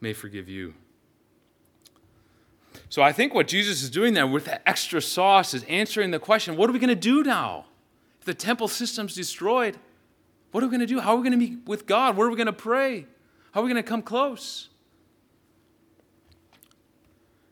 may 0.00 0.12
forgive 0.12 0.48
you. 0.48 0.74
So 2.88 3.02
I 3.02 3.12
think 3.12 3.34
what 3.34 3.48
Jesus 3.48 3.82
is 3.82 3.90
doing 3.90 4.14
there 4.14 4.26
with 4.26 4.44
that 4.44 4.62
extra 4.66 5.00
sauce 5.00 5.54
is 5.54 5.64
answering 5.64 6.10
the 6.10 6.18
question 6.18 6.56
what 6.56 6.70
are 6.70 6.72
we 6.72 6.78
going 6.78 6.88
to 6.88 6.94
do 6.94 7.22
now? 7.22 7.66
If 8.20 8.26
the 8.26 8.34
temple 8.34 8.68
system's 8.68 9.14
destroyed, 9.14 9.76
what 10.52 10.62
are 10.62 10.66
we 10.66 10.70
going 10.70 10.80
to 10.80 10.86
do? 10.86 11.00
How 11.00 11.12
are 11.12 11.16
we 11.16 11.22
going 11.22 11.38
to 11.38 11.38
meet 11.38 11.66
with 11.66 11.86
God? 11.86 12.16
Where 12.16 12.26
are 12.26 12.30
we 12.30 12.36
going 12.36 12.46
to 12.46 12.52
pray? 12.52 13.06
How 13.52 13.60
are 13.60 13.64
we 13.64 13.70
going 13.70 13.82
to 13.82 13.88
come 13.88 14.02
close? 14.02 14.68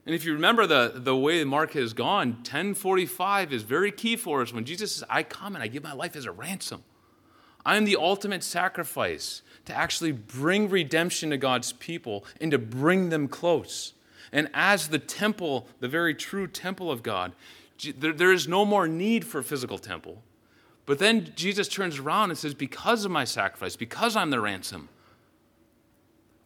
And 0.07 0.15
if 0.15 0.25
you 0.25 0.35
remember 0.35 0.67
the, 0.67 0.93
the 0.95 1.17
way 1.17 1.43
Mark 1.45 1.73
has 1.73 1.95
gone, 1.95 2.35
1045 2.35 3.53
is 3.53 3.63
very 3.63 3.91
key 3.91 4.17
for 4.17 4.43
us 4.43 4.53
when 4.53 4.67
Jesus 4.67 4.97
says, 4.97 5.05
I 5.09 5.23
come 5.23 5.55
and 5.55 5.63
I 5.63 5.67
give 5.67 5.83
my 5.83 5.95
life 5.95 6.15
as 6.15 6.27
a 6.27 6.33
ransom. 6.33 6.85
I 7.65 7.77
am 7.77 7.85
the 7.85 7.97
ultimate 7.97 8.43
sacrifice 8.43 9.43
to 9.65 9.75
actually 9.75 10.13
bring 10.13 10.69
redemption 10.69 11.31
to 11.31 11.37
God's 11.37 11.73
people 11.73 12.25
and 12.41 12.51
to 12.51 12.59
bring 12.59 13.09
them 13.09 13.29
close. 13.29 13.95
And 14.33 14.51
as 14.53 14.89
the 14.89 14.99
temple, 14.99 15.67
the 15.81 15.89
very 15.89 16.15
true 16.15 16.47
temple 16.47 16.91
of 16.91 17.03
God, 17.03 17.33
there, 17.97 18.13
there 18.13 18.33
is 18.33 18.47
no 18.47 18.65
more 18.65 18.87
need 18.87 19.25
for 19.25 19.39
a 19.39 19.45
physical 19.45 19.79
temple. 19.79 20.23
But 20.87 20.99
then 20.99 21.33
Jesus 21.35 21.69
turns 21.69 21.99
around 21.99 22.31
and 22.31 22.39
says, 22.39 22.53
Because 22.55 23.05
of 23.05 23.11
my 23.11 23.25
sacrifice, 23.25 23.77
because 23.77 24.17
I'm 24.17 24.31
the 24.31 24.41
ransom, 24.41 24.89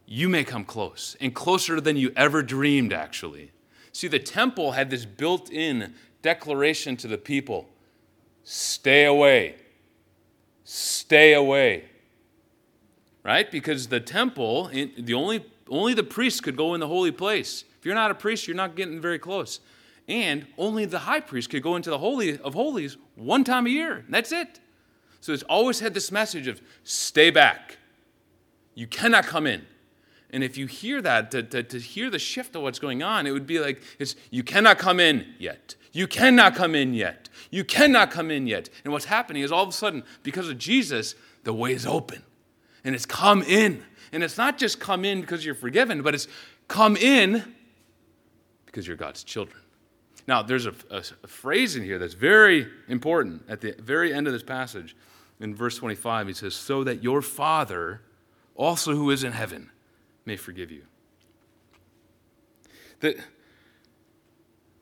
you 0.06 0.28
may 0.28 0.44
come 0.44 0.64
close, 0.64 1.16
and 1.20 1.34
closer 1.34 1.80
than 1.80 1.96
you 1.96 2.12
ever 2.16 2.42
dreamed, 2.42 2.92
actually. 2.92 3.50
See, 3.92 4.08
the 4.08 4.18
temple 4.18 4.72
had 4.72 4.90
this 4.90 5.04
built 5.04 5.50
in 5.50 5.94
declaration 6.22 6.96
to 6.98 7.08
the 7.08 7.18
people 7.18 7.68
stay 8.44 9.04
away, 9.04 9.56
stay 10.68 11.32
away. 11.32 11.84
Right? 13.24 13.50
Because 13.50 13.88
the 13.88 14.00
temple, 14.00 14.68
the 14.68 15.14
only, 15.14 15.44
only 15.68 15.94
the 15.94 16.02
priest 16.02 16.42
could 16.42 16.56
go 16.56 16.74
in 16.74 16.80
the 16.80 16.86
holy 16.86 17.10
place. 17.10 17.64
If 17.78 17.86
you're 17.86 17.94
not 17.94 18.10
a 18.10 18.14
priest, 18.14 18.46
you're 18.46 18.56
not 18.56 18.76
getting 18.76 19.00
very 19.00 19.18
close. 19.18 19.60
And 20.06 20.46
only 20.56 20.84
the 20.84 21.00
high 21.00 21.20
priest 21.20 21.50
could 21.50 21.62
go 21.62 21.76
into 21.76 21.90
the 21.90 21.98
Holy 21.98 22.38
of 22.38 22.54
Holies 22.54 22.96
one 23.14 23.44
time 23.44 23.66
a 23.66 23.70
year. 23.70 24.04
That's 24.08 24.32
it. 24.32 24.60
So 25.20 25.32
it's 25.32 25.42
always 25.44 25.80
had 25.80 25.94
this 25.94 26.12
message 26.12 26.46
of 26.46 26.60
stay 26.84 27.30
back. 27.30 27.78
You 28.74 28.86
cannot 28.86 29.26
come 29.26 29.46
in. 29.46 29.66
And 30.30 30.44
if 30.44 30.58
you 30.58 30.66
hear 30.66 31.00
that, 31.02 31.30
to, 31.30 31.42
to, 31.42 31.62
to, 31.62 31.78
hear 31.78 32.10
the 32.10 32.18
shift 32.18 32.54
of 32.54 32.62
what's 32.62 32.78
going 32.78 33.02
on, 33.02 33.26
it 33.26 33.32
would 33.32 33.46
be 33.46 33.58
like, 33.58 33.82
it's, 33.98 34.14
you 34.30 34.42
cannot 34.42 34.78
come 34.78 35.00
in 35.00 35.26
yet. 35.38 35.74
You 35.92 36.06
cannot 36.06 36.54
come 36.54 36.74
in 36.74 36.92
yet. 36.92 37.27
You 37.50 37.64
cannot 37.64 38.10
come 38.10 38.30
in 38.30 38.46
yet. 38.46 38.68
And 38.84 38.92
what's 38.92 39.06
happening 39.06 39.42
is 39.42 39.52
all 39.52 39.62
of 39.62 39.68
a 39.68 39.72
sudden, 39.72 40.04
because 40.22 40.48
of 40.48 40.58
Jesus, 40.58 41.14
the 41.44 41.52
way 41.52 41.72
is 41.72 41.86
open. 41.86 42.22
And 42.84 42.94
it's 42.94 43.06
come 43.06 43.42
in. 43.42 43.84
And 44.12 44.22
it's 44.22 44.38
not 44.38 44.58
just 44.58 44.80
come 44.80 45.04
in 45.04 45.20
because 45.20 45.44
you're 45.44 45.54
forgiven, 45.54 46.02
but 46.02 46.14
it's 46.14 46.28
come 46.66 46.96
in 46.96 47.54
because 48.66 48.86
you're 48.86 48.96
God's 48.96 49.24
children. 49.24 49.60
Now, 50.26 50.42
there's 50.42 50.66
a, 50.66 50.74
a, 50.90 51.02
a 51.24 51.26
phrase 51.26 51.74
in 51.74 51.82
here 51.82 51.98
that's 51.98 52.14
very 52.14 52.68
important 52.86 53.42
at 53.48 53.62
the 53.62 53.74
very 53.78 54.12
end 54.12 54.26
of 54.26 54.32
this 54.32 54.42
passage. 54.42 54.94
In 55.40 55.54
verse 55.54 55.78
25, 55.78 56.28
he 56.28 56.34
says, 56.34 56.54
So 56.54 56.84
that 56.84 57.02
your 57.02 57.22
Father, 57.22 58.02
also 58.54 58.94
who 58.94 59.10
is 59.10 59.24
in 59.24 59.32
heaven, 59.32 59.70
may 60.26 60.36
forgive 60.36 60.70
you. 60.70 60.82
That 63.00 63.16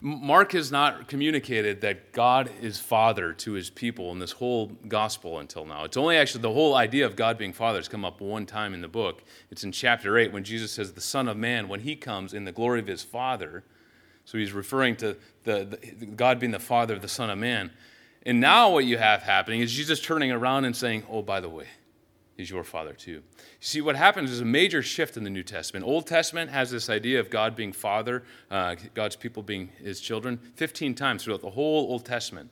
Mark 0.00 0.52
has 0.52 0.70
not 0.70 1.08
communicated 1.08 1.80
that 1.80 2.12
God 2.12 2.50
is 2.60 2.78
Father 2.78 3.32
to 3.32 3.52
his 3.52 3.70
people 3.70 4.12
in 4.12 4.18
this 4.18 4.32
whole 4.32 4.66
gospel 4.88 5.38
until 5.38 5.64
now. 5.64 5.84
It's 5.84 5.96
only 5.96 6.16
actually 6.16 6.42
the 6.42 6.52
whole 6.52 6.74
idea 6.74 7.06
of 7.06 7.16
God 7.16 7.38
being 7.38 7.54
Father 7.54 7.78
has 7.78 7.88
come 7.88 8.04
up 8.04 8.20
one 8.20 8.44
time 8.44 8.74
in 8.74 8.82
the 8.82 8.88
book. 8.88 9.22
It's 9.50 9.64
in 9.64 9.72
chapter 9.72 10.18
8 10.18 10.32
when 10.32 10.44
Jesus 10.44 10.70
says, 10.70 10.92
The 10.92 11.00
Son 11.00 11.28
of 11.28 11.38
Man, 11.38 11.66
when 11.68 11.80
he 11.80 11.96
comes 11.96 12.34
in 12.34 12.44
the 12.44 12.52
glory 12.52 12.78
of 12.78 12.86
his 12.86 13.02
Father. 13.02 13.64
So 14.26 14.36
he's 14.36 14.52
referring 14.52 14.96
to 14.96 15.16
the, 15.44 15.78
the 15.98 16.06
God 16.06 16.40
being 16.40 16.52
the 16.52 16.58
Father 16.58 16.92
of 16.92 17.00
the 17.00 17.08
Son 17.08 17.30
of 17.30 17.38
Man. 17.38 17.70
And 18.24 18.38
now 18.38 18.70
what 18.70 18.84
you 18.84 18.98
have 18.98 19.22
happening 19.22 19.60
is 19.60 19.72
Jesus 19.72 20.00
turning 20.00 20.30
around 20.30 20.66
and 20.66 20.76
saying, 20.76 21.04
Oh, 21.08 21.22
by 21.22 21.40
the 21.40 21.48
way, 21.48 21.68
He's 22.36 22.50
your 22.50 22.64
father 22.64 22.92
too. 22.92 23.10
You 23.12 23.22
see, 23.60 23.80
what 23.80 23.96
happens 23.96 24.30
is 24.30 24.40
a 24.40 24.44
major 24.44 24.82
shift 24.82 25.16
in 25.16 25.24
the 25.24 25.30
New 25.30 25.42
Testament. 25.42 25.86
Old 25.86 26.06
Testament 26.06 26.50
has 26.50 26.70
this 26.70 26.90
idea 26.90 27.18
of 27.18 27.30
God 27.30 27.56
being 27.56 27.72
father, 27.72 28.24
uh, 28.50 28.76
God's 28.92 29.16
people 29.16 29.42
being 29.42 29.70
his 29.82 30.00
children, 30.00 30.38
15 30.56 30.94
times 30.94 31.24
throughout 31.24 31.40
the 31.40 31.50
whole 31.50 31.90
Old 31.90 32.04
Testament. 32.04 32.50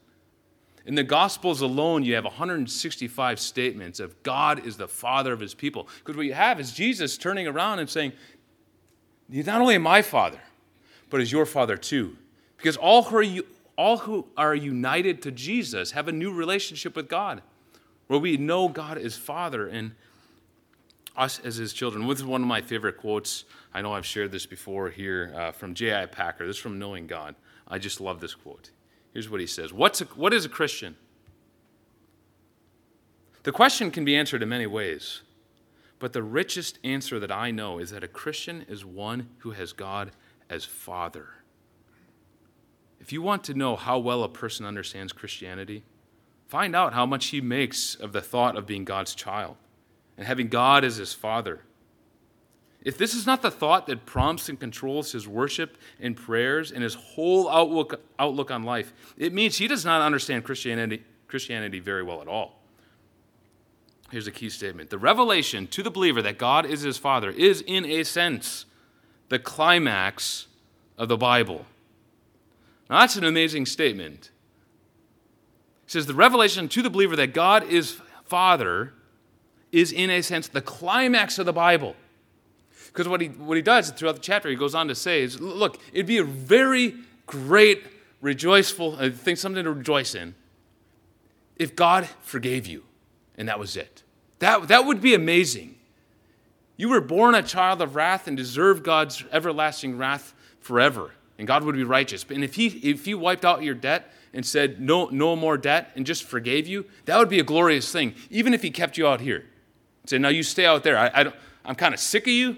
In 0.86 0.94
the 0.94 1.04
Gospels 1.04 1.60
alone, 1.60 2.02
you 2.02 2.14
have 2.14 2.24
165 2.24 3.40
statements 3.40 4.00
of 4.00 4.22
God 4.22 4.66
is 4.66 4.76
the 4.78 4.88
father 4.88 5.32
of 5.32 5.40
his 5.40 5.54
people. 5.54 5.88
Because 5.98 6.16
what 6.16 6.26
you 6.26 6.34
have 6.34 6.60
is 6.60 6.72
Jesus 6.72 7.18
turning 7.18 7.46
around 7.46 7.78
and 7.78 7.88
saying, 7.88 8.12
not 9.28 9.60
only 9.60 9.76
my 9.78 10.02
father, 10.02 10.40
but 11.10 11.20
is 11.20 11.32
your 11.32 11.46
father 11.46 11.76
too. 11.76 12.16
Because 12.56 12.76
all 12.76 13.02
who, 13.04 13.16
are, 13.18 13.42
all 13.76 13.98
who 13.98 14.26
are 14.36 14.54
united 14.54 15.22
to 15.22 15.30
Jesus 15.30 15.92
have 15.92 16.08
a 16.08 16.12
new 16.12 16.32
relationship 16.32 16.96
with 16.96 17.08
God 17.08 17.42
where 18.06 18.18
we 18.18 18.36
know 18.36 18.68
God 18.68 18.98
is 18.98 19.16
Father 19.16 19.66
and 19.66 19.92
us 21.16 21.40
as 21.44 21.56
His 21.56 21.72
children. 21.72 22.06
This 22.06 22.18
is 22.18 22.24
one 22.24 22.42
of 22.42 22.48
my 22.48 22.60
favorite 22.60 22.96
quotes. 22.96 23.44
I 23.72 23.82
know 23.82 23.92
I've 23.92 24.06
shared 24.06 24.32
this 24.32 24.46
before 24.46 24.90
here 24.90 25.32
uh, 25.36 25.52
from 25.52 25.74
J.I. 25.74 26.06
Packer. 26.06 26.46
This 26.46 26.56
is 26.56 26.62
from 26.62 26.78
Knowing 26.78 27.06
God. 27.06 27.34
I 27.68 27.78
just 27.78 28.00
love 28.00 28.20
this 28.20 28.34
quote. 28.34 28.70
Here's 29.12 29.30
what 29.30 29.40
he 29.40 29.46
says 29.46 29.72
What's 29.72 30.00
a, 30.00 30.04
What 30.06 30.34
is 30.34 30.44
a 30.44 30.48
Christian? 30.48 30.96
The 33.44 33.52
question 33.52 33.90
can 33.90 34.04
be 34.04 34.16
answered 34.16 34.42
in 34.42 34.48
many 34.48 34.66
ways, 34.66 35.20
but 35.98 36.14
the 36.14 36.22
richest 36.22 36.78
answer 36.82 37.20
that 37.20 37.30
I 37.30 37.50
know 37.50 37.78
is 37.78 37.90
that 37.90 38.02
a 38.02 38.08
Christian 38.08 38.64
is 38.68 38.86
one 38.86 39.28
who 39.38 39.50
has 39.50 39.74
God 39.74 40.12
as 40.48 40.64
Father. 40.64 41.28
If 43.00 43.12
you 43.12 43.20
want 43.20 43.44
to 43.44 43.54
know 43.54 43.76
how 43.76 43.98
well 43.98 44.24
a 44.24 44.30
person 44.30 44.64
understands 44.64 45.12
Christianity, 45.12 45.84
Find 46.54 46.76
out 46.76 46.92
how 46.92 47.04
much 47.04 47.26
he 47.26 47.40
makes 47.40 47.96
of 47.96 48.12
the 48.12 48.20
thought 48.20 48.56
of 48.56 48.64
being 48.64 48.84
God's 48.84 49.12
child 49.16 49.56
and 50.16 50.24
having 50.24 50.46
God 50.46 50.84
as 50.84 50.98
his 50.98 51.12
father. 51.12 51.62
If 52.80 52.96
this 52.96 53.12
is 53.12 53.26
not 53.26 53.42
the 53.42 53.50
thought 53.50 53.88
that 53.88 54.06
prompts 54.06 54.48
and 54.48 54.60
controls 54.60 55.10
his 55.10 55.26
worship 55.26 55.76
and 55.98 56.16
prayers 56.16 56.70
and 56.70 56.84
his 56.84 56.94
whole 56.94 57.48
outlook, 57.48 58.00
outlook 58.20 58.52
on 58.52 58.62
life, 58.62 58.92
it 59.18 59.32
means 59.32 59.56
he 59.56 59.66
does 59.66 59.84
not 59.84 60.00
understand 60.00 60.44
Christianity, 60.44 61.02
Christianity 61.26 61.80
very 61.80 62.04
well 62.04 62.22
at 62.22 62.28
all. 62.28 62.60
Here's 64.12 64.28
a 64.28 64.30
key 64.30 64.48
statement 64.48 64.90
The 64.90 64.98
revelation 64.98 65.66
to 65.66 65.82
the 65.82 65.90
believer 65.90 66.22
that 66.22 66.38
God 66.38 66.66
is 66.66 66.82
his 66.82 66.98
father 66.98 67.30
is, 67.30 67.64
in 67.66 67.84
a 67.84 68.04
sense, 68.04 68.64
the 69.28 69.40
climax 69.40 70.46
of 70.96 71.08
the 71.08 71.16
Bible. 71.16 71.66
Now, 72.88 73.00
that's 73.00 73.16
an 73.16 73.24
amazing 73.24 73.66
statement. 73.66 74.30
He 75.84 75.90
says 75.90 76.06
the 76.06 76.14
revelation 76.14 76.68
to 76.68 76.82
the 76.82 76.90
believer 76.90 77.16
that 77.16 77.34
God 77.34 77.64
is 77.64 78.00
Father 78.24 78.92
is, 79.70 79.92
in 79.92 80.10
a 80.10 80.22
sense, 80.22 80.48
the 80.48 80.62
climax 80.62 81.38
of 81.38 81.46
the 81.46 81.52
Bible. 81.52 81.96
Because 82.86 83.08
what 83.08 83.20
he, 83.20 83.28
what 83.28 83.56
he 83.56 83.62
does 83.62 83.90
throughout 83.90 84.14
the 84.14 84.20
chapter, 84.20 84.48
he 84.48 84.56
goes 84.56 84.74
on 84.74 84.88
to 84.88 84.94
say, 84.94 85.22
is, 85.22 85.40
look, 85.40 85.80
it'd 85.92 86.06
be 86.06 86.18
a 86.18 86.24
very 86.24 86.94
great, 87.26 87.82
rejoiceful 88.20 88.96
uh, 88.98 89.10
thing, 89.10 89.36
something 89.36 89.64
to 89.64 89.72
rejoice 89.72 90.14
in, 90.14 90.34
if 91.56 91.74
God 91.74 92.08
forgave 92.22 92.66
you 92.66 92.84
and 93.36 93.48
that 93.48 93.58
was 93.58 93.76
it. 93.76 94.02
That, 94.38 94.68
that 94.68 94.84
would 94.84 95.00
be 95.00 95.14
amazing. 95.14 95.76
You 96.76 96.88
were 96.88 97.00
born 97.00 97.34
a 97.34 97.42
child 97.42 97.80
of 97.82 97.94
wrath 97.94 98.26
and 98.26 98.36
deserve 98.36 98.82
God's 98.82 99.24
everlasting 99.32 99.96
wrath 99.96 100.34
forever, 100.60 101.12
and 101.38 101.46
God 101.46 101.64
would 101.64 101.76
be 101.76 101.84
righteous. 101.84 102.24
And 102.28 102.42
if 102.42 102.54
he, 102.54 102.66
if 102.66 103.04
he 103.04 103.14
wiped 103.14 103.44
out 103.44 103.62
your 103.62 103.74
debt, 103.74 104.12
and 104.34 104.44
said, 104.44 104.80
no, 104.80 105.06
no 105.06 105.36
more 105.36 105.56
debt, 105.56 105.92
and 105.94 106.04
just 106.04 106.24
forgave 106.24 106.66
you, 106.66 106.84
that 107.06 107.18
would 107.18 107.28
be 107.28 107.38
a 107.38 107.44
glorious 107.44 107.90
thing, 107.90 108.14
even 108.30 108.52
if 108.52 108.62
he 108.62 108.70
kept 108.70 108.98
you 108.98 109.06
out 109.06 109.20
here. 109.20 109.44
Say, 110.06 110.18
now 110.18 110.28
you 110.28 110.42
stay 110.42 110.66
out 110.66 110.82
there. 110.82 110.98
I, 110.98 111.10
I 111.14 111.22
don't, 111.22 111.36
I'm 111.64 111.76
kind 111.76 111.94
of 111.94 112.00
sick 112.00 112.24
of 112.24 112.32
you. 112.32 112.56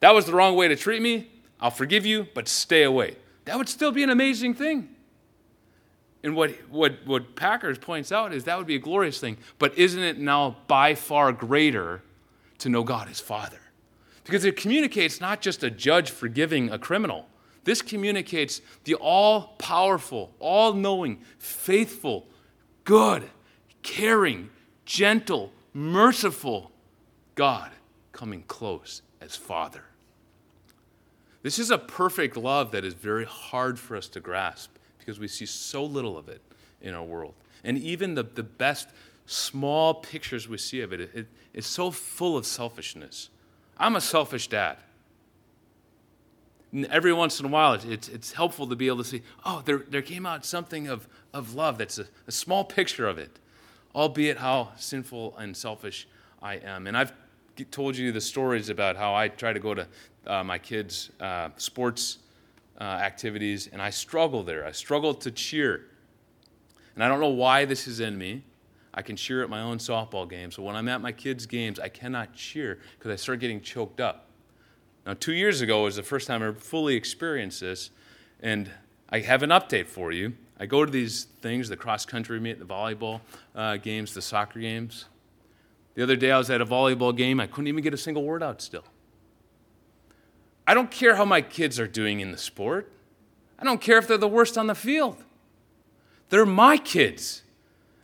That 0.00 0.14
was 0.14 0.24
the 0.24 0.32
wrong 0.32 0.56
way 0.56 0.66
to 0.68 0.76
treat 0.76 1.02
me. 1.02 1.30
I'll 1.60 1.70
forgive 1.70 2.06
you, 2.06 2.26
but 2.34 2.48
stay 2.48 2.82
away. 2.82 3.16
That 3.44 3.58
would 3.58 3.68
still 3.68 3.92
be 3.92 4.02
an 4.02 4.10
amazing 4.10 4.54
thing. 4.54 4.88
And 6.22 6.34
what, 6.34 6.50
what, 6.70 7.06
what 7.06 7.36
Packers 7.36 7.78
points 7.78 8.12
out 8.12 8.32
is 8.32 8.44
that 8.44 8.58
would 8.58 8.66
be 8.66 8.76
a 8.76 8.80
glorious 8.80 9.20
thing, 9.20 9.38
but 9.58 9.76
isn't 9.78 10.02
it 10.02 10.18
now 10.18 10.56
by 10.66 10.94
far 10.94 11.32
greater 11.32 12.02
to 12.58 12.68
know 12.68 12.82
God 12.82 13.08
as 13.08 13.20
Father? 13.20 13.60
Because 14.24 14.44
it 14.44 14.56
communicates 14.56 15.20
not 15.20 15.40
just 15.40 15.62
a 15.62 15.70
judge 15.70 16.10
forgiving 16.10 16.70
a 16.70 16.78
criminal, 16.78 17.26
this 17.64 17.82
communicates 17.82 18.60
the 18.84 18.94
all 18.94 19.54
powerful, 19.58 20.32
all 20.38 20.72
knowing, 20.72 21.20
faithful, 21.38 22.26
good, 22.84 23.28
caring, 23.82 24.50
gentle, 24.84 25.52
merciful 25.74 26.70
God 27.34 27.70
coming 28.12 28.44
close 28.46 29.02
as 29.20 29.36
Father. 29.36 29.84
This 31.42 31.58
is 31.58 31.70
a 31.70 31.78
perfect 31.78 32.36
love 32.36 32.70
that 32.72 32.84
is 32.84 32.94
very 32.94 33.24
hard 33.24 33.78
for 33.78 33.96
us 33.96 34.08
to 34.08 34.20
grasp 34.20 34.70
because 34.98 35.18
we 35.18 35.28
see 35.28 35.46
so 35.46 35.84
little 35.84 36.18
of 36.18 36.28
it 36.28 36.42
in 36.82 36.94
our 36.94 37.04
world. 37.04 37.34
And 37.64 37.78
even 37.78 38.14
the, 38.14 38.22
the 38.22 38.42
best 38.42 38.88
small 39.26 39.94
pictures 39.94 40.48
we 40.48 40.58
see 40.58 40.80
of 40.80 40.92
it, 40.92 41.00
it, 41.00 41.10
it 41.14 41.26
is 41.54 41.66
so 41.66 41.90
full 41.90 42.36
of 42.36 42.44
selfishness. 42.44 43.30
I'm 43.78 43.96
a 43.96 44.00
selfish 44.00 44.48
dad. 44.48 44.76
Every 46.72 47.12
once 47.12 47.40
in 47.40 47.46
a 47.46 47.48
while, 47.48 47.74
it's, 47.74 48.08
it's 48.08 48.32
helpful 48.32 48.66
to 48.68 48.76
be 48.76 48.86
able 48.86 48.98
to 48.98 49.04
see, 49.04 49.22
oh, 49.44 49.62
there, 49.64 49.78
there 49.88 50.02
came 50.02 50.24
out 50.24 50.44
something 50.44 50.86
of, 50.86 51.08
of 51.34 51.54
love 51.54 51.78
that's 51.78 51.98
a, 51.98 52.06
a 52.28 52.32
small 52.32 52.64
picture 52.64 53.08
of 53.08 53.18
it, 53.18 53.40
albeit 53.94 54.38
how 54.38 54.70
sinful 54.76 55.36
and 55.36 55.56
selfish 55.56 56.06
I 56.40 56.54
am. 56.56 56.86
And 56.86 56.96
I've 56.96 57.12
told 57.72 57.96
you 57.96 58.12
the 58.12 58.20
stories 58.20 58.68
about 58.68 58.96
how 58.96 59.14
I 59.14 59.28
try 59.28 59.52
to 59.52 59.58
go 59.58 59.74
to 59.74 59.88
uh, 60.26 60.44
my 60.44 60.58
kids' 60.58 61.10
uh, 61.20 61.48
sports 61.56 62.18
uh, 62.80 62.84
activities, 62.84 63.68
and 63.72 63.82
I 63.82 63.90
struggle 63.90 64.42
there. 64.44 64.64
I 64.64 64.72
struggle 64.72 65.12
to 65.14 65.30
cheer. 65.30 65.86
And 66.94 67.02
I 67.02 67.08
don't 67.08 67.20
know 67.20 67.28
why 67.28 67.64
this 67.64 67.88
is 67.88 68.00
in 68.00 68.16
me. 68.16 68.44
I 68.94 69.02
can 69.02 69.16
cheer 69.16 69.42
at 69.42 69.50
my 69.50 69.60
own 69.60 69.78
softball 69.78 70.28
games, 70.28 70.56
but 70.56 70.62
when 70.62 70.76
I'm 70.76 70.88
at 70.88 71.00
my 71.00 71.12
kids' 71.12 71.46
games, 71.46 71.78
I 71.78 71.88
cannot 71.88 72.34
cheer 72.34 72.78
because 72.98 73.12
I 73.12 73.16
start 73.16 73.40
getting 73.40 73.60
choked 73.60 74.00
up. 74.00 74.29
Now, 75.06 75.14
two 75.14 75.32
years 75.32 75.60
ago 75.60 75.84
was 75.84 75.96
the 75.96 76.02
first 76.02 76.26
time 76.26 76.42
I 76.42 76.52
fully 76.52 76.94
experienced 76.94 77.60
this, 77.60 77.90
and 78.40 78.70
I 79.08 79.20
have 79.20 79.42
an 79.42 79.50
update 79.50 79.86
for 79.86 80.12
you. 80.12 80.34
I 80.58 80.66
go 80.66 80.84
to 80.84 80.90
these 80.90 81.24
things, 81.40 81.68
the 81.68 81.76
cross 81.76 82.04
country 82.04 82.38
meet, 82.38 82.58
the 82.58 82.66
volleyball 82.66 83.20
uh, 83.54 83.78
games, 83.78 84.12
the 84.12 84.20
soccer 84.20 84.60
games. 84.60 85.06
The 85.94 86.02
other 86.02 86.16
day 86.16 86.30
I 86.30 86.38
was 86.38 86.50
at 86.50 86.60
a 86.60 86.66
volleyball 86.66 87.16
game, 87.16 87.40
I 87.40 87.46
couldn't 87.46 87.68
even 87.68 87.82
get 87.82 87.94
a 87.94 87.98
single 87.98 88.24
word 88.24 88.42
out 88.42 88.60
still. 88.60 88.84
I 90.66 90.74
don't 90.74 90.90
care 90.90 91.16
how 91.16 91.24
my 91.24 91.40
kids 91.40 91.80
are 91.80 91.88
doing 91.88 92.20
in 92.20 92.30
the 92.30 92.38
sport. 92.38 92.92
I 93.58 93.64
don't 93.64 93.80
care 93.80 93.98
if 93.98 94.06
they're 94.06 94.18
the 94.18 94.28
worst 94.28 94.56
on 94.56 94.66
the 94.66 94.74
field. 94.74 95.24
They're 96.28 96.46
my 96.46 96.76
kids, 96.76 97.42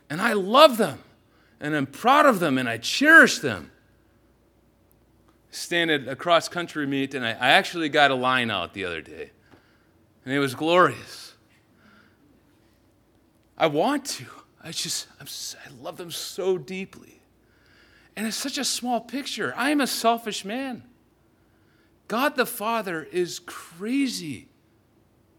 and 0.09 0.21
I 0.21 0.33
love 0.33 0.77
them, 0.77 0.99
and 1.61 1.75
I'm 1.75 1.85
proud 1.85 2.25
of 2.25 2.39
them, 2.39 2.57
and 2.57 2.67
I 2.67 2.77
cherish 2.77 3.39
them. 3.39 3.71
Stand 5.51 5.89
at 5.89 6.07
a 6.07 6.15
cross 6.15 6.47
country 6.49 6.85
meet, 6.85 7.13
and 7.13 7.25
I, 7.25 7.31
I 7.31 7.49
actually 7.49 7.89
got 7.89 8.11
a 8.11 8.15
line 8.15 8.51
out 8.51 8.73
the 8.73 8.85
other 8.85 9.01
day, 9.01 9.31
and 10.25 10.33
it 10.33 10.39
was 10.39 10.55
glorious. 10.55 11.33
I 13.57 13.67
want 13.67 14.05
to. 14.05 14.25
I 14.63 14.71
just, 14.71 15.07
I'm, 15.19 15.27
I 15.65 15.83
love 15.83 15.97
them 15.97 16.11
so 16.11 16.57
deeply. 16.57 17.21
And 18.15 18.27
it's 18.27 18.35
such 18.35 18.57
a 18.57 18.65
small 18.65 18.99
picture. 18.99 19.53
I 19.55 19.69
am 19.69 19.79
a 19.79 19.87
selfish 19.87 20.43
man. 20.43 20.83
God 22.07 22.35
the 22.35 22.45
Father 22.45 23.07
is 23.11 23.39
crazy 23.39 24.47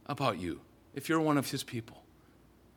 about 0.07 0.39
you 0.39 0.61
if 0.95 1.09
you're 1.09 1.21
one 1.21 1.39
of 1.39 1.51
his 1.51 1.63
people. 1.63 2.03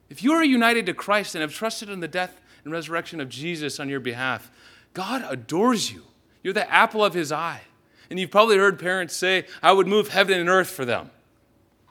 If 0.10 0.24
you 0.24 0.34
are 0.34 0.44
united 0.44 0.86
to 0.88 0.94
Christ 0.94 1.36
and 1.36 1.42
have 1.42 1.54
trusted 1.54 1.90
in 1.90 2.00
the 2.00 2.08
death 2.08 2.42
and 2.64 2.74
resurrection 2.74 3.22
of 3.22 3.30
Jesus 3.30 3.80
on 3.80 3.90
your 3.90 4.00
behalf, 4.00 4.52
God 4.94 5.26
adores 5.30 5.92
you. 5.92 6.04
You're 6.44 6.54
the 6.54 6.70
apple 6.72 7.04
of 7.04 7.14
his 7.14 7.32
eye. 7.32 7.62
And 8.10 8.20
you've 8.20 8.32
probably 8.32 8.58
heard 8.58 8.78
parents 8.78 9.16
say, 9.16 9.46
I 9.64 9.72
would 9.72 9.88
move 9.88 10.10
heaven 10.10 10.40
and 10.40 10.50
earth 10.50 10.70
for 10.70 10.84
them. 10.84 11.12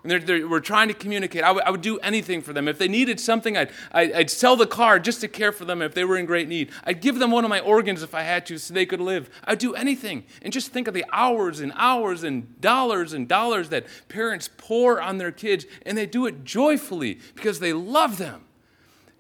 And 0.02 0.10
they're, 0.10 0.18
they're, 0.18 0.48
we're 0.48 0.60
trying 0.60 0.88
to 0.88 0.94
communicate. 0.94 1.42
I, 1.42 1.48
w- 1.48 1.64
I 1.64 1.70
would 1.70 1.82
do 1.82 1.98
anything 1.98 2.40
for 2.40 2.54
them. 2.54 2.68
If 2.68 2.78
they 2.78 2.88
needed 2.88 3.20
something, 3.20 3.56
I'd, 3.56 3.70
I'd, 3.92 4.12
I'd, 4.12 4.30
sell 4.30 4.56
the 4.56 4.66
car 4.66 4.98
just 4.98 5.20
to 5.20 5.28
care 5.28 5.52
for 5.52 5.66
them 5.66 5.82
if 5.82 5.92
they 5.92 6.04
were 6.04 6.16
in 6.16 6.24
great 6.24 6.48
need. 6.48 6.70
I'd 6.84 7.02
give 7.02 7.18
them 7.18 7.30
one 7.30 7.44
of 7.44 7.50
my 7.50 7.60
organs 7.60 8.02
if 8.02 8.14
I 8.14 8.22
had 8.22 8.46
to 8.46 8.56
so 8.56 8.72
they 8.72 8.86
could 8.86 9.00
live. 9.00 9.28
I'd 9.44 9.58
do 9.58 9.74
anything. 9.74 10.24
And 10.40 10.52
just 10.52 10.72
think 10.72 10.88
of 10.88 10.94
the 10.94 11.04
hours 11.12 11.60
and 11.60 11.72
hours 11.76 12.22
and 12.22 12.58
dollars 12.62 13.12
and 13.12 13.28
dollars 13.28 13.68
that 13.68 13.86
parents 14.08 14.48
pour 14.56 15.02
on 15.02 15.18
their 15.18 15.32
kids, 15.32 15.66
and 15.84 15.98
they 15.98 16.06
do 16.06 16.24
it 16.26 16.44
joyfully 16.44 17.18
because 17.34 17.60
they 17.60 17.74
love 17.74 18.16
them. 18.16 18.44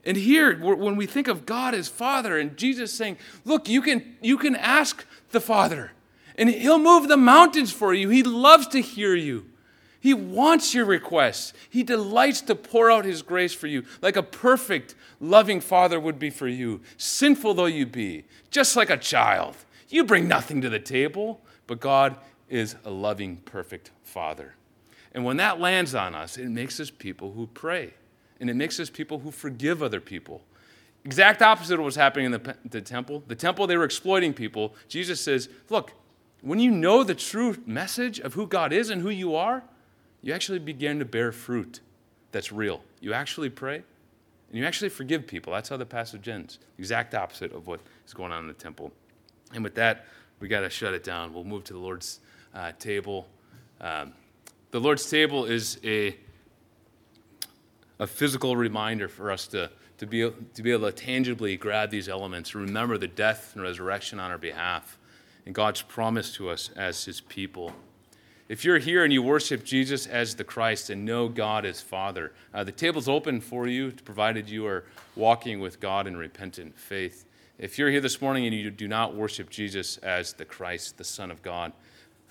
And 0.04 0.16
here, 0.16 0.58
when 0.58 0.96
we 0.96 1.04
think 1.04 1.28
of 1.28 1.44
God 1.44 1.74
as 1.74 1.88
Father 1.88 2.38
and 2.38 2.56
Jesus 2.56 2.90
saying, 2.92 3.18
Look, 3.44 3.68
you 3.68 3.82
can, 3.82 4.16
you 4.22 4.38
can 4.38 4.56
ask 4.56 5.04
the 5.30 5.40
Father, 5.40 5.92
and 6.36 6.48
He'll 6.48 6.78
move 6.78 7.08
the 7.08 7.16
mountains 7.16 7.72
for 7.72 7.92
you. 7.94 8.08
He 8.08 8.22
loves 8.22 8.66
to 8.68 8.80
hear 8.80 9.14
you. 9.14 9.46
He 10.00 10.14
wants 10.14 10.74
your 10.74 10.86
requests. 10.86 11.52
He 11.68 11.82
delights 11.82 12.40
to 12.42 12.54
pour 12.54 12.90
out 12.90 13.04
His 13.04 13.22
grace 13.22 13.52
for 13.52 13.66
you, 13.66 13.84
like 14.00 14.16
a 14.16 14.22
perfect, 14.22 14.94
loving 15.20 15.60
Father 15.60 16.00
would 16.00 16.18
be 16.18 16.30
for 16.30 16.48
you, 16.48 16.80
sinful 16.96 17.54
though 17.54 17.66
you 17.66 17.84
be, 17.86 18.24
just 18.50 18.76
like 18.76 18.90
a 18.90 18.96
child. 18.96 19.56
You 19.88 20.04
bring 20.04 20.26
nothing 20.26 20.60
to 20.62 20.70
the 20.70 20.78
table, 20.78 21.42
but 21.66 21.80
God 21.80 22.16
is 22.48 22.76
a 22.84 22.90
loving, 22.90 23.36
perfect 23.38 23.90
Father. 24.02 24.54
And 25.12 25.24
when 25.24 25.36
that 25.38 25.60
lands 25.60 25.94
on 25.94 26.14
us, 26.14 26.38
it 26.38 26.48
makes 26.48 26.80
us 26.80 26.90
people 26.90 27.32
who 27.32 27.46
pray, 27.48 27.94
and 28.38 28.48
it 28.48 28.54
makes 28.54 28.80
us 28.80 28.88
people 28.88 29.18
who 29.18 29.30
forgive 29.30 29.82
other 29.82 30.00
people. 30.00 30.42
Exact 31.04 31.40
opposite 31.40 31.78
of 31.78 31.84
what's 31.84 31.96
happening 31.96 32.26
in 32.26 32.32
the, 32.32 32.56
the 32.64 32.80
temple. 32.80 33.22
The 33.26 33.34
temple, 33.34 33.66
they 33.66 33.76
were 33.76 33.84
exploiting 33.84 34.34
people. 34.34 34.74
Jesus 34.88 35.20
says, 35.20 35.48
Look, 35.70 35.92
when 36.42 36.58
you 36.58 36.70
know 36.70 37.04
the 37.04 37.14
true 37.14 37.56
message 37.66 38.18
of 38.20 38.34
who 38.34 38.46
God 38.46 38.72
is 38.72 38.90
and 38.90 39.02
who 39.02 39.10
you 39.10 39.34
are, 39.34 39.62
you 40.22 40.32
actually 40.32 40.58
begin 40.58 40.98
to 40.98 41.04
bear 41.04 41.32
fruit 41.32 41.80
that's 42.32 42.52
real. 42.52 42.82
You 43.00 43.12
actually 43.12 43.50
pray 43.50 43.76
and 43.76 44.58
you 44.58 44.64
actually 44.64 44.88
forgive 44.88 45.26
people. 45.26 45.52
That's 45.52 45.68
how 45.68 45.76
the 45.76 45.86
passage 45.86 46.28
ends. 46.28 46.58
Exact 46.78 47.14
opposite 47.14 47.52
of 47.52 47.66
what 47.66 47.80
is 48.06 48.14
going 48.14 48.32
on 48.32 48.40
in 48.40 48.46
the 48.48 48.52
temple. 48.52 48.92
And 49.54 49.64
with 49.64 49.74
that, 49.76 50.06
we 50.38 50.48
got 50.48 50.60
to 50.60 50.70
shut 50.70 50.94
it 50.94 51.04
down. 51.04 51.32
We'll 51.32 51.44
move 51.44 51.64
to 51.64 51.72
the 51.72 51.78
Lord's 51.78 52.20
uh, 52.54 52.72
table. 52.78 53.26
Um, 53.80 54.12
the 54.70 54.80
Lord's 54.80 55.08
table 55.08 55.44
is 55.44 55.78
a, 55.84 56.16
a 57.98 58.06
physical 58.06 58.56
reminder 58.56 59.08
for 59.08 59.30
us 59.30 59.46
to, 59.48 59.70
to, 60.00 60.06
be, 60.06 60.32
to 60.54 60.62
be 60.62 60.72
able 60.72 60.90
to 60.90 60.96
tangibly 60.96 61.58
grab 61.58 61.90
these 61.90 62.08
elements, 62.08 62.54
remember 62.54 62.96
the 62.96 63.06
death 63.06 63.52
and 63.52 63.62
resurrection 63.62 64.18
on 64.18 64.30
our 64.30 64.38
behalf, 64.38 64.98
and 65.44 65.54
God's 65.54 65.82
promise 65.82 66.34
to 66.36 66.48
us 66.48 66.70
as 66.74 67.04
His 67.04 67.20
people. 67.20 67.74
If 68.48 68.64
you're 68.64 68.78
here 68.78 69.04
and 69.04 69.12
you 69.12 69.22
worship 69.22 69.62
Jesus 69.62 70.06
as 70.06 70.34
the 70.34 70.42
Christ 70.42 70.88
and 70.88 71.04
know 71.04 71.28
God 71.28 71.66
as 71.66 71.82
Father, 71.82 72.32
uh, 72.54 72.64
the 72.64 72.72
table's 72.72 73.10
open 73.10 73.42
for 73.42 73.68
you, 73.68 73.92
provided 73.92 74.48
you 74.48 74.66
are 74.66 74.84
walking 75.16 75.60
with 75.60 75.80
God 75.80 76.06
in 76.06 76.16
repentant 76.16 76.78
faith. 76.78 77.26
If 77.58 77.78
you're 77.78 77.90
here 77.90 78.00
this 78.00 78.22
morning 78.22 78.46
and 78.46 78.56
you 78.56 78.70
do 78.70 78.88
not 78.88 79.14
worship 79.14 79.50
Jesus 79.50 79.98
as 79.98 80.32
the 80.32 80.46
Christ, 80.46 80.96
the 80.96 81.04
Son 81.04 81.30
of 81.30 81.42
God, 81.42 81.74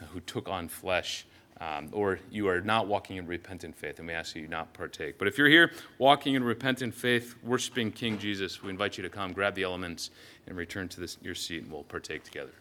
uh, 0.02 0.06
who 0.06 0.22
took 0.22 0.50
on 0.50 0.70
flesh, 0.70 1.28
um, 1.62 1.90
or 1.92 2.20
you 2.32 2.48
are 2.48 2.62
not 2.62 2.88
walking 2.88 3.18
in 3.18 3.28
repentant 3.28 3.76
faith, 3.76 4.00
and 4.00 4.08
we 4.08 4.14
ask 4.14 4.36
you 4.36 4.48
not 4.48 4.74
partake. 4.74 5.18
But 5.18 5.28
if 5.28 5.38
you're 5.38 5.50
here 5.50 5.72
walking 5.98 6.36
in 6.36 6.44
repentant 6.44 6.94
faith, 6.94 7.36
worshiping 7.44 7.92
King 7.92 8.18
Jesus, 8.18 8.64
we 8.64 8.70
invite 8.70 8.98
you 8.98 9.04
to 9.04 9.10
come, 9.10 9.34
grab 9.34 9.56
the 9.56 9.64
elements, 9.64 10.12
and 10.48 10.58
return 10.58 10.88
to 10.90 11.00
this, 11.00 11.18
your 11.22 11.36
seat, 11.36 11.64
and 11.64 11.72
we'll 11.72 11.84
partake 11.84 12.24
together. 12.24 12.54